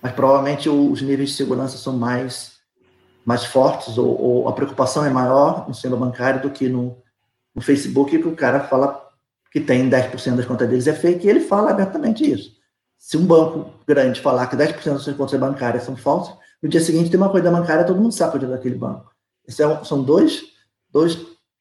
mas 0.00 0.12
provavelmente 0.12 0.68
os 0.68 1.02
níveis 1.02 1.30
de 1.30 1.36
segurança 1.36 1.76
são 1.76 1.96
mais, 1.96 2.52
mais 3.24 3.44
fortes, 3.44 3.98
ou, 3.98 4.20
ou 4.20 4.48
a 4.48 4.52
preocupação 4.52 5.04
é 5.04 5.10
maior 5.10 5.66
no 5.66 5.74
sistema 5.74 5.96
bancário 5.96 6.40
do 6.40 6.50
que 6.50 6.68
no, 6.68 6.96
no 7.54 7.60
Facebook, 7.60 8.16
que 8.16 8.28
o 8.28 8.36
cara 8.36 8.60
fala 8.60 9.10
que 9.50 9.60
tem 9.60 9.90
10% 9.90 10.36
das 10.36 10.46
contas 10.46 10.68
deles 10.68 10.86
é 10.86 10.94
fake, 10.94 11.26
e 11.26 11.30
ele 11.30 11.40
fala 11.40 11.70
abertamente 11.70 12.28
isso. 12.30 12.61
Se 13.02 13.16
um 13.16 13.26
banco 13.26 13.68
grande 13.84 14.20
falar 14.20 14.46
que 14.46 14.54
10% 14.54 14.92
das 14.92 15.02
suas 15.02 15.16
contas 15.16 15.38
bancárias 15.38 15.82
são 15.82 15.96
falsas, 15.96 16.36
no 16.62 16.68
dia 16.68 16.80
seguinte 16.80 17.10
tem 17.10 17.18
uma 17.18 17.30
coisa 17.30 17.50
bancária, 17.50 17.84
todo 17.84 18.00
mundo 18.00 18.14
sabe 18.14 18.36
o 18.36 18.48
daquele 18.48 18.76
banco. 18.76 19.10
Esses 19.44 19.58
é 19.58 19.84
são 19.84 20.04
dois 20.04 20.44
dois 20.88 21.18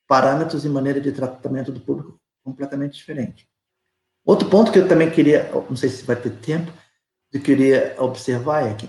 parâmetros 0.08 0.64
e 0.66 0.70
maneira 0.70 1.02
de 1.02 1.12
tratamento 1.12 1.72
do 1.72 1.80
público 1.80 2.20
completamente 2.44 2.94
diferentes. 2.94 3.48
Outro 4.24 4.48
ponto 4.50 4.72
que 4.72 4.78
eu 4.78 4.88
também 4.88 5.10
queria, 5.10 5.50
não 5.68 5.76
sei 5.76 5.90
se 5.90 6.04
vai 6.04 6.16
ter 6.16 6.30
tempo, 6.30 6.72
eu 7.34 7.42
queria 7.42 7.96
observar 7.98 8.68
é 8.68 8.76
que 8.76 8.88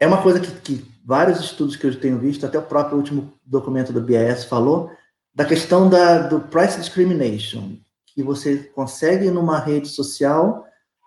é 0.00 0.06
uma 0.06 0.22
coisa 0.22 0.40
que, 0.40 0.50
que 0.62 0.90
vários 1.04 1.40
estudos 1.40 1.76
que 1.76 1.86
eu 1.86 2.00
tenho 2.00 2.18
visto, 2.18 2.46
até 2.46 2.58
o 2.58 2.62
próprio 2.62 2.96
último 2.96 3.34
documento 3.44 3.92
do 3.92 4.00
BIS 4.00 4.44
falou, 4.44 4.90
da 5.34 5.44
questão 5.44 5.90
da, 5.90 6.26
do 6.26 6.40
price 6.40 6.78
discrimination, 6.78 7.76
que 8.06 8.22
você 8.22 8.56
consegue 8.74 9.30
numa 9.30 9.58
rede 9.58 9.88
social 9.88 10.66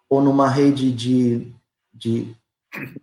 ou 0.09 0.21
numa 0.21 0.49
rede 0.49 0.91
de, 0.91 1.53
de 1.93 2.35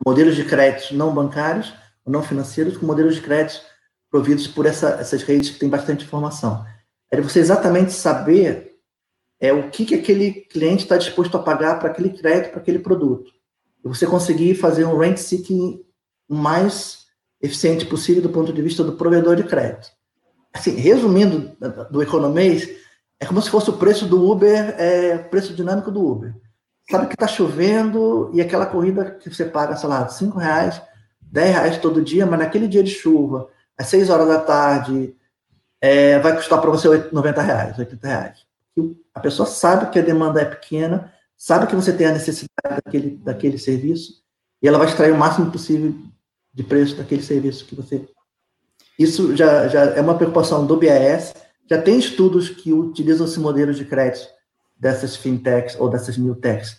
modelos 0.04 0.36
de 0.36 0.44
créditos 0.44 0.92
não 0.92 1.14
bancários, 1.14 1.72
ou 2.04 2.12
não 2.12 2.22
financeiros 2.22 2.76
com 2.76 2.84
modelos 2.84 3.14
de 3.14 3.22
crédito 3.22 3.62
providos 4.10 4.46
por 4.46 4.66
essa, 4.66 4.90
essas 5.00 5.22
redes 5.22 5.50
que 5.50 5.58
têm 5.58 5.68
bastante 5.68 6.04
informação. 6.04 6.64
É 7.10 7.20
você 7.20 7.38
exatamente 7.38 7.92
saber 7.92 8.76
é 9.38 9.52
o 9.52 9.70
que, 9.70 9.84
que 9.84 9.94
aquele 9.94 10.32
cliente 10.32 10.84
está 10.84 10.96
disposto 10.96 11.36
a 11.36 11.42
pagar 11.42 11.78
para 11.78 11.90
aquele 11.90 12.10
crédito, 12.10 12.52
para 12.52 12.60
aquele 12.60 12.78
produto. 12.78 13.30
E 13.84 13.88
você 13.88 14.06
conseguir 14.06 14.54
fazer 14.54 14.84
um 14.84 14.96
rent 14.96 15.18
seeking 15.18 15.84
mais 16.28 17.06
eficiente 17.40 17.84
possível 17.84 18.22
do 18.22 18.30
ponto 18.30 18.52
de 18.52 18.62
vista 18.62 18.82
do 18.82 18.96
provedor 18.96 19.36
de 19.36 19.44
crédito. 19.44 19.88
Assim, 20.52 20.72
resumindo 20.72 21.54
do 21.90 22.02
economês, 22.02 22.68
é 23.20 23.26
como 23.26 23.42
se 23.42 23.50
fosse 23.50 23.68
o 23.68 23.76
preço 23.76 24.06
do 24.06 24.30
Uber, 24.30 24.74
é, 24.78 25.18
preço 25.18 25.54
dinâmico 25.54 25.90
do 25.90 26.04
Uber. 26.04 26.34
Sabe 26.88 27.08
que 27.08 27.14
está 27.14 27.26
chovendo 27.26 28.30
e 28.32 28.40
aquela 28.40 28.66
corrida 28.66 29.10
que 29.10 29.28
você 29.28 29.44
paga, 29.44 29.76
sei 29.76 29.88
lá, 29.88 30.08
5 30.08 30.38
reais, 30.38 30.80
10 31.20 31.50
reais 31.50 31.78
todo 31.78 32.02
dia, 32.02 32.24
mas 32.24 32.38
naquele 32.38 32.68
dia 32.68 32.82
de 32.82 32.92
chuva, 32.92 33.48
às 33.76 33.88
6 33.88 34.08
horas 34.08 34.28
da 34.28 34.40
tarde, 34.40 35.14
é, 35.80 36.18
vai 36.20 36.36
custar 36.36 36.60
para 36.60 36.70
você 36.70 36.88
90 37.10 37.42
reais, 37.42 37.78
80 37.78 38.06
reais. 38.06 38.46
A 39.12 39.20
pessoa 39.20 39.46
sabe 39.46 39.90
que 39.90 39.98
a 39.98 40.02
demanda 40.02 40.40
é 40.40 40.44
pequena, 40.44 41.12
sabe 41.36 41.66
que 41.66 41.74
você 41.74 41.92
tem 41.92 42.06
a 42.06 42.12
necessidade 42.12 42.80
daquele, 42.84 43.16
daquele 43.16 43.58
serviço, 43.58 44.22
e 44.62 44.68
ela 44.68 44.78
vai 44.78 44.86
extrair 44.86 45.12
o 45.12 45.18
máximo 45.18 45.50
possível 45.50 45.92
de 46.54 46.62
preço 46.62 46.96
daquele 46.96 47.22
serviço 47.22 47.66
que 47.66 47.74
você. 47.74 48.08
Isso 48.98 49.34
já, 49.36 49.66
já 49.68 49.82
é 49.86 50.00
uma 50.00 50.16
preocupação 50.16 50.66
do 50.66 50.76
BAS. 50.76 51.34
Já 51.68 51.82
tem 51.82 51.98
estudos 51.98 52.48
que 52.48 52.72
utilizam 52.72 53.26
esse 53.26 53.38
modelo 53.40 53.74
de 53.74 53.84
crédito 53.84 54.35
dessas 54.76 55.16
fintechs 55.16 55.78
ou 55.78 55.88
dessas 55.88 56.16
new 56.18 56.34
techs, 56.34 56.76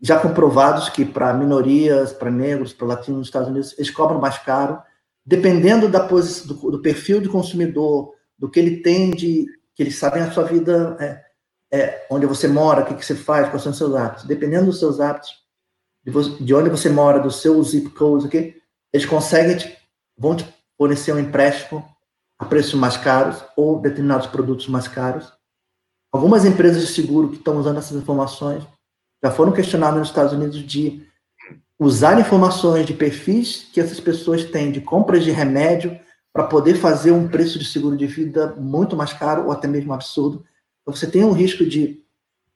já 0.00 0.18
comprovados 0.18 0.88
que 0.88 1.04
para 1.04 1.32
minorias, 1.32 2.12
para 2.12 2.30
negros, 2.30 2.72
para 2.72 2.88
latinos 2.88 3.18
nos 3.18 3.28
Estados 3.28 3.48
Unidos, 3.48 3.74
eles 3.78 3.90
cobram 3.90 4.20
mais 4.20 4.38
caro, 4.38 4.82
dependendo 5.24 5.88
da 5.88 6.00
posição, 6.00 6.48
do, 6.48 6.70
do 6.72 6.82
perfil 6.82 7.20
do 7.20 7.30
consumidor, 7.30 8.14
do 8.36 8.50
que 8.50 8.58
ele 8.58 8.78
tem 8.78 9.12
de 9.12 9.46
que 9.74 9.82
eles 9.82 9.96
sabem 9.96 10.22
a 10.22 10.30
sua 10.32 10.44
vida, 10.44 10.96
é, 11.00 11.22
é, 11.70 12.06
onde 12.10 12.26
você 12.26 12.48
mora, 12.48 12.82
o 12.82 12.86
que, 12.86 12.94
que 12.94 13.06
você 13.06 13.14
faz, 13.14 13.48
quais 13.48 13.62
são 13.62 13.72
os 13.72 13.78
seus 13.78 13.94
hábitos. 13.94 14.24
Dependendo 14.24 14.66
dos 14.66 14.78
seus 14.78 15.00
hábitos, 15.00 15.30
de, 16.04 16.10
você, 16.10 16.42
de 16.42 16.54
onde 16.54 16.68
você 16.68 16.88
mora, 16.88 17.20
do 17.20 17.30
seu 17.30 17.62
zip 17.62 17.90
code, 17.90 18.26
okay, 18.26 18.56
eles 18.92 19.06
conseguem, 19.06 19.56
te, 19.56 19.78
vão 20.18 20.36
te 20.36 20.44
fornecer 20.76 21.12
um 21.12 21.18
empréstimo 21.18 21.88
a 22.38 22.44
preços 22.44 22.74
mais 22.74 22.96
caros 22.96 23.42
ou 23.56 23.80
determinados 23.80 24.26
produtos 24.26 24.66
mais 24.66 24.88
caros. 24.88 25.32
Algumas 26.12 26.44
empresas 26.44 26.82
de 26.82 26.92
seguro 26.92 27.30
que 27.30 27.36
estão 27.36 27.56
usando 27.56 27.78
essas 27.78 27.96
informações 27.96 28.62
já 29.24 29.30
foram 29.30 29.50
questionadas 29.50 29.98
nos 29.98 30.08
Estados 30.08 30.34
Unidos 30.34 30.58
de 30.58 31.06
usar 31.78 32.20
informações 32.20 32.84
de 32.84 32.92
perfis 32.92 33.66
que 33.72 33.80
essas 33.80 33.98
pessoas 33.98 34.44
têm 34.44 34.70
de 34.70 34.82
compras 34.82 35.24
de 35.24 35.30
remédio 35.30 35.98
para 36.30 36.44
poder 36.44 36.74
fazer 36.74 37.12
um 37.12 37.28
preço 37.28 37.58
de 37.58 37.64
seguro 37.64 37.96
de 37.96 38.06
vida 38.06 38.54
muito 38.58 38.94
mais 38.94 39.12
caro 39.14 39.46
ou 39.46 39.52
até 39.52 39.66
mesmo 39.66 39.92
absurdo. 39.92 40.44
Então, 40.82 40.94
você 40.94 41.06
tem 41.06 41.24
um 41.24 41.32
risco 41.32 41.64
de, 41.64 42.04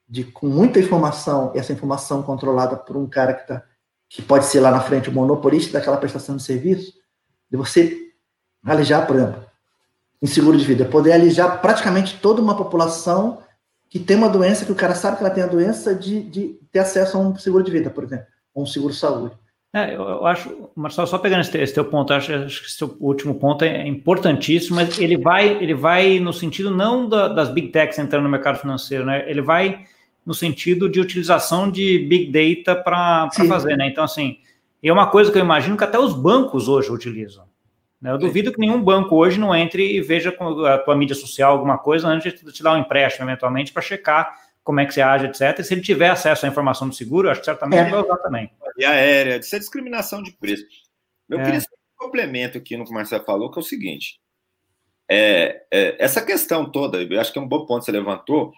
de 0.06 0.24
com 0.24 0.46
muita 0.46 0.78
informação, 0.78 1.52
essa 1.54 1.72
informação 1.72 2.22
controlada 2.22 2.76
por 2.76 2.96
um 2.96 3.06
cara 3.06 3.32
que, 3.32 3.46
tá, 3.46 3.62
que 4.08 4.20
pode 4.20 4.44
ser 4.46 4.60
lá 4.60 4.70
na 4.70 4.80
frente 4.80 5.08
o 5.08 5.12
monopolista 5.12 5.72
daquela 5.72 5.96
prestação 5.96 6.36
de 6.36 6.42
serviço, 6.42 6.92
de 7.50 7.56
você 7.56 8.12
alijar, 8.64 9.06
por 9.06 9.16
exemplo, 9.16 9.44
em 10.20 10.26
seguro 10.26 10.58
de 10.58 10.64
vida, 10.64 10.84
poder 10.84 11.12
alijar 11.12 11.60
praticamente 11.60 12.18
toda 12.20 12.42
uma 12.42 12.56
população 12.56 13.45
que 13.88 13.98
tem 13.98 14.16
uma 14.16 14.28
doença, 14.28 14.64
que 14.64 14.72
o 14.72 14.76
cara 14.76 14.94
sabe 14.94 15.16
que 15.16 15.24
ela 15.24 15.32
tem 15.32 15.44
a 15.44 15.48
doença, 15.48 15.94
de, 15.94 16.22
de 16.22 16.58
ter 16.70 16.80
acesso 16.80 17.16
a 17.16 17.20
um 17.20 17.36
seguro 17.36 17.64
de 17.64 17.70
vida, 17.70 17.90
por 17.90 18.04
exemplo, 18.04 18.26
ou 18.54 18.64
um 18.64 18.66
seguro 18.66 18.92
de 18.92 18.98
saúde. 18.98 19.34
É, 19.74 19.94
eu, 19.94 20.02
eu, 20.02 20.26
acho, 20.26 20.70
Marcelo, 20.74 21.06
só 21.06 21.18
pegando 21.18 21.42
esse, 21.42 21.58
esse 21.58 21.74
teu 21.74 21.84
ponto, 21.84 22.12
acho, 22.12 22.32
acho, 22.32 22.62
que 22.62 22.66
esse 22.66 22.78
teu 22.78 22.96
último 22.98 23.34
ponto 23.34 23.64
é 23.64 23.86
importantíssimo, 23.86 24.76
mas 24.76 24.98
ele 24.98 25.18
vai, 25.18 25.62
ele 25.62 25.74
vai 25.74 26.18
no 26.18 26.32
sentido 26.32 26.70
não 26.70 27.08
da, 27.08 27.28
das 27.28 27.50
big 27.50 27.68
techs 27.68 27.98
entrando 27.98 28.24
no 28.24 28.30
mercado 28.30 28.58
financeiro, 28.58 29.04
né? 29.04 29.28
Ele 29.28 29.42
vai 29.42 29.84
no 30.24 30.34
sentido 30.34 30.88
de 30.88 30.98
utilização 30.98 31.70
de 31.70 31.98
big 31.98 32.32
data 32.32 32.74
para 32.74 33.28
fazer, 33.46 33.76
né? 33.76 33.86
Então, 33.86 34.02
assim, 34.02 34.38
é 34.82 34.92
uma 34.92 35.08
coisa 35.08 35.30
que 35.30 35.38
eu 35.38 35.42
imagino 35.44 35.76
que 35.76 35.84
até 35.84 35.98
os 35.98 36.14
bancos 36.14 36.68
hoje 36.68 36.90
utilizam. 36.90 37.44
Né? 38.06 38.12
Eu 38.12 38.18
duvido 38.18 38.52
que 38.52 38.60
nenhum 38.60 38.80
banco 38.80 39.16
hoje 39.16 39.36
não 39.36 39.52
entre 39.52 39.96
e 39.96 40.00
veja 40.00 40.30
a 40.30 40.78
tua 40.78 40.94
mídia 40.94 41.16
social 41.16 41.50
alguma 41.50 41.76
coisa 41.76 42.06
antes 42.06 42.32
de 42.32 42.52
te 42.52 42.62
dar 42.62 42.74
um 42.74 42.78
empréstimo, 42.78 43.28
eventualmente, 43.28 43.72
para 43.72 43.82
checar 43.82 44.32
como 44.62 44.78
é 44.78 44.86
que 44.86 44.94
você 44.94 45.00
age, 45.00 45.26
etc. 45.26 45.58
E 45.58 45.64
se 45.64 45.74
ele 45.74 45.80
tiver 45.80 46.10
acesso 46.10 46.46
à 46.46 46.48
informação 46.48 46.88
do 46.88 46.94
seguro, 46.94 47.28
acho 47.28 47.40
que 47.40 47.46
certamente 47.46 47.80
é. 47.80 47.82
ele 47.82 47.90
vai 47.90 48.02
usar 48.02 48.16
também. 48.18 48.48
E 48.78 48.84
aérea, 48.84 49.38
isso 49.38 49.56
é 49.56 49.58
discriminação 49.58 50.22
de 50.22 50.30
preço. 50.30 50.64
Eu 51.28 51.40
é. 51.40 51.44
queria 51.44 51.58
um 51.58 52.04
complemento 52.04 52.58
aqui 52.58 52.76
no 52.76 52.84
que 52.84 52.90
o 52.92 52.94
Marcelo 52.94 53.24
falou, 53.24 53.50
que 53.50 53.58
é 53.58 53.62
o 53.62 53.64
seguinte. 53.64 54.20
É, 55.10 55.62
é, 55.72 55.96
essa 55.98 56.24
questão 56.24 56.70
toda, 56.70 57.02
eu 57.02 57.20
acho 57.20 57.32
que 57.32 57.38
é 57.40 57.42
um 57.42 57.48
bom 57.48 57.66
ponto 57.66 57.80
que 57.80 57.86
você 57.86 57.92
levantou, 57.92 58.52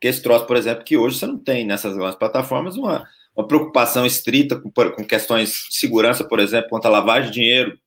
que 0.00 0.06
esse 0.06 0.22
troço, 0.22 0.46
por 0.46 0.56
exemplo, 0.56 0.84
que 0.84 0.96
hoje 0.96 1.18
você 1.18 1.26
não 1.26 1.38
tem 1.38 1.66
nessas 1.66 1.96
grandes 1.96 2.16
plataformas 2.16 2.76
uma, 2.76 3.04
uma 3.36 3.46
preocupação 3.48 4.06
estrita 4.06 4.60
com, 4.60 4.70
com 4.70 5.04
questões 5.04 5.50
de 5.70 5.76
segurança, 5.76 6.22
por 6.22 6.38
exemplo, 6.38 6.70
contra 6.70 6.88
a 6.88 6.92
lavagem 6.92 7.30
de 7.30 7.40
dinheiro, 7.40 7.78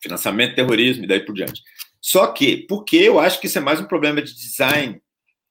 financiamento 0.00 0.54
terrorismo 0.54 1.04
e 1.04 1.06
daí 1.06 1.20
por 1.20 1.34
diante. 1.34 1.62
Só 2.00 2.26
que, 2.28 2.58
porque 2.68 2.96
eu 2.96 3.18
acho 3.18 3.40
que 3.40 3.46
isso 3.46 3.58
é 3.58 3.60
mais 3.60 3.80
um 3.80 3.84
problema 3.84 4.22
de 4.22 4.34
design 4.34 5.00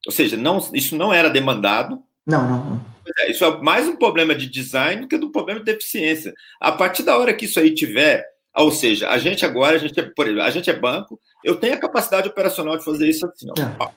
ou 0.08 0.12
seja, 0.12 0.38
não, 0.38 0.58
isso 0.74 0.96
não 0.96 1.14
era 1.14 1.30
demandado. 1.30 2.02
Não, 2.26 2.48
não. 2.48 2.86
É, 3.20 3.30
isso 3.30 3.44
é 3.44 3.62
mais 3.62 3.88
um 3.88 3.96
problema 3.98 4.34
de 4.34 4.48
design 4.50 5.02
do 5.02 5.08
que 5.08 5.16
um 5.18 5.32
problema 5.32 5.60
de 5.60 5.66
deficiência. 5.66 6.34
A 6.62 6.72
partir 6.72 7.04
da 7.04 7.18
hora 7.18 7.34
que 7.34 7.44
isso 7.44 7.60
aí 7.60 7.74
tiver, 7.74 8.26
ou 8.56 8.72
seja, 8.72 9.10
a 9.10 9.18
gente 9.18 9.46
agora, 9.46 9.76
a 9.76 9.80
gente 9.80 10.00
é, 10.00 10.04
por 10.04 10.26
exemplo, 10.26 10.44
a 10.44 10.50
gente 10.50 10.70
é 10.70 10.80
banco, 10.80 11.20
eu 11.44 11.58
tenho 11.58 11.74
a 11.74 11.80
capacidade 11.80 12.30
operacional 12.30 12.78
de 12.78 12.86
fazer 12.86 13.08
isso 13.08 13.26
assim. 13.26 13.48
Ó. 13.50 13.62
É. 13.62 13.92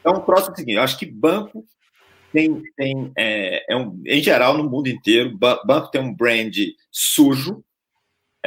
Então, 0.00 0.12
o 0.14 0.20
próximo 0.20 0.50
é 0.50 0.54
o 0.54 0.56
seguinte: 0.56 0.76
eu 0.76 0.82
acho 0.82 0.98
que 0.98 1.06
banco 1.06 1.64
tem, 2.32 2.62
tem 2.76 3.12
é, 3.18 3.72
é 3.72 3.76
um, 3.76 4.00
em 4.06 4.22
geral, 4.22 4.56
no 4.56 4.70
mundo 4.70 4.88
inteiro, 4.88 5.36
banco 5.36 5.90
tem 5.90 6.00
um 6.00 6.14
brand 6.14 6.54
sujo, 6.92 7.64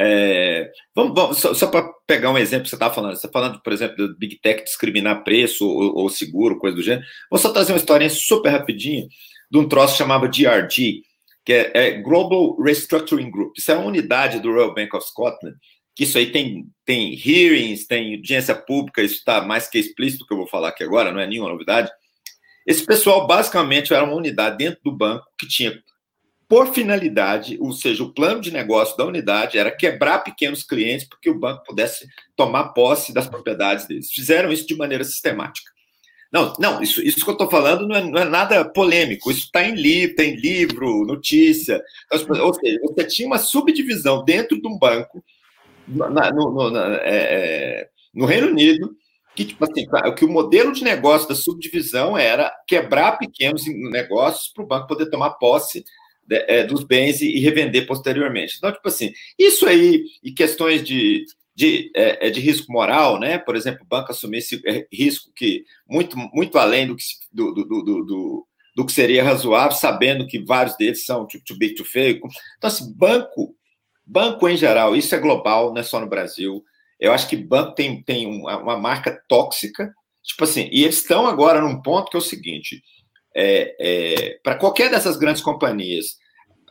é, 0.00 0.70
vamos, 0.94 1.12
vamos, 1.12 1.38
só, 1.38 1.52
só 1.52 1.66
para 1.66 1.90
pegar 2.06 2.30
um 2.30 2.38
exemplo 2.38 2.64
que 2.64 2.70
você 2.70 2.76
está 2.76 2.88
falando, 2.88 3.16
você 3.16 3.26
está 3.26 3.40
falando, 3.40 3.60
por 3.60 3.72
exemplo, 3.72 3.96
do 3.96 4.16
Big 4.16 4.38
Tech 4.40 4.62
discriminar 4.62 5.24
preço 5.24 5.68
ou, 5.68 5.98
ou, 5.98 6.08
seguro, 6.08 6.58
coisa 6.58 6.76
do 6.76 6.82
gênero. 6.82 7.04
Vou 7.28 7.38
só 7.38 7.52
trazer 7.52 7.72
uma 7.72 7.78
historinha 7.78 8.08
super 8.08 8.50
rapidinha 8.50 9.08
de 9.50 9.58
um 9.58 9.68
troço 9.68 9.96
chamado 9.96 10.28
GRG, 10.28 11.02
que 11.44 11.52
é, 11.52 11.72
é, 11.74 11.90
Global 12.00 12.56
Restructuring 12.62 13.28
Group. 13.28 13.56
Isso 13.58 13.72
é 13.72 13.74
uma 13.74 13.88
unidade 13.88 14.38
do 14.38 14.52
Royal 14.52 14.72
Bank 14.72 14.94
of 14.96 15.04
Scotland, 15.04 15.56
que 15.96 16.04
isso 16.04 16.16
aí 16.16 16.30
tem, 16.30 16.66
tem 16.84 17.14
hearings, 17.14 17.84
tem 17.84 18.14
audiência 18.14 18.54
pública, 18.54 19.02
isso 19.02 19.16
está 19.16 19.40
mais 19.40 19.68
que 19.68 19.78
explícito 19.78 20.24
que 20.24 20.32
eu 20.32 20.38
vou 20.38 20.46
falar 20.46 20.68
aqui 20.68 20.84
agora, 20.84 21.10
não 21.10 21.18
é 21.18 21.26
nenhuma 21.26 21.50
novidade. 21.50 21.90
Esse 22.64 22.86
pessoal 22.86 23.26
basicamente 23.26 23.92
era 23.92 24.04
uma 24.04 24.14
unidade 24.14 24.58
dentro 24.58 24.78
do 24.84 24.92
banco 24.92 25.24
que 25.36 25.48
tinha 25.48 25.76
por 26.48 26.72
finalidade, 26.72 27.58
ou 27.60 27.72
seja, 27.72 28.02
o 28.02 28.12
plano 28.12 28.40
de 28.40 28.50
negócio 28.50 28.96
da 28.96 29.04
unidade 29.04 29.58
era 29.58 29.70
quebrar 29.70 30.20
pequenos 30.20 30.62
clientes 30.62 31.06
para 31.06 31.18
que 31.20 31.28
o 31.28 31.38
banco 31.38 31.62
pudesse 31.64 32.08
tomar 32.34 32.68
posse 32.68 33.12
das 33.12 33.28
propriedades 33.28 33.86
deles. 33.86 34.10
Fizeram 34.10 34.50
isso 34.50 34.66
de 34.66 34.74
maneira 34.74 35.04
sistemática. 35.04 35.70
Não, 36.32 36.54
não, 36.58 36.82
isso, 36.82 37.02
isso 37.02 37.22
que 37.22 37.30
eu 37.30 37.34
estou 37.34 37.50
falando 37.50 37.86
não 37.86 37.96
é, 37.96 38.02
não 38.02 38.18
é, 38.18 38.24
nada 38.24 38.64
polêmico, 38.64 39.30
isso 39.30 39.46
está 39.46 39.62
em 39.62 39.74
livro, 39.74 40.16
tem 40.16 40.36
livro, 40.36 41.06
notícia. 41.06 41.82
Então, 42.12 42.44
ou 42.46 42.54
seja, 42.54 42.78
você 42.82 43.04
tinha 43.06 43.26
uma 43.26 43.38
subdivisão 43.38 44.24
dentro 44.24 44.60
de 44.60 44.66
um 44.66 44.78
banco 44.78 45.22
na, 45.86 46.30
no, 46.30 46.50
no, 46.50 46.70
na, 46.70 46.96
é, 46.96 47.80
é 47.82 47.88
no 48.14 48.26
Reino 48.26 48.48
Unido 48.48 48.94
que, 49.34 49.44
tipo 49.44 49.64
assim, 49.64 49.86
que 50.16 50.24
o 50.24 50.28
modelo 50.28 50.72
de 50.72 50.82
negócio 50.82 51.28
da 51.28 51.34
subdivisão 51.34 52.18
era 52.18 52.52
quebrar 52.66 53.18
pequenos 53.18 53.62
negócios 53.90 54.48
para 54.52 54.64
o 54.64 54.66
banco 54.66 54.88
poder 54.88 55.08
tomar 55.10 55.30
posse 55.34 55.84
é, 56.30 56.64
dos 56.64 56.84
bens 56.84 57.20
e, 57.20 57.38
revender 57.38 57.86
posteriormente. 57.86 58.56
Então, 58.56 58.72
tipo 58.72 58.86
assim, 58.86 59.12
isso 59.38 59.66
aí 59.66 60.04
e 60.22 60.32
questões 60.32 60.82
de, 60.82 61.24
de, 61.54 61.90
é, 61.94 62.28
é, 62.28 62.30
de 62.30 62.40
risco 62.40 62.70
moral, 62.70 63.18
né? 63.18 63.38
Por 63.38 63.56
exemplo, 63.56 63.82
o 63.82 63.88
banco 63.88 64.10
assumir 64.10 64.38
esse 64.38 64.60
é, 64.66 64.86
risco 64.92 65.32
que 65.34 65.64
muito, 65.88 66.16
muito 66.32 66.58
além 66.58 66.86
do 66.86 66.96
que, 66.96 67.04
do, 67.32 67.52
do, 67.52 67.64
do, 67.64 68.04
do, 68.04 68.46
do 68.76 68.86
que 68.86 68.92
seria 68.92 69.24
razoável, 69.24 69.76
sabendo 69.76 70.26
que 70.26 70.44
vários 70.44 70.76
deles 70.76 71.04
são 71.04 71.26
too, 71.26 71.40
too 71.44 71.58
big 71.58 71.74
to 71.74 71.84
fail. 71.84 72.16
Então, 72.16 72.68
assim, 72.68 72.92
banco, 72.94 73.54
banco 74.06 74.48
em 74.48 74.56
geral, 74.56 74.94
isso 74.94 75.14
é 75.14 75.18
global, 75.18 75.72
não 75.72 75.80
é 75.80 75.84
só 75.84 75.98
no 75.98 76.08
Brasil. 76.08 76.62
Eu 77.00 77.12
acho 77.12 77.28
que 77.28 77.36
banco 77.36 77.74
tem, 77.74 78.02
tem 78.02 78.26
uma, 78.26 78.58
uma 78.58 78.76
marca 78.76 79.20
tóxica, 79.28 79.92
tipo 80.22 80.44
assim, 80.44 80.68
e 80.72 80.82
eles 80.82 80.96
estão 80.98 81.26
agora 81.26 81.60
num 81.60 81.80
ponto 81.80 82.10
que 82.10 82.16
é 82.16 82.20
o 82.20 82.22
seguinte: 82.22 82.82
é, 83.34 83.76
é, 83.78 84.38
para 84.42 84.56
qualquer 84.56 84.90
dessas 84.90 85.16
grandes 85.16 85.42
companhias, 85.42 86.16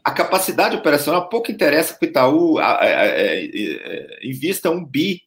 a 0.04 0.12
capacidade 0.12 0.76
operacional 0.76 1.30
pouco 1.30 1.52
interessa 1.52 1.98
que 1.98 2.06
o 2.06 2.10
Itaú 2.10 2.58
a, 2.58 2.66
a, 2.66 2.82
a, 2.82 3.08
é, 3.08 4.20
invista 4.24 4.70
um 4.70 4.84
bi, 4.84 5.22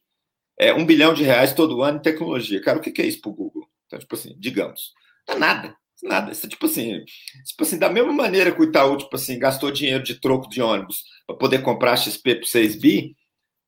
é, 0.57 0.73
um 0.73 0.85
bilhão 0.85 1.13
de 1.13 1.23
reais 1.23 1.53
todo 1.53 1.81
ano 1.81 1.99
em 1.99 2.01
tecnologia. 2.01 2.61
Cara, 2.61 2.77
o 2.77 2.81
que, 2.81 2.91
que 2.91 3.01
é 3.01 3.05
isso 3.05 3.21
para 3.21 3.31
o 3.31 3.35
Google? 3.35 3.67
Então, 3.85 3.99
tipo 3.99 4.15
assim, 4.15 4.35
digamos, 4.39 4.93
não 5.27 5.35
é 5.35 5.39
nada. 5.39 5.75
Nada, 6.03 6.31
isso, 6.31 6.47
tipo 6.47 6.65
assim, 6.65 7.05
tipo 7.45 7.61
assim, 7.61 7.77
da 7.77 7.87
mesma 7.87 8.11
maneira 8.11 8.51
que 8.51 8.59
o 8.59 8.63
Itaú, 8.63 8.97
tipo 8.97 9.15
assim, 9.15 9.37
gastou 9.37 9.69
dinheiro 9.69 10.03
de 10.03 10.19
troco 10.19 10.49
de 10.49 10.59
ônibus 10.59 11.03
para 11.27 11.35
poder 11.35 11.61
comprar 11.61 11.95
XP 11.95 12.37
por 12.37 12.47
6 12.47 12.75
bi, 12.77 13.15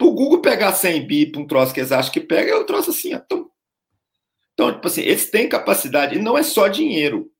o 0.01 0.11
Google 0.11 0.41
pegar 0.41 0.74
100 0.74 1.07
bi 1.07 1.26
para 1.32 1.41
um 1.41 1.47
troço 1.47 1.74
que 1.74 1.80
eles 1.80 1.91
acham 1.91 2.11
que 2.11 2.20
pega, 2.20 2.51
é 2.51 2.57
um 2.57 2.66
troço 2.66 2.89
assim. 2.89 3.14
Então, 3.14 3.49
então, 4.53 4.74
tipo 4.74 4.88
assim, 4.88 5.01
eles 5.01 5.30
têm 5.30 5.49
capacidade, 5.49 6.16
e 6.16 6.22
não 6.22 6.38
é 6.38 6.43
só 6.43 6.68
dinheiro. 6.68 7.32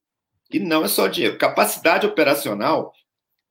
E 0.54 0.60
não 0.60 0.86
é 0.86 0.88
só 0.88 1.08
dinheiro. 1.08 1.38
Capacidade 1.38 2.06
operacional, 2.06 2.94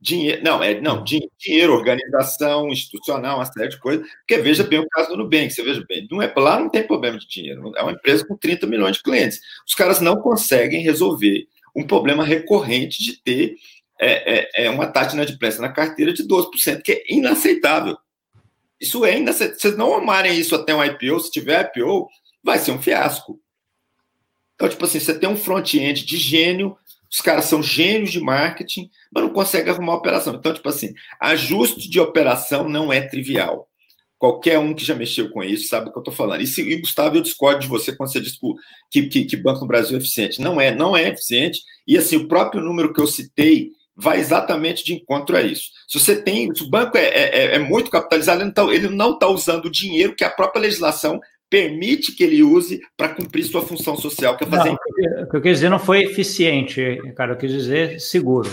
dinheiro. 0.01 0.43
Não, 0.43 0.63
é 0.63 0.81
não, 0.81 1.03
dinheiro, 1.03 1.75
organização, 1.75 2.69
institucional, 2.69 3.39
uma 3.39 3.45
série 3.47 3.69
de 3.69 3.79
coisas. 3.79 4.07
Porque 4.19 4.41
veja 4.41 4.63
bem 4.63 4.79
o 4.79 4.89
caso 4.89 5.11
do 5.11 5.17
Nubank, 5.17 5.51
você 5.51 5.63
veja 5.63 5.85
bem, 5.89 6.07
não 6.11 6.23
é, 6.23 6.33
lá 6.37 6.59
não 6.59 6.69
tem 6.69 6.87
problema 6.87 7.19
de 7.19 7.29
dinheiro. 7.29 7.73
É 7.77 7.83
uma 7.83 7.93
empresa 7.93 8.27
com 8.27 8.37
30 8.37 8.67
milhões 8.67 8.97
de 8.97 9.03
clientes. 9.03 9.41
Os 9.67 9.75
caras 9.75 10.01
não 10.01 10.17
conseguem 10.17 10.83
resolver 10.83 11.47
um 11.75 11.85
problema 11.85 12.25
recorrente 12.25 13.03
de 13.03 13.21
ter 13.21 13.57
é, 13.99 14.63
é, 14.63 14.65
é 14.65 14.71
uma 14.71 14.87
taxa 14.87 15.11
de 15.11 15.15
inadimplência 15.17 15.61
na 15.61 15.69
carteira 15.69 16.13
de 16.13 16.27
12%, 16.27 16.83
que 16.83 16.93
é 16.93 17.05
inaceitável. 17.09 17.97
Isso 18.81 19.05
é 19.05 19.17
inaceitável. 19.17 19.55
Se 19.55 19.63
vocês 19.63 19.77
não 19.77 19.95
amarem 19.95 20.37
isso 20.39 20.55
até 20.57 20.75
um 20.75 20.85
IPO, 20.85 21.21
se 21.21 21.31
tiver 21.31 21.71
IPO, 21.73 22.09
vai 22.43 22.59
ser 22.59 22.73
um 22.73 22.83
fiasco. 22.83 23.41
Então, 24.55 24.69
tipo 24.69 24.85
assim, 24.85 24.99
você 24.99 25.17
tem 25.17 25.29
um 25.29 25.37
front-end 25.37 26.05
de 26.05 26.17
gênio, 26.17 26.77
os 27.13 27.21
caras 27.21 27.45
são 27.45 27.63
gênios 27.63 28.11
de 28.11 28.21
marketing, 28.21 28.89
mas 29.13 29.23
não 29.23 29.31
conseguem 29.31 29.71
arrumar 29.71 29.97
operação. 29.97 30.35
Então, 30.35 30.55
tipo 30.55 30.69
assim, 30.69 30.95
ajuste 31.21 31.91
de 31.91 32.01
operação 32.01 32.67
não 32.67 32.91
é 32.91 33.03
trivial. 33.03 33.69
Qualquer 34.17 34.59
um 34.59 34.73
que 34.73 34.85
já 34.85 34.95
mexeu 34.95 35.29
com 35.31 35.43
isso 35.43 35.69
sabe 35.69 35.89
o 35.89 35.93
que 35.93 35.99
eu 35.99 36.01
estou 36.01 36.15
falando. 36.15 36.41
E, 36.41 36.47
se, 36.47 36.63
e, 36.63 36.81
Gustavo, 36.81 37.17
eu 37.17 37.21
discordo 37.21 37.61
de 37.61 37.67
você 37.67 37.95
quando 37.95 38.11
você 38.11 38.21
diz 38.21 38.39
que, 38.91 39.09
que, 39.09 39.25
que 39.27 39.37
Banco 39.37 39.61
do 39.61 39.67
Brasil 39.67 39.97
é 39.97 40.01
eficiente. 40.01 40.41
Não 40.41 40.59
é, 40.59 40.75
não 40.75 40.97
é 40.97 41.09
eficiente. 41.09 41.61
E 41.87 41.99
assim, 41.99 42.17
o 42.17 42.29
próprio 42.29 42.63
número 42.63 42.95
que 42.95 43.01
eu 43.01 43.07
citei 43.07 43.73
vai 43.95 44.19
exatamente 44.19 44.83
de 44.83 44.95
encontro 44.95 45.37
a 45.37 45.43
isso. 45.43 45.71
Se 45.87 45.99
você 45.99 46.23
tem, 46.23 46.55
se 46.55 46.63
o 46.63 46.71
banco 46.71 46.97
é, 46.97 47.09
é, 47.09 47.55
é 47.57 47.59
muito 47.59 47.91
capitalizado, 47.91 48.43
ele 48.73 48.89
não 48.89 49.13
está 49.13 49.27
tá 49.27 49.33
usando 49.33 49.67
o 49.67 49.71
dinheiro 49.71 50.17
que 50.17 50.25
a 50.25 50.31
própria 50.31 50.63
legislação 50.63 51.21
permite 51.53 52.13
que 52.13 52.25
ele 52.25 52.43
use 52.43 52.81
para 52.97 53.11
cumprir 53.11 53.45
sua 53.45 53.61
função 53.61 53.95
social, 53.95 54.39
que 54.39 54.45
é 54.45 54.47
fazer. 54.47 54.71
Não, 54.71 55.23
o 55.25 55.29
que 55.29 55.37
eu 55.37 55.43
quis 55.43 55.53
dizer 55.59 55.69
não 55.69 55.79
foi 55.79 56.05
eficiente, 56.05 56.99
cara, 57.15 57.33
eu 57.33 57.37
quis 57.37 57.53
dizer 57.53 58.01
seguro. 58.01 58.51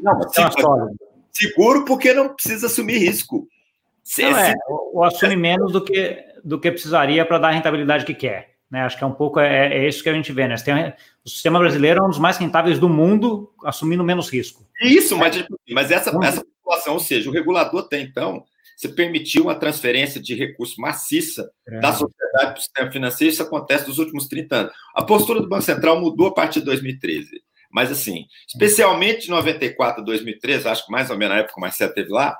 Não, 0.00 0.22
seguro, 0.30 0.96
seguro 1.32 1.84
porque 1.84 2.14
não 2.14 2.32
precisa 2.32 2.66
assumir 2.68 2.98
risco. 2.98 3.48
Não, 4.16 4.38
é, 4.38 4.54
ou 4.68 5.02
assume 5.02 5.34
menos 5.34 5.72
do 5.72 5.82
que, 5.82 6.24
do 6.44 6.60
que 6.60 6.70
precisaria 6.70 7.26
para 7.26 7.38
dar 7.38 7.48
a 7.48 7.50
rentabilidade 7.50 8.04
que 8.04 8.14
quer. 8.14 8.54
Né? 8.70 8.82
Acho 8.82 8.96
que 8.96 9.02
é 9.02 9.06
um 9.08 9.12
pouco 9.12 9.40
é, 9.40 9.78
é 9.78 9.88
isso 9.88 10.00
que 10.00 10.08
a 10.08 10.14
gente 10.14 10.32
vê. 10.32 10.46
Né? 10.46 10.54
Tem, 10.54 10.94
o 11.24 11.28
sistema 11.28 11.58
brasileiro 11.58 11.98
é 12.00 12.06
um 12.06 12.10
dos 12.10 12.20
mais 12.20 12.36
rentáveis 12.36 12.78
do 12.78 12.88
mundo, 12.88 13.52
assumindo 13.64 14.04
menos 14.04 14.30
risco. 14.30 14.64
Isso, 14.80 15.16
mas, 15.16 15.44
mas 15.68 15.90
essa, 15.90 16.16
essa 16.22 16.44
população, 16.44 16.94
ou 16.94 17.00
seja, 17.00 17.28
o 17.28 17.32
regulador 17.32 17.80
até 17.80 18.00
então 18.00 18.44
você 18.76 18.88
permitiu 18.88 19.44
uma 19.44 19.54
transferência 19.54 20.20
de 20.20 20.34
recursos 20.34 20.76
maciça 20.76 21.50
é. 21.66 21.80
da 21.80 21.92
sociedade 21.92 22.52
para 22.52 22.58
o 22.58 22.60
sistema 22.60 22.92
financeiro, 22.92 23.32
isso 23.32 23.42
acontece 23.42 23.88
nos 23.88 23.98
últimos 23.98 24.28
30 24.28 24.56
anos. 24.56 24.72
A 24.94 25.02
postura 25.02 25.40
do 25.40 25.48
Banco 25.48 25.62
Central 25.62 25.98
mudou 25.98 26.28
a 26.28 26.34
partir 26.34 26.60
de 26.60 26.66
2013. 26.66 27.42
Mas, 27.70 27.90
assim, 27.90 28.26
especialmente 28.46 29.22
de 29.22 29.30
94 29.30 30.02
a 30.02 30.04
2013, 30.04 30.68
acho 30.68 30.86
que 30.86 30.92
mais 30.92 31.10
ou 31.10 31.16
menos 31.16 31.34
na 31.34 31.40
época 31.40 31.54
que 31.54 31.60
o 31.60 31.62
Marcelo 31.62 31.92
teve 31.94 32.10
lá, 32.10 32.36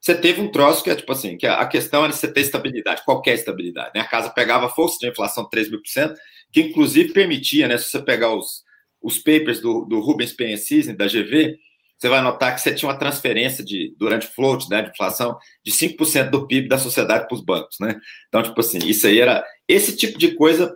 você 0.00 0.14
teve 0.14 0.40
um 0.40 0.50
troço 0.50 0.82
que 0.82 0.90
é 0.90 0.96
tipo 0.96 1.12
assim, 1.12 1.36
que 1.36 1.46
a 1.46 1.66
questão 1.66 2.04
era 2.04 2.12
você 2.12 2.32
ter 2.32 2.40
estabilidade, 2.40 3.04
qualquer 3.04 3.34
estabilidade. 3.34 3.90
Né? 3.94 4.00
A 4.00 4.08
casa 4.08 4.30
pegava 4.30 4.68
força 4.68 4.98
de 4.98 5.08
inflação 5.08 5.44
de 5.44 5.50
3 5.50 5.70
mil 5.70 5.80
por 5.80 5.88
cento, 5.88 6.14
que 6.52 6.60
inclusive 6.62 7.12
permitia, 7.12 7.68
né, 7.68 7.76
se 7.76 7.90
você 7.90 8.00
pegar 8.00 8.34
os, 8.34 8.64
os 9.02 9.18
papers 9.18 9.60
do, 9.60 9.84
do 9.84 10.00
Rubens 10.00 10.32
Penhascisne, 10.32 10.96
da 10.96 11.06
GV, 11.06 11.58
você 12.00 12.08
vai 12.08 12.22
notar 12.22 12.54
que 12.54 12.62
você 12.62 12.74
tinha 12.74 12.88
uma 12.88 12.98
transferência 12.98 13.62
de, 13.62 13.94
durante 13.98 14.26
float, 14.26 14.70
né, 14.70 14.80
de 14.80 14.88
inflação, 14.88 15.38
de 15.62 15.70
5% 15.70 16.30
do 16.30 16.46
PIB 16.46 16.66
da 16.66 16.78
sociedade 16.78 17.28
para 17.28 17.34
os 17.34 17.44
bancos, 17.44 17.76
né? 17.78 17.94
Então, 18.28 18.42
tipo 18.42 18.58
assim, 18.58 18.78
isso 18.78 19.06
aí 19.06 19.20
era. 19.20 19.44
Esse 19.68 19.94
tipo 19.94 20.18
de 20.18 20.34
coisa 20.34 20.74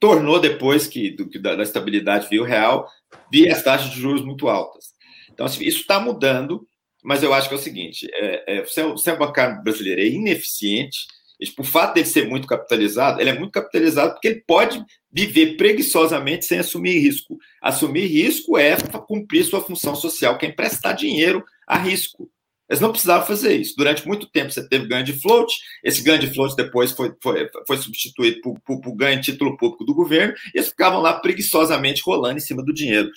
tornou 0.00 0.40
depois 0.40 0.88
que 0.88 1.10
do, 1.10 1.30
da, 1.40 1.54
da 1.54 1.62
estabilidade 1.62 2.28
viu 2.28 2.42
real, 2.42 2.88
via 3.30 3.52
as 3.52 3.62
taxas 3.62 3.90
de 3.90 4.00
juros 4.00 4.24
muito 4.24 4.48
altas. 4.48 4.86
Então, 5.32 5.46
assim, 5.46 5.64
isso 5.64 5.82
está 5.82 6.00
mudando, 6.00 6.66
mas 7.04 7.22
eu 7.22 7.32
acho 7.32 7.48
que 7.48 7.54
é 7.54 7.58
o 7.58 7.60
seguinte: 7.60 8.08
é, 8.12 8.58
é, 8.58 8.62
o 8.62 8.96
sistema 8.96 9.16
bancário 9.16 9.62
brasileiro 9.62 10.00
é 10.00 10.06
ineficiente, 10.08 11.06
por 11.54 11.64
fato 11.64 11.94
dele 11.94 12.06
ser 12.06 12.28
muito 12.28 12.46
capitalizado, 12.46 13.20
ele 13.20 13.30
é 13.30 13.38
muito 13.38 13.52
capitalizado 13.52 14.12
porque 14.12 14.28
ele 14.28 14.42
pode 14.46 14.84
viver 15.10 15.56
preguiçosamente 15.56 16.44
sem 16.44 16.58
assumir 16.58 16.98
risco. 16.98 17.38
Assumir 17.62 18.06
risco 18.06 18.58
é 18.58 18.76
cumprir 19.06 19.44
sua 19.44 19.60
função 19.60 19.94
social, 19.94 20.36
que 20.36 20.46
é 20.46 20.48
emprestar 20.48 20.96
dinheiro 20.96 21.44
a 21.66 21.78
risco. 21.78 22.28
Eles 22.68 22.80
não 22.80 22.90
precisavam 22.90 23.26
fazer 23.26 23.56
isso. 23.56 23.74
Durante 23.76 24.06
muito 24.06 24.26
tempo 24.26 24.50
você 24.50 24.68
teve 24.68 24.86
ganho 24.86 25.04
de 25.04 25.14
float, 25.14 25.54
esse 25.82 26.02
ganho 26.02 26.18
de 26.18 26.32
float 26.34 26.54
depois 26.54 26.92
foi, 26.92 27.14
foi, 27.22 27.48
foi 27.66 27.76
substituído 27.78 28.40
por, 28.42 28.60
por, 28.60 28.80
por, 28.80 28.94
ganho 28.94 29.20
de 29.20 29.32
título 29.32 29.56
público 29.56 29.84
do 29.84 29.94
governo, 29.94 30.34
e 30.54 30.58
eles 30.58 30.68
ficavam 30.68 31.00
lá 31.00 31.14
preguiçosamente 31.14 32.02
rolando 32.04 32.36
em 32.36 32.42
cima 32.42 32.62
do 32.62 32.74
dinheiro. 32.74 33.10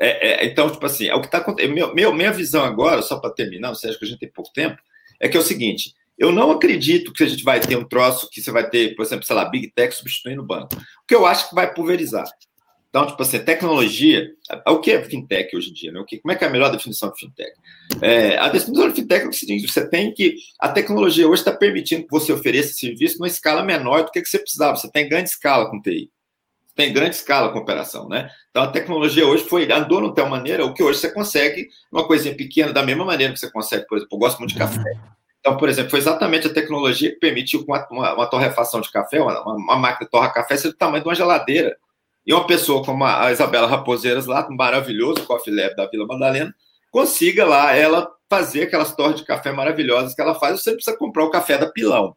É, 0.00 0.44
é, 0.44 0.46
então, 0.46 0.70
tipo 0.70 0.86
assim, 0.86 1.06
é 1.08 1.14
o 1.14 1.20
que 1.20 1.26
está 1.26 1.38
acontecendo. 1.38 1.92
Minha 1.94 2.32
visão 2.32 2.64
agora, 2.64 3.02
só 3.02 3.18
para 3.18 3.34
terminar, 3.34 3.70
você 3.70 3.88
acha 3.88 3.98
que 3.98 4.04
a 4.04 4.08
gente 4.08 4.20
tem 4.20 4.30
pouco 4.30 4.52
tempo, 4.54 4.80
é 5.20 5.28
que 5.28 5.36
é 5.36 5.40
o 5.40 5.42
seguinte: 5.42 5.92
eu 6.18 6.32
não 6.32 6.50
acredito 6.50 7.12
que 7.12 7.22
a 7.22 7.26
gente 7.26 7.44
vai 7.44 7.60
ter 7.60 7.76
um 7.76 7.84
troço 7.84 8.28
que 8.30 8.42
você 8.42 8.50
vai 8.50 8.68
ter, 8.68 8.96
por 8.96 9.04
exemplo, 9.04 9.24
sei 9.24 9.36
lá, 9.36 9.44
Big 9.44 9.70
Tech 9.70 9.94
substituindo 9.94 10.42
o 10.42 10.46
banco. 10.46 10.74
O 10.74 11.06
que 11.06 11.14
eu 11.14 11.24
acho 11.24 11.48
que 11.48 11.54
vai 11.54 11.72
pulverizar. 11.72 12.26
Então, 12.90 13.06
tipo 13.06 13.20
assim, 13.22 13.38
tecnologia. 13.40 14.30
O 14.66 14.78
que 14.78 14.90
é 14.90 15.02
fintech 15.02 15.54
hoje 15.54 15.70
em 15.70 15.74
dia? 15.74 15.92
Né? 15.92 16.00
O 16.00 16.04
que, 16.04 16.18
como 16.18 16.32
é 16.32 16.34
que 16.34 16.42
é 16.42 16.46
a 16.46 16.50
melhor 16.50 16.70
definição 16.72 17.12
de 17.12 17.20
fintech? 17.20 17.52
É, 18.00 18.38
a 18.38 18.48
definição 18.48 18.88
de 18.88 18.94
fintech 18.94 19.26
é 19.26 19.28
o 19.28 19.32
seguinte: 19.32 19.70
você 19.70 19.88
tem 19.88 20.12
que. 20.12 20.36
A 20.58 20.68
tecnologia 20.70 21.28
hoje 21.28 21.42
está 21.42 21.52
permitindo 21.52 22.04
que 22.04 22.10
você 22.10 22.32
ofereça 22.32 22.72
serviço 22.72 23.18
numa 23.18 23.28
escala 23.28 23.62
menor 23.62 24.04
do 24.04 24.10
que, 24.10 24.22
que 24.22 24.28
você 24.28 24.38
precisava. 24.38 24.76
Você 24.76 24.90
tem 24.90 25.08
grande 25.08 25.28
escala 25.28 25.70
com 25.70 25.80
TI. 25.80 26.10
Você 26.66 26.74
tem 26.74 26.92
grande 26.92 27.16
escala 27.16 27.52
com 27.52 27.58
operação, 27.58 28.08
né? 28.08 28.30
Então 28.50 28.62
a 28.62 28.68
tecnologia 28.68 29.26
hoje 29.26 29.44
foi 29.44 29.70
andou 29.70 30.08
de 30.08 30.14
tal 30.14 30.28
maneira 30.30 30.64
o 30.64 30.72
que 30.72 30.82
hoje 30.82 30.98
você 30.98 31.12
consegue 31.12 31.68
uma 31.92 32.06
coisinha 32.06 32.34
pequena, 32.34 32.72
da 32.72 32.82
mesma 32.82 33.04
maneira 33.04 33.32
que 33.34 33.38
você 33.38 33.50
consegue, 33.50 33.86
por 33.86 33.98
exemplo, 33.98 34.16
eu 34.16 34.18
gosto 34.18 34.38
muito 34.38 34.52
de 34.52 34.58
café. 34.58 34.82
Então, 35.48 35.56
por 35.56 35.70
exemplo, 35.70 35.90
foi 35.90 35.98
exatamente 35.98 36.46
a 36.46 36.52
tecnologia 36.52 37.10
que 37.10 37.18
permitiu 37.18 37.64
uma, 37.66 37.88
uma, 37.90 38.12
uma 38.12 38.26
torrefação 38.26 38.82
de 38.82 38.92
café, 38.92 39.18
uma, 39.18 39.40
uma, 39.42 39.78
máquina 39.78 40.06
torra 40.10 40.28
café, 40.28 40.58
ser 40.58 40.68
do 40.68 40.76
tamanho 40.76 41.02
de 41.02 41.08
uma 41.08 41.14
geladeira. 41.14 41.74
E 42.26 42.34
uma 42.34 42.46
pessoa 42.46 42.84
como 42.84 43.02
a 43.02 43.32
Isabela 43.32 43.66
Raposeiras, 43.66 44.26
lá, 44.26 44.46
um 44.46 44.54
maravilhoso 44.54 45.26
Coffee 45.26 45.54
Lab 45.54 45.74
da 45.74 45.86
Vila 45.86 46.06
Madalena, 46.06 46.54
consiga 46.90 47.46
lá 47.46 47.74
ela 47.74 48.10
fazer 48.28 48.64
aquelas 48.64 48.94
torres 48.94 49.16
de 49.16 49.24
café 49.24 49.50
maravilhosas 49.50 50.14
que 50.14 50.20
ela 50.20 50.34
faz, 50.34 50.60
você 50.60 50.72
precisa 50.72 50.94
comprar 50.98 51.24
o 51.24 51.30
café 51.30 51.56
da 51.56 51.70
Pilão. 51.70 52.14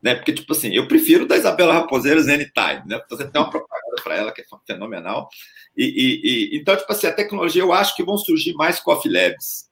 Né? 0.00 0.14
Porque, 0.14 0.32
tipo 0.32 0.52
assim, 0.52 0.72
eu 0.72 0.86
prefiro 0.86 1.26
da 1.26 1.36
Isabela 1.36 1.74
Raposeiras 1.74 2.28
anytime, 2.28 2.82
né? 2.86 3.00
Você 3.10 3.26
tem 3.26 3.42
uma 3.42 3.50
propaganda 3.50 3.96
para 4.04 4.14
ela 4.14 4.30
que 4.30 4.42
é 4.42 4.44
fenomenal. 4.64 5.28
E, 5.76 5.86
e, 5.86 6.54
e, 6.54 6.60
então, 6.60 6.76
tipo 6.76 6.92
assim, 6.92 7.08
a 7.08 7.12
tecnologia, 7.12 7.62
eu 7.62 7.72
acho 7.72 7.96
que 7.96 8.04
vão 8.04 8.16
surgir 8.16 8.54
mais 8.54 8.78
coffee 8.78 9.10
labs 9.10 9.68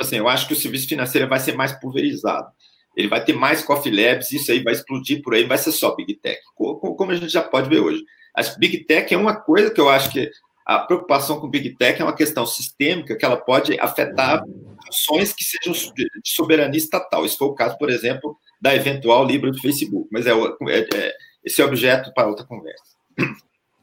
assim, 0.00 0.16
eu 0.16 0.28
acho 0.28 0.46
que 0.46 0.52
o 0.52 0.56
serviço 0.56 0.88
financeiro 0.88 1.28
vai 1.28 1.38
ser 1.40 1.56
mais 1.56 1.72
pulverizado. 1.72 2.48
Ele 2.96 3.08
vai 3.08 3.24
ter 3.24 3.32
mais 3.32 3.62
coffee 3.62 3.92
labs, 3.92 4.32
isso 4.32 4.50
aí 4.50 4.62
vai 4.62 4.74
explodir 4.74 5.22
por 5.22 5.34
aí, 5.34 5.44
vai 5.44 5.58
ser 5.58 5.72
só 5.72 5.94
Big 5.94 6.14
Tech, 6.14 6.40
como 6.54 7.10
a 7.10 7.14
gente 7.14 7.32
já 7.32 7.42
pode 7.42 7.68
ver 7.68 7.80
hoje. 7.80 8.04
Que 8.36 8.58
Big 8.58 8.84
Tech 8.84 9.12
é 9.12 9.16
uma 9.16 9.36
coisa 9.36 9.70
que 9.70 9.80
eu 9.80 9.88
acho 9.88 10.10
que 10.10 10.30
a 10.66 10.78
preocupação 10.78 11.40
com 11.40 11.48
Big 11.48 11.76
Tech 11.76 12.00
é 12.00 12.04
uma 12.04 12.14
questão 12.14 12.46
sistêmica 12.46 13.16
que 13.16 13.24
ela 13.24 13.36
pode 13.36 13.78
afetar 13.80 14.42
funções 14.86 15.32
que 15.32 15.44
sejam 15.44 15.72
de 15.94 16.08
soberania 16.24 16.78
estatal. 16.78 17.24
Isso 17.24 17.38
foi 17.38 17.48
o 17.48 17.54
caso, 17.54 17.76
por 17.78 17.90
exemplo, 17.90 18.36
da 18.60 18.74
eventual 18.74 19.24
Libra 19.24 19.50
do 19.50 19.60
Facebook, 19.60 20.08
mas 20.12 20.26
é, 20.26 20.30
é, 20.30 20.88
é 20.94 21.12
esse 21.44 21.60
é 21.62 21.64
objeto 21.64 22.12
para 22.14 22.28
outra 22.28 22.44
conversa. 22.44 22.84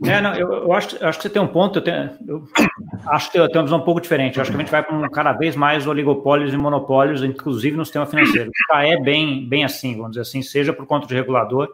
É, 0.04 0.22
não, 0.22 0.36
eu, 0.36 0.52
eu, 0.54 0.74
acho, 0.74 0.95
eu 0.98 1.08
acho 1.08 1.18
que 1.18 1.24
você 1.24 1.30
tem 1.30 1.41
um 1.41 1.48
ponto, 1.48 1.80
eu, 1.80 1.84
tenho, 1.84 2.12
eu 2.28 2.48
acho 3.08 3.32
que 3.32 3.38
tenho 3.38 3.50
uma 3.52 3.64
visão 3.64 3.80
um 3.80 3.84
pouco 3.84 4.00
diferente. 4.00 4.38
Eu 4.38 4.43
acho 4.43 4.52
que 4.52 4.58
a 4.58 4.60
gente 4.60 4.70
vai 4.70 4.86
um, 4.91 5.10
cada 5.10 5.34
vez 5.34 5.56
mais 5.56 5.88
oligopólios 5.88 6.54
e 6.54 6.58
monopólios, 6.58 7.24
inclusive 7.24 7.76
no 7.76 7.84
sistema 7.84 8.06
financeiro. 8.06 8.52
Já 8.70 8.86
é 8.86 8.95
bem, 8.98 9.48
bem 9.48 9.64
assim, 9.64 9.95
vamos 9.95 10.12
dizer 10.12 10.22
assim, 10.22 10.43
seja 10.43 10.72
por 10.72 10.86
conta 10.86 11.08
de 11.08 11.16
regulador 11.16 11.74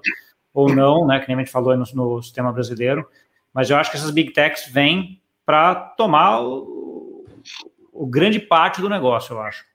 ou 0.53 0.73
não, 0.73 1.05
né, 1.05 1.19
que 1.19 1.27
nem 1.27 1.35
a 1.35 1.39
gente 1.39 1.51
falou 1.51 1.75
no, 1.75 1.83
no 1.93 2.21
sistema 2.21 2.53
brasileiro. 2.53 3.05
Mas 3.53 3.69
eu 3.69 3.77
acho 3.77 3.91
que 3.91 3.97
essas 3.97 4.11
big 4.11 4.31
techs 4.31 4.71
vêm 4.71 5.21
para 5.45 5.75
tomar 5.75 6.41
o, 6.41 7.25
o, 7.91 8.07
grande 8.07 8.39
parte 8.39 8.79
do 8.79 8.89
negócio, 8.89 9.33
eu 9.33 9.41
acho. 9.41 9.65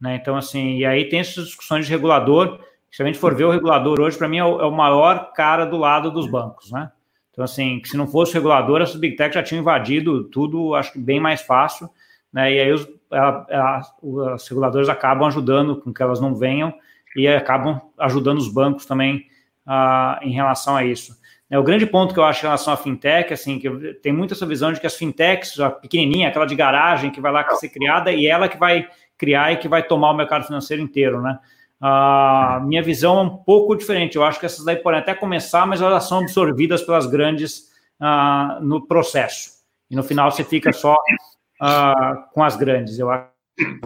Né? 0.00 0.16
Então, 0.16 0.36
assim, 0.36 0.78
e 0.78 0.84
aí 0.84 1.08
tem 1.08 1.20
essas 1.20 1.46
discussões 1.46 1.86
de 1.86 1.92
regulador. 1.92 2.58
Se 2.90 3.00
a 3.00 3.06
gente 3.06 3.18
for 3.18 3.34
ver 3.34 3.44
o 3.44 3.50
regulador 3.50 4.00
hoje, 4.00 4.18
para 4.18 4.28
mim 4.28 4.38
é 4.38 4.44
o, 4.44 4.60
é 4.60 4.66
o 4.66 4.72
maior 4.72 5.32
cara 5.32 5.64
do 5.64 5.76
lado 5.76 6.10
dos 6.10 6.28
bancos, 6.28 6.72
né? 6.72 6.90
Então, 7.32 7.44
assim, 7.44 7.80
se 7.84 7.96
não 7.96 8.06
fosse 8.06 8.34
regulador, 8.34 8.82
essas 8.82 8.96
big 8.96 9.16
tech 9.16 9.34
já 9.34 9.42
tinham 9.42 9.62
invadido 9.62 10.24
tudo, 10.24 10.74
acho 10.74 10.92
que 10.92 10.98
bem 10.98 11.18
mais 11.18 11.40
fácil, 11.40 11.88
né? 12.32 12.52
E 12.52 12.60
aí 12.60 12.72
os, 12.72 12.86
a, 13.10 13.28
a, 13.28 13.82
os 14.02 14.46
reguladores 14.48 14.88
acabam 14.88 15.26
ajudando 15.26 15.76
com 15.76 15.92
que 15.92 16.02
elas 16.02 16.20
não 16.20 16.34
venham 16.34 16.72
e 17.16 17.26
acabam 17.26 17.80
ajudando 17.98 18.38
os 18.38 18.48
bancos 18.48 18.86
também 18.86 19.26
uh, 19.66 20.22
em 20.22 20.32
relação 20.32 20.76
a 20.76 20.84
isso. 20.84 21.20
É, 21.50 21.58
o 21.58 21.62
grande 21.62 21.84
ponto 21.84 22.14
que 22.14 22.20
eu 22.20 22.24
acho 22.24 22.40
em 22.40 22.48
relação 22.48 22.72
à 22.72 22.76
fintech, 22.76 23.32
assim, 23.32 23.58
que 23.58 23.68
tem 24.02 24.12
muito 24.12 24.32
essa 24.32 24.46
visão 24.46 24.72
de 24.72 24.80
que 24.80 24.86
as 24.86 24.96
fintechs, 24.96 25.60
a 25.60 25.70
pequenininha, 25.70 26.28
aquela 26.28 26.46
de 26.46 26.54
garagem 26.54 27.10
que 27.10 27.20
vai 27.20 27.30
lá 27.30 27.46
ser 27.56 27.68
criada 27.68 28.10
e 28.10 28.26
ela 28.26 28.48
que 28.48 28.56
vai 28.56 28.88
criar 29.18 29.52
e 29.52 29.56
que 29.56 29.68
vai 29.68 29.82
tomar 29.82 30.10
o 30.12 30.16
mercado 30.16 30.46
financeiro 30.46 30.82
inteiro, 30.82 31.20
né? 31.20 31.38
A 31.84 32.60
minha 32.64 32.80
visão 32.80 33.18
é 33.18 33.22
um 33.22 33.36
pouco 33.38 33.74
diferente. 33.74 34.14
Eu 34.14 34.22
acho 34.22 34.38
que 34.38 34.46
essas 34.46 34.64
daí 34.64 34.76
podem 34.76 35.00
até 35.00 35.14
começar, 35.14 35.66
mas 35.66 35.82
elas 35.82 36.04
são 36.04 36.20
absorvidas 36.20 36.80
pelas 36.82 37.06
grandes 37.06 37.72
uh, 38.00 38.62
no 38.62 38.86
processo. 38.86 39.50
E 39.90 39.96
no 39.96 40.04
final 40.04 40.30
você 40.30 40.44
fica 40.44 40.72
só 40.72 40.94
uh, 40.94 42.32
com 42.32 42.44
as 42.44 42.54
grandes. 42.54 43.00
Eu 43.00 43.08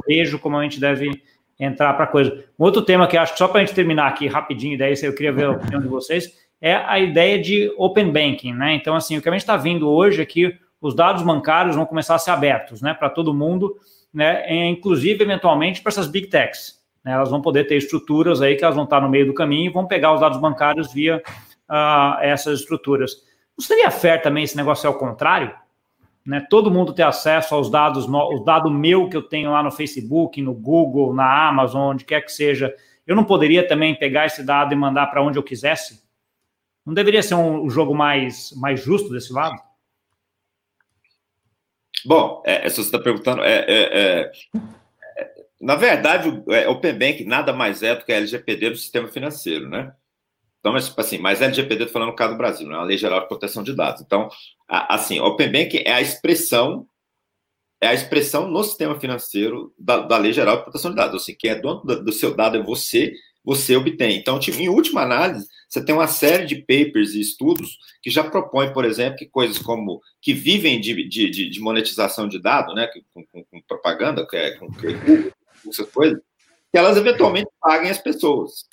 vejo 0.06 0.38
como 0.38 0.58
a 0.58 0.62
gente 0.62 0.78
deve 0.78 1.10
entrar 1.58 1.94
para 1.94 2.04
a 2.04 2.08
coisa. 2.08 2.44
Um 2.58 2.64
outro 2.64 2.82
tema 2.82 3.06
que 3.06 3.16
acho 3.16 3.32
que 3.32 3.38
só 3.38 3.48
para 3.48 3.62
a 3.62 3.64
gente 3.64 3.74
terminar 3.74 4.08
aqui 4.08 4.26
rapidinho, 4.26 4.76
daí 4.76 4.92
eu 5.02 5.14
queria 5.14 5.32
ver 5.32 5.46
a 5.46 5.52
opinião 5.52 5.80
de 5.80 5.88
vocês, 5.88 6.30
é 6.60 6.74
a 6.74 7.00
ideia 7.00 7.40
de 7.40 7.72
open 7.78 8.12
banking, 8.12 8.52
né? 8.52 8.74
Então, 8.74 8.94
assim, 8.94 9.16
o 9.16 9.22
que 9.22 9.28
a 9.28 9.32
gente 9.32 9.40
está 9.40 9.56
vindo 9.56 9.88
hoje 9.88 10.20
é 10.20 10.26
que 10.26 10.54
os 10.82 10.94
dados 10.94 11.22
bancários 11.22 11.76
vão 11.76 11.86
começar 11.86 12.14
a 12.14 12.18
ser 12.18 12.30
abertos, 12.30 12.82
né, 12.82 12.92
para 12.92 13.08
todo 13.08 13.32
mundo, 13.32 13.76
né, 14.12 14.66
inclusive 14.66 15.24
eventualmente 15.24 15.80
para 15.80 15.90
essas 15.90 16.06
big 16.06 16.26
techs. 16.28 16.76
Né, 17.06 17.12
elas 17.12 17.30
vão 17.30 17.40
poder 17.40 17.68
ter 17.68 17.76
estruturas 17.76 18.42
aí 18.42 18.56
que 18.56 18.64
elas 18.64 18.74
vão 18.74 18.82
estar 18.82 19.00
no 19.00 19.08
meio 19.08 19.26
do 19.26 19.32
caminho 19.32 19.70
e 19.70 19.72
vão 19.72 19.86
pegar 19.86 20.12
os 20.12 20.20
dados 20.20 20.40
bancários 20.40 20.92
via 20.92 21.22
uh, 21.70 22.20
essas 22.20 22.58
estruturas. 22.58 23.22
Não 23.56 23.64
seria 23.64 23.92
fair 23.92 24.20
também 24.20 24.42
esse 24.42 24.56
negócio 24.56 24.88
ao 24.88 24.98
contrário? 24.98 25.54
Né, 26.26 26.44
todo 26.50 26.68
mundo 26.68 26.92
ter 26.92 27.04
acesso 27.04 27.54
aos 27.54 27.70
dados, 27.70 28.08
no, 28.08 28.34
os 28.34 28.44
dados 28.44 28.72
meu 28.72 29.08
que 29.08 29.16
eu 29.16 29.22
tenho 29.22 29.52
lá 29.52 29.62
no 29.62 29.70
Facebook, 29.70 30.42
no 30.42 30.52
Google, 30.52 31.14
na 31.14 31.48
Amazon, 31.48 31.92
onde 31.92 32.04
quer 32.04 32.22
que 32.22 32.32
seja, 32.32 32.74
eu 33.06 33.14
não 33.14 33.22
poderia 33.22 33.64
também 33.64 33.94
pegar 33.94 34.26
esse 34.26 34.42
dado 34.44 34.72
e 34.72 34.76
mandar 34.76 35.06
para 35.06 35.22
onde 35.22 35.38
eu 35.38 35.44
quisesse? 35.44 36.02
Não 36.84 36.92
deveria 36.92 37.22
ser 37.22 37.36
um, 37.36 37.66
um 37.66 37.70
jogo 37.70 37.94
mais, 37.94 38.50
mais 38.56 38.82
justo 38.82 39.10
desse 39.10 39.32
lado? 39.32 39.54
Bom, 42.04 42.42
é, 42.44 42.68
se 42.68 42.76
você 42.76 42.82
está 42.82 42.98
perguntando, 42.98 43.44
é, 43.44 43.64
é, 43.68 43.98
é, 44.00 44.32
na 45.66 45.74
verdade, 45.74 46.28
o 46.28 46.52
é, 46.52 46.68
Open 46.68 46.96
Bank 46.96 47.24
nada 47.24 47.52
mais 47.52 47.82
é 47.82 47.92
do 47.92 48.04
que 48.04 48.12
a 48.12 48.16
LGPD 48.18 48.70
do 48.70 48.76
sistema 48.76 49.08
financeiro, 49.08 49.68
né? 49.68 49.92
Então, 50.60 50.72
mas, 50.72 50.88
tipo 50.88 51.00
assim, 51.00 51.18
mas 51.18 51.42
LGPD, 51.42 51.88
falando 51.88 52.10
no 52.10 52.14
caso 52.14 52.34
do 52.34 52.38
Brasil, 52.38 52.68
né? 52.68 52.76
a 52.76 52.84
Lei 52.84 52.96
Geral 52.96 53.22
de 53.22 53.26
Proteção 53.26 53.64
de 53.64 53.74
Dados. 53.74 54.00
Então, 54.00 54.28
a, 54.68 54.94
assim, 54.94 55.18
Open 55.18 55.50
Bank 55.50 55.82
é 55.84 55.92
a 55.92 56.00
expressão 56.00 56.86
é 57.80 57.88
a 57.88 57.94
expressão 57.94 58.48
no 58.48 58.62
sistema 58.62 58.98
financeiro 59.00 59.74
da, 59.76 59.98
da 59.98 60.16
Lei 60.16 60.32
Geral 60.32 60.58
de 60.58 60.62
Proteção 60.62 60.92
de 60.92 60.96
Dados. 60.98 61.20
Assim, 61.20 61.34
quem 61.36 61.50
é 61.50 61.56
dono 61.56 61.82
do, 61.82 62.04
do 62.04 62.12
seu 62.12 62.32
dado 62.32 62.56
é 62.56 62.62
você, 62.62 63.12
você 63.44 63.74
obtém. 63.74 64.16
Então, 64.16 64.38
tipo, 64.38 64.58
em 64.58 64.68
última 64.68 65.02
análise, 65.02 65.48
você 65.68 65.84
tem 65.84 65.96
uma 65.96 66.06
série 66.06 66.46
de 66.46 66.60
papers 66.60 67.14
e 67.14 67.20
estudos 67.20 67.76
que 68.00 68.08
já 68.08 68.22
propõem, 68.22 68.72
por 68.72 68.84
exemplo, 68.84 69.18
que 69.18 69.26
coisas 69.26 69.58
como 69.58 70.00
que 70.22 70.32
vivem 70.32 70.80
de, 70.80 71.08
de, 71.08 71.50
de 71.50 71.60
monetização 71.60 72.28
de 72.28 72.40
dados, 72.40 72.72
né, 72.72 72.88
com, 73.12 73.24
com, 73.26 73.44
com 73.44 73.60
propaganda, 73.66 74.24
que 74.24 74.36
é, 74.36 74.52
com, 74.52 74.68
com 74.68 75.30
essas 75.70 75.90
coisas, 75.90 76.18
que 76.70 76.78
elas 76.78 76.96
eventualmente 76.96 77.48
paguem 77.60 77.90
as 77.90 77.98
pessoas. 77.98 78.66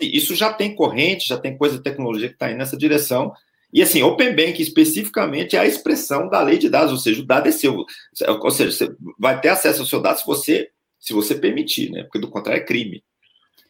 Isso 0.00 0.34
já 0.34 0.52
tem 0.52 0.74
corrente, 0.74 1.28
já 1.28 1.38
tem 1.38 1.56
coisa 1.56 1.76
de 1.76 1.82
tecnologia 1.82 2.28
que 2.28 2.34
está 2.34 2.46
aí 2.46 2.54
nessa 2.54 2.76
direção. 2.76 3.32
E 3.72 3.82
assim, 3.82 4.02
Open 4.02 4.34
Bank 4.34 4.60
especificamente 4.60 5.56
é 5.56 5.60
a 5.60 5.66
expressão 5.66 6.28
da 6.28 6.40
lei 6.40 6.58
de 6.58 6.68
dados, 6.68 6.92
ou 6.92 6.98
seja, 6.98 7.22
o 7.22 7.26
dado 7.26 7.48
é 7.48 7.52
seu. 7.52 7.84
Ou 8.28 8.50
seja, 8.50 8.72
você 8.72 8.94
vai 9.18 9.40
ter 9.40 9.48
acesso 9.48 9.80
ao 9.80 9.86
seu 9.86 10.00
dado 10.00 10.18
se 10.18 10.26
você, 10.26 10.70
se 10.98 11.12
você 11.12 11.34
permitir, 11.34 11.90
né? 11.90 12.02
Porque 12.02 12.18
do 12.18 12.28
contrário 12.28 12.60
é 12.60 12.64
crime. 12.64 13.02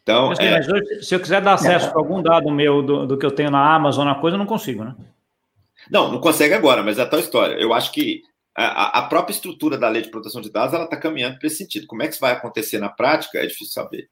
Então, 0.01 0.29
mas, 0.29 0.39
é... 0.39 0.59
hoje, 0.59 1.03
se 1.03 1.13
eu 1.13 1.19
quiser 1.19 1.41
dar 1.41 1.53
acesso 1.53 1.87
é. 1.87 1.89
para 1.89 1.99
algum 1.99 2.21
dado 2.21 2.49
meu 2.49 2.81
do, 2.81 3.05
do, 3.05 3.17
que 3.17 3.25
eu 3.25 3.31
tenho 3.31 3.51
na 3.51 3.75
Amazon, 3.75 4.05
na 4.05 4.15
coisa, 4.15 4.35
eu 4.35 4.39
não 4.39 4.47
consigo, 4.47 4.83
né? 4.83 4.95
Não, 5.89 6.11
não 6.11 6.19
consegue 6.19 6.53
agora, 6.53 6.81
mas 6.81 6.97
é 6.97 7.03
a 7.03 7.07
tal 7.07 7.19
história. 7.19 7.55
Eu 7.55 7.73
acho 7.73 7.91
que 7.91 8.23
a, 8.65 8.99
a 8.99 9.01
própria 9.03 9.33
estrutura 9.33 9.77
da 9.77 9.89
lei 9.89 10.01
de 10.01 10.11
proteção 10.11 10.41
de 10.41 10.51
dados 10.51 10.73
ela 10.73 10.85
está 10.85 10.97
caminhando 10.97 11.37
para 11.37 11.47
esse 11.47 11.57
sentido. 11.57 11.87
Como 11.87 12.01
é 12.03 12.07
que 12.07 12.13
isso 12.13 12.21
vai 12.21 12.33
acontecer 12.33 12.79
na 12.79 12.89
prática 12.89 13.39
é 13.39 13.45
difícil 13.45 13.73
saber. 13.73 14.07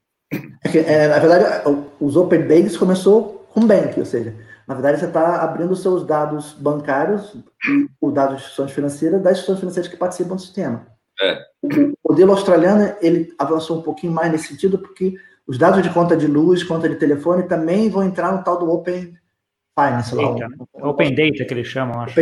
É 0.64 0.70
que, 0.70 0.80
é, 0.80 1.08
na 1.08 1.20
verdade, 1.20 1.64
os 2.00 2.16
Open 2.16 2.48
Banks 2.48 2.78
começou 2.78 3.48
com 3.54 3.66
Bank, 3.66 4.00
ou 4.00 4.06
seja, 4.06 4.36
na 4.68 4.76
verdade 4.76 5.00
você 5.00 5.08
está 5.08 5.42
abrindo 5.42 5.72
os 5.72 5.82
seus 5.82 6.06
dados 6.06 6.54
bancários 6.54 7.34
e 7.68 7.90
o 8.00 8.12
dado 8.12 8.30
de 8.30 8.36
instituições 8.36 8.72
financeiras 8.72 9.22
das 9.22 9.32
instituições 9.34 9.60
financeiras 9.60 9.92
que 9.92 9.98
participam 9.98 10.36
do 10.36 10.42
sistema. 10.42 10.88
É. 11.22 11.40
O 11.62 12.10
modelo 12.10 12.32
australiano 12.32 12.96
ele 13.02 13.34
avançou 13.38 13.80
um 13.80 13.82
pouquinho 13.82 14.14
mais 14.14 14.32
nesse 14.32 14.48
sentido 14.48 14.78
porque 14.78 15.16
os 15.48 15.58
dados 15.58 15.82
de 15.82 15.90
conta 15.90 16.16
de 16.16 16.28
luz, 16.28 16.64
conta 16.64 16.88
de 16.88 16.96
telefone 16.96 17.44
também 17.44 17.90
vão 17.90 18.04
entrar 18.04 18.32
no 18.32 18.44
tal 18.44 18.60
do 18.60 18.72
Open 18.72 19.18
Finance. 19.78 20.14
Lá, 20.14 20.32
Data, 20.34 20.48
né? 20.48 20.58
Open 20.74 21.16
Data, 21.16 21.46
que 21.46 21.54
eles 21.54 21.68
chamam, 21.68 22.00
acho. 22.02 22.20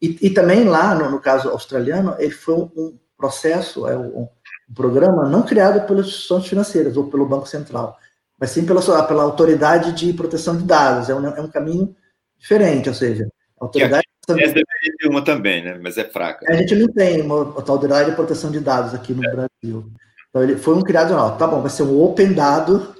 E, 0.00 0.26
e 0.26 0.30
também 0.30 0.64
lá, 0.64 0.94
no, 0.94 1.10
no, 1.10 1.20
caso 1.20 1.48
australiano, 1.48 2.14
ele 2.18 2.30
foi 2.30 2.54
um, 2.54 2.70
um 2.76 2.98
processo, 3.16 3.86
é 3.88 3.96
um, 3.96 4.22
um, 4.22 4.28
programa 4.74 5.28
não 5.28 5.42
criado 5.42 5.84
pelas 5.86 6.06
instituições 6.06 6.46
financeiras 6.46 6.96
ou 6.96 7.10
pelo 7.10 7.26
Banco 7.26 7.48
Central, 7.48 7.98
mas 8.38 8.50
sim 8.50 8.64
pela, 8.64 8.80
pela 9.04 9.22
Autoridade 9.24 9.92
de 9.92 10.12
Proteção 10.12 10.56
de 10.56 10.64
Dados. 10.64 11.08
É 11.08 11.14
um, 11.14 11.26
é 11.26 11.40
um 11.40 11.48
caminho 11.48 11.94
diferente, 12.38 12.88
ou 12.88 12.94
seja, 12.94 13.28
a 13.60 13.64
autoridade... 13.64 14.06
Essa 14.28 14.36
deveria 14.36 14.64
ter 14.98 15.08
uma 15.08 15.24
também, 15.24 15.64
né? 15.64 15.80
mas 15.82 15.96
é 15.96 16.04
fraca. 16.04 16.44
A 16.50 16.54
gente 16.54 16.74
não 16.74 16.88
tem 16.88 17.22
uma 17.22 17.36
autoridade 17.36 18.10
de 18.10 18.16
proteção 18.16 18.50
de 18.50 18.60
dados 18.60 18.94
aqui 18.94 19.14
no 19.14 19.24
é. 19.24 19.30
Brasil. 19.30 19.90
Então, 20.28 20.42
ele 20.42 20.56
foi 20.56 20.74
um 20.74 20.82
criado, 20.82 21.14
não, 21.14 21.36
tá 21.36 21.46
bom, 21.46 21.62
vai 21.62 21.70
ser 21.70 21.82
um 21.82 21.98
open 22.02 22.34
dado 22.34 22.94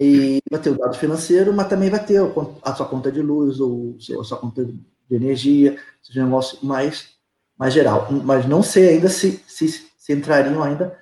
e 0.00 0.40
vai 0.50 0.58
ter 0.60 0.70
o 0.70 0.78
dado 0.78 0.96
financeiro, 0.96 1.52
mas 1.52 1.68
também 1.68 1.90
vai 1.90 2.02
ter 2.02 2.18
a 2.62 2.74
sua 2.74 2.86
conta 2.86 3.12
de 3.12 3.20
luz 3.20 3.60
ou 3.60 3.96
a 4.20 4.24
sua 4.24 4.38
conta 4.38 4.66
de 5.08 5.16
energia, 5.16 5.76
seja 6.02 6.22
um 6.22 6.24
negócio 6.24 6.58
mais, 6.64 7.10
mais 7.58 7.72
geral. 7.72 8.08
Mas 8.24 8.46
não 8.46 8.62
sei 8.62 8.90
ainda 8.90 9.08
se, 9.08 9.42
se, 9.46 9.68
se 9.96 10.12
entrariam 10.12 10.62
ainda 10.62 10.98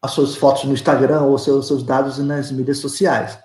as 0.00 0.10
suas 0.12 0.34
fotos 0.34 0.64
no 0.64 0.72
Instagram 0.72 1.22
ou 1.22 1.38
seus, 1.38 1.66
seus 1.66 1.82
dados 1.82 2.18
nas 2.18 2.50
mídias 2.50 2.78
sociais. 2.78 3.38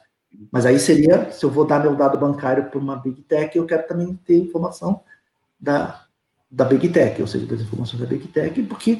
Mas 0.52 0.66
aí 0.66 0.80
seria, 0.80 1.32
se 1.32 1.44
eu 1.44 1.50
vou 1.50 1.66
dar 1.66 1.80
meu 1.80 1.96
dado 1.96 2.18
bancário 2.18 2.66
para 2.66 2.80
uma 2.80 2.96
Big 2.96 3.22
Tech, 3.24 3.56
eu 3.58 3.66
quero 3.66 3.88
também 3.88 4.16
ter 4.26 4.38
informação 4.38 5.02
da, 5.60 6.04
da 6.50 6.66
Big 6.66 6.90
Tech, 6.90 7.22
ou 7.22 7.28
seja, 7.28 7.46
das 7.46 7.62
informações 7.62 8.02
da 8.02 8.06
Big 8.06 8.28
Tech, 8.28 8.62
porque 8.64 9.00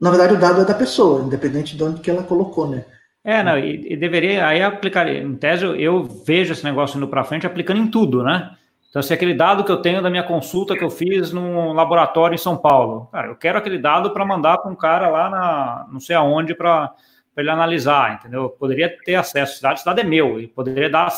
na 0.00 0.10
verdade, 0.10 0.34
o 0.34 0.38
dado 0.38 0.60
é 0.60 0.64
da 0.64 0.74
pessoa, 0.74 1.22
independente 1.22 1.76
de 1.76 1.82
onde 1.82 2.00
que 2.00 2.10
ela 2.10 2.22
colocou, 2.22 2.68
né? 2.68 2.84
É, 3.24 3.42
não, 3.42 3.58
e, 3.58 3.94
e 3.94 3.96
deveria, 3.96 4.46
aí 4.46 4.62
aplicar, 4.62 5.08
em 5.08 5.34
tese, 5.34 5.64
eu 5.64 6.04
vejo 6.04 6.52
esse 6.52 6.62
negócio 6.62 6.96
indo 6.96 7.08
para 7.08 7.24
frente 7.24 7.46
aplicando 7.46 7.80
em 7.80 7.88
tudo, 7.88 8.22
né? 8.22 8.50
Então, 8.96 9.02
se 9.02 9.12
aquele 9.12 9.34
dado 9.34 9.62
que 9.62 9.70
eu 9.70 9.76
tenho 9.76 10.00
da 10.00 10.08
minha 10.08 10.22
consulta 10.22 10.74
que 10.74 10.82
eu 10.82 10.88
fiz 10.88 11.30
num 11.30 11.74
laboratório 11.74 12.34
em 12.34 12.38
São 12.38 12.56
Paulo, 12.56 13.10
cara, 13.12 13.28
eu 13.28 13.36
quero 13.36 13.58
aquele 13.58 13.76
dado 13.76 14.10
para 14.10 14.24
mandar 14.24 14.56
para 14.56 14.72
um 14.72 14.74
cara 14.74 15.10
lá 15.10 15.28
na, 15.28 15.86
não 15.92 16.00
sei 16.00 16.16
aonde, 16.16 16.54
para 16.54 16.94
ele 17.36 17.50
analisar, 17.50 18.14
entendeu? 18.14 18.44
Eu 18.44 18.48
poderia 18.48 18.88
ter 19.04 19.16
acesso, 19.16 19.52
esse 19.52 19.62
dado, 19.62 19.74
esse 19.74 19.84
dado 19.84 20.00
é 20.00 20.02
meu, 20.02 20.40
e 20.40 20.48
poderia 20.48 20.88
dar 20.88 21.12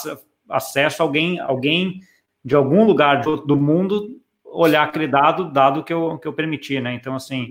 acesso 0.51 1.01
a 1.01 1.07
alguém, 1.07 1.39
alguém 1.39 2.01
de 2.45 2.57
algum 2.57 2.85
lugar 2.85 3.21
do 3.21 3.57
mundo 3.57 4.21
olhar 4.45 4.83
aquele 4.83 5.07
dado, 5.07 5.45
dado 5.45 5.85
que 5.85 5.93
eu, 5.93 6.19
que 6.19 6.27
eu 6.27 6.33
permiti, 6.33 6.81
né? 6.81 6.95
Então, 6.95 7.15
assim, 7.15 7.49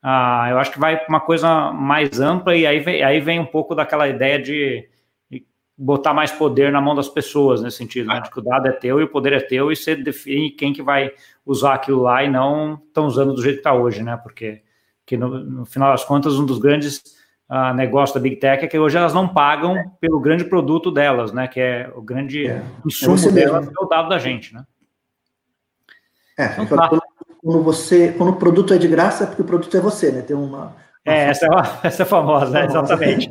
ah, 0.00 0.46
eu 0.50 0.58
acho 0.60 0.70
que 0.70 0.78
vai 0.78 0.98
para 0.98 1.08
uma 1.08 1.20
coisa 1.20 1.72
mais 1.72 2.20
ampla 2.20 2.54
e 2.54 2.64
aí 2.64 2.78
vem, 2.78 3.02
aí 3.02 3.18
vem 3.18 3.40
um 3.40 3.46
pouco 3.46 3.74
daquela 3.74 4.06
ideia 4.06 4.38
de, 4.38 4.88
de 4.88 4.88
botar 5.76 6.14
mais 6.14 6.30
poder 6.30 6.70
na 6.70 6.80
mão 6.80 6.94
das 6.94 7.08
pessoas 7.08 7.60
nesse 7.60 7.78
sentido, 7.78 8.08
né? 8.08 8.20
De 8.20 8.30
que 8.30 8.38
o 8.38 8.42
dado 8.42 8.68
é 8.68 8.72
teu 8.72 9.00
e 9.00 9.04
o 9.04 9.08
poder 9.08 9.32
é 9.32 9.40
teu 9.40 9.72
e 9.72 9.76
você 9.76 9.96
define 9.96 10.50
quem 10.50 10.72
que 10.72 10.82
vai 10.82 11.12
usar 11.44 11.74
aquilo 11.74 12.02
lá 12.02 12.22
e 12.22 12.30
não 12.30 12.80
estão 12.86 13.06
usando 13.06 13.34
do 13.34 13.42
jeito 13.42 13.56
que 13.56 13.60
está 13.60 13.74
hoje, 13.74 14.02
né? 14.02 14.16
Porque 14.16 14.62
que 15.04 15.16
no, 15.16 15.38
no, 15.44 15.66
final 15.66 15.90
das 15.90 16.04
contas 16.04 16.38
um 16.38 16.46
dos 16.46 16.58
grandes 16.58 17.02
uh, 17.50 17.74
negócios 17.74 18.14
da 18.14 18.20
Big 18.20 18.36
Tech 18.36 18.64
é 18.64 18.68
que 18.68 18.78
hoje 18.78 18.96
elas 18.96 19.12
não 19.12 19.28
pagam 19.28 19.92
pelo 20.00 20.20
grande 20.20 20.44
produto 20.44 20.90
delas, 20.90 21.32
né? 21.32 21.48
Que 21.48 21.60
é 21.60 21.92
o 21.94 22.00
grande 22.00 22.46
é, 22.46 22.62
insumo 22.86 23.28
é 23.28 23.32
delas, 23.32 23.66
é 23.66 23.84
o 23.84 23.86
dado 23.86 24.08
da 24.08 24.18
gente, 24.18 24.54
né? 24.54 24.64
É, 26.38 26.62
então, 26.62 26.76
tá 26.76 26.88
quando 27.44 27.62
você, 27.62 28.12
quando 28.12 28.30
o 28.30 28.36
produto 28.36 28.72
é 28.72 28.78
de 28.78 28.88
graça, 28.88 29.24
é 29.24 29.26
porque 29.26 29.42
o 29.42 29.44
produto 29.44 29.76
é 29.76 29.80
você, 29.80 30.10
né? 30.10 30.22
Tem 30.22 30.34
uma. 30.34 30.74
É, 31.04 31.24
essa 31.24 31.46
é, 31.46 31.48
uma, 31.48 31.62
essa 31.84 32.02
é 32.02 32.06
famosa, 32.06 32.50
né? 32.50 32.66
exatamente. 32.66 33.30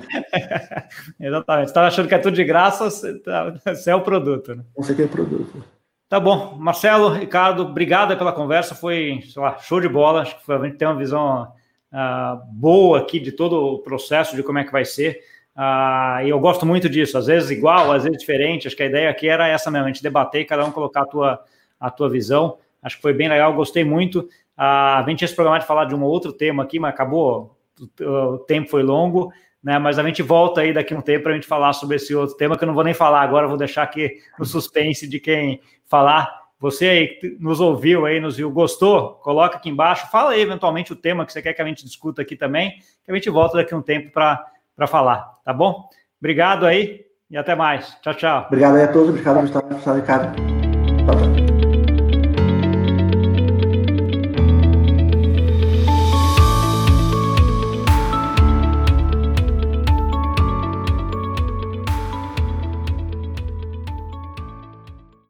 exatamente. 1.20 1.66
Você 1.66 1.72
estava 1.72 1.88
achando 1.88 2.08
que 2.08 2.16
é 2.16 2.20
tudo 2.20 2.36
de 2.36 2.44
graça, 2.44 2.90
você, 2.90 3.20
tá, 3.20 3.54
você 3.66 3.92
é 3.92 3.96
o 3.96 4.02
produto, 4.02 4.56
né? 4.56 4.64
Você 4.76 4.94
que 4.94 5.02
é 5.02 5.06
o 5.06 5.10
produto. 5.10 5.64
Tá 6.08 6.20
bom. 6.20 6.56
Marcelo, 6.60 7.10
Ricardo, 7.10 7.64
obrigado 7.64 8.16
pela 8.16 8.32
conversa. 8.32 8.76
Foi, 8.76 9.20
sei 9.28 9.42
lá, 9.42 9.58
show 9.58 9.82
de 9.82 9.90
bola. 9.90 10.22
Acho 10.22 10.38
que 10.38 10.46
foi, 10.46 10.56
a 10.56 10.64
gente 10.64 10.78
tem 10.78 10.88
uma 10.88 10.98
visão 10.98 11.52
uh, 11.92 12.46
boa 12.52 13.00
aqui 13.00 13.20
de 13.20 13.32
todo 13.32 13.56
o 13.56 13.80
processo, 13.80 14.36
de 14.36 14.44
como 14.44 14.60
é 14.60 14.64
que 14.64 14.72
vai 14.72 14.86
ser. 14.86 15.22
Uh, 15.56 16.26
e 16.26 16.30
eu 16.30 16.40
gosto 16.40 16.66
muito 16.66 16.88
disso, 16.90 17.18
às 17.18 17.28
vezes 17.28 17.50
igual, 17.50 17.92
às 17.92 18.04
vezes 18.04 18.20
diferente. 18.20 18.68
Acho 18.68 18.76
que 18.76 18.84
a 18.84 18.88
ideia 18.88 19.10
aqui 19.10 19.28
era 19.28 19.48
essa 19.48 19.72
mesmo, 19.72 19.86
a 19.86 19.88
gente 19.88 20.04
debater 20.04 20.42
e 20.42 20.46
cada 20.46 20.64
um 20.66 20.72
colocar 20.72 21.02
a 21.02 21.06
tua, 21.06 21.44
a 21.80 21.90
tua 21.90 22.10
visão. 22.10 22.58
Acho 22.82 22.98
que 22.98 23.02
foi 23.02 23.14
bem 23.14 23.30
legal, 23.30 23.54
gostei 23.54 23.84
muito. 23.84 24.28
Ah, 24.56 25.00
a 25.00 25.10
gente 25.10 25.20
tinha 25.20 25.26
esse 25.26 25.36
programa 25.36 25.60
de 25.60 25.66
falar 25.66 25.86
de 25.86 25.96
um 25.96 26.04
outro 26.04 26.32
tema 26.32 26.64
aqui, 26.64 26.80
mas 26.80 26.94
acabou, 26.94 27.58
o 28.02 28.40
tempo 28.40 28.70
foi 28.70 28.84
longo, 28.84 29.32
né? 29.64 29.80
Mas 29.80 29.98
a 29.98 30.04
gente 30.04 30.22
volta 30.22 30.62
aí 30.62 30.74
daqui 30.74 30.94
a 30.94 30.98
um 30.98 31.02
tempo 31.02 31.24
para 31.24 31.32
a 31.32 31.36
gente 31.36 31.48
falar 31.48 31.74
sobre 31.74 31.96
esse 31.96 32.14
outro 32.14 32.36
tema, 32.36 32.58
que 32.58 32.64
eu 32.64 32.68
não 32.68 32.74
vou 32.74 32.84
nem 32.84 32.94
falar 32.94 33.22
agora, 33.22 33.48
vou 33.48 33.58
deixar 33.58 33.84
aqui 33.84 34.18
no 34.38 34.46
suspense 34.46 35.08
de 35.08 35.20
quem 35.20 35.62
falar. 35.86 36.44
Você 36.60 36.88
aí 36.88 37.08
que 37.08 37.38
nos 37.40 37.60
ouviu 37.60 38.06
aí, 38.06 38.20
nos 38.20 38.38
viu, 38.38 38.50
gostou? 38.50 39.16
Coloca 39.16 39.58
aqui 39.58 39.70
embaixo, 39.70 40.10
fala 40.10 40.32
aí 40.32 40.42
eventualmente 40.42 40.94
o 40.94 40.96
tema 40.96 41.26
que 41.26 41.34
você 41.34 41.42
quer 41.42 41.54
que 41.54 41.62
a 41.62 41.66
gente 41.66 41.84
discuta 41.84 42.22
aqui 42.22 42.38
também, 42.38 42.72
que 43.04 43.12
a 43.12 43.14
gente 43.14 43.30
volta 43.30 43.58
daqui 43.58 43.74
a 43.74 43.78
um 43.78 43.82
tempo 43.82 44.12
para 44.12 44.88
falar, 44.88 45.40
tá 45.44 45.52
bom? 45.52 45.90
Obrigado 46.20 46.66
aí 46.66 47.02
e 47.30 47.36
até 47.36 47.54
mais. 47.54 47.98
Tchau, 48.02 48.14
tchau. 48.14 48.46
Obrigado 48.48 48.76
aí 48.78 48.84
a 48.84 48.88
todos. 48.88 49.10
Obrigado, 49.10 49.42
Gustavo. 49.42 50.00
Ricardo. 50.00 50.36
Tchau, 50.36 51.16
tchau. 51.16 51.73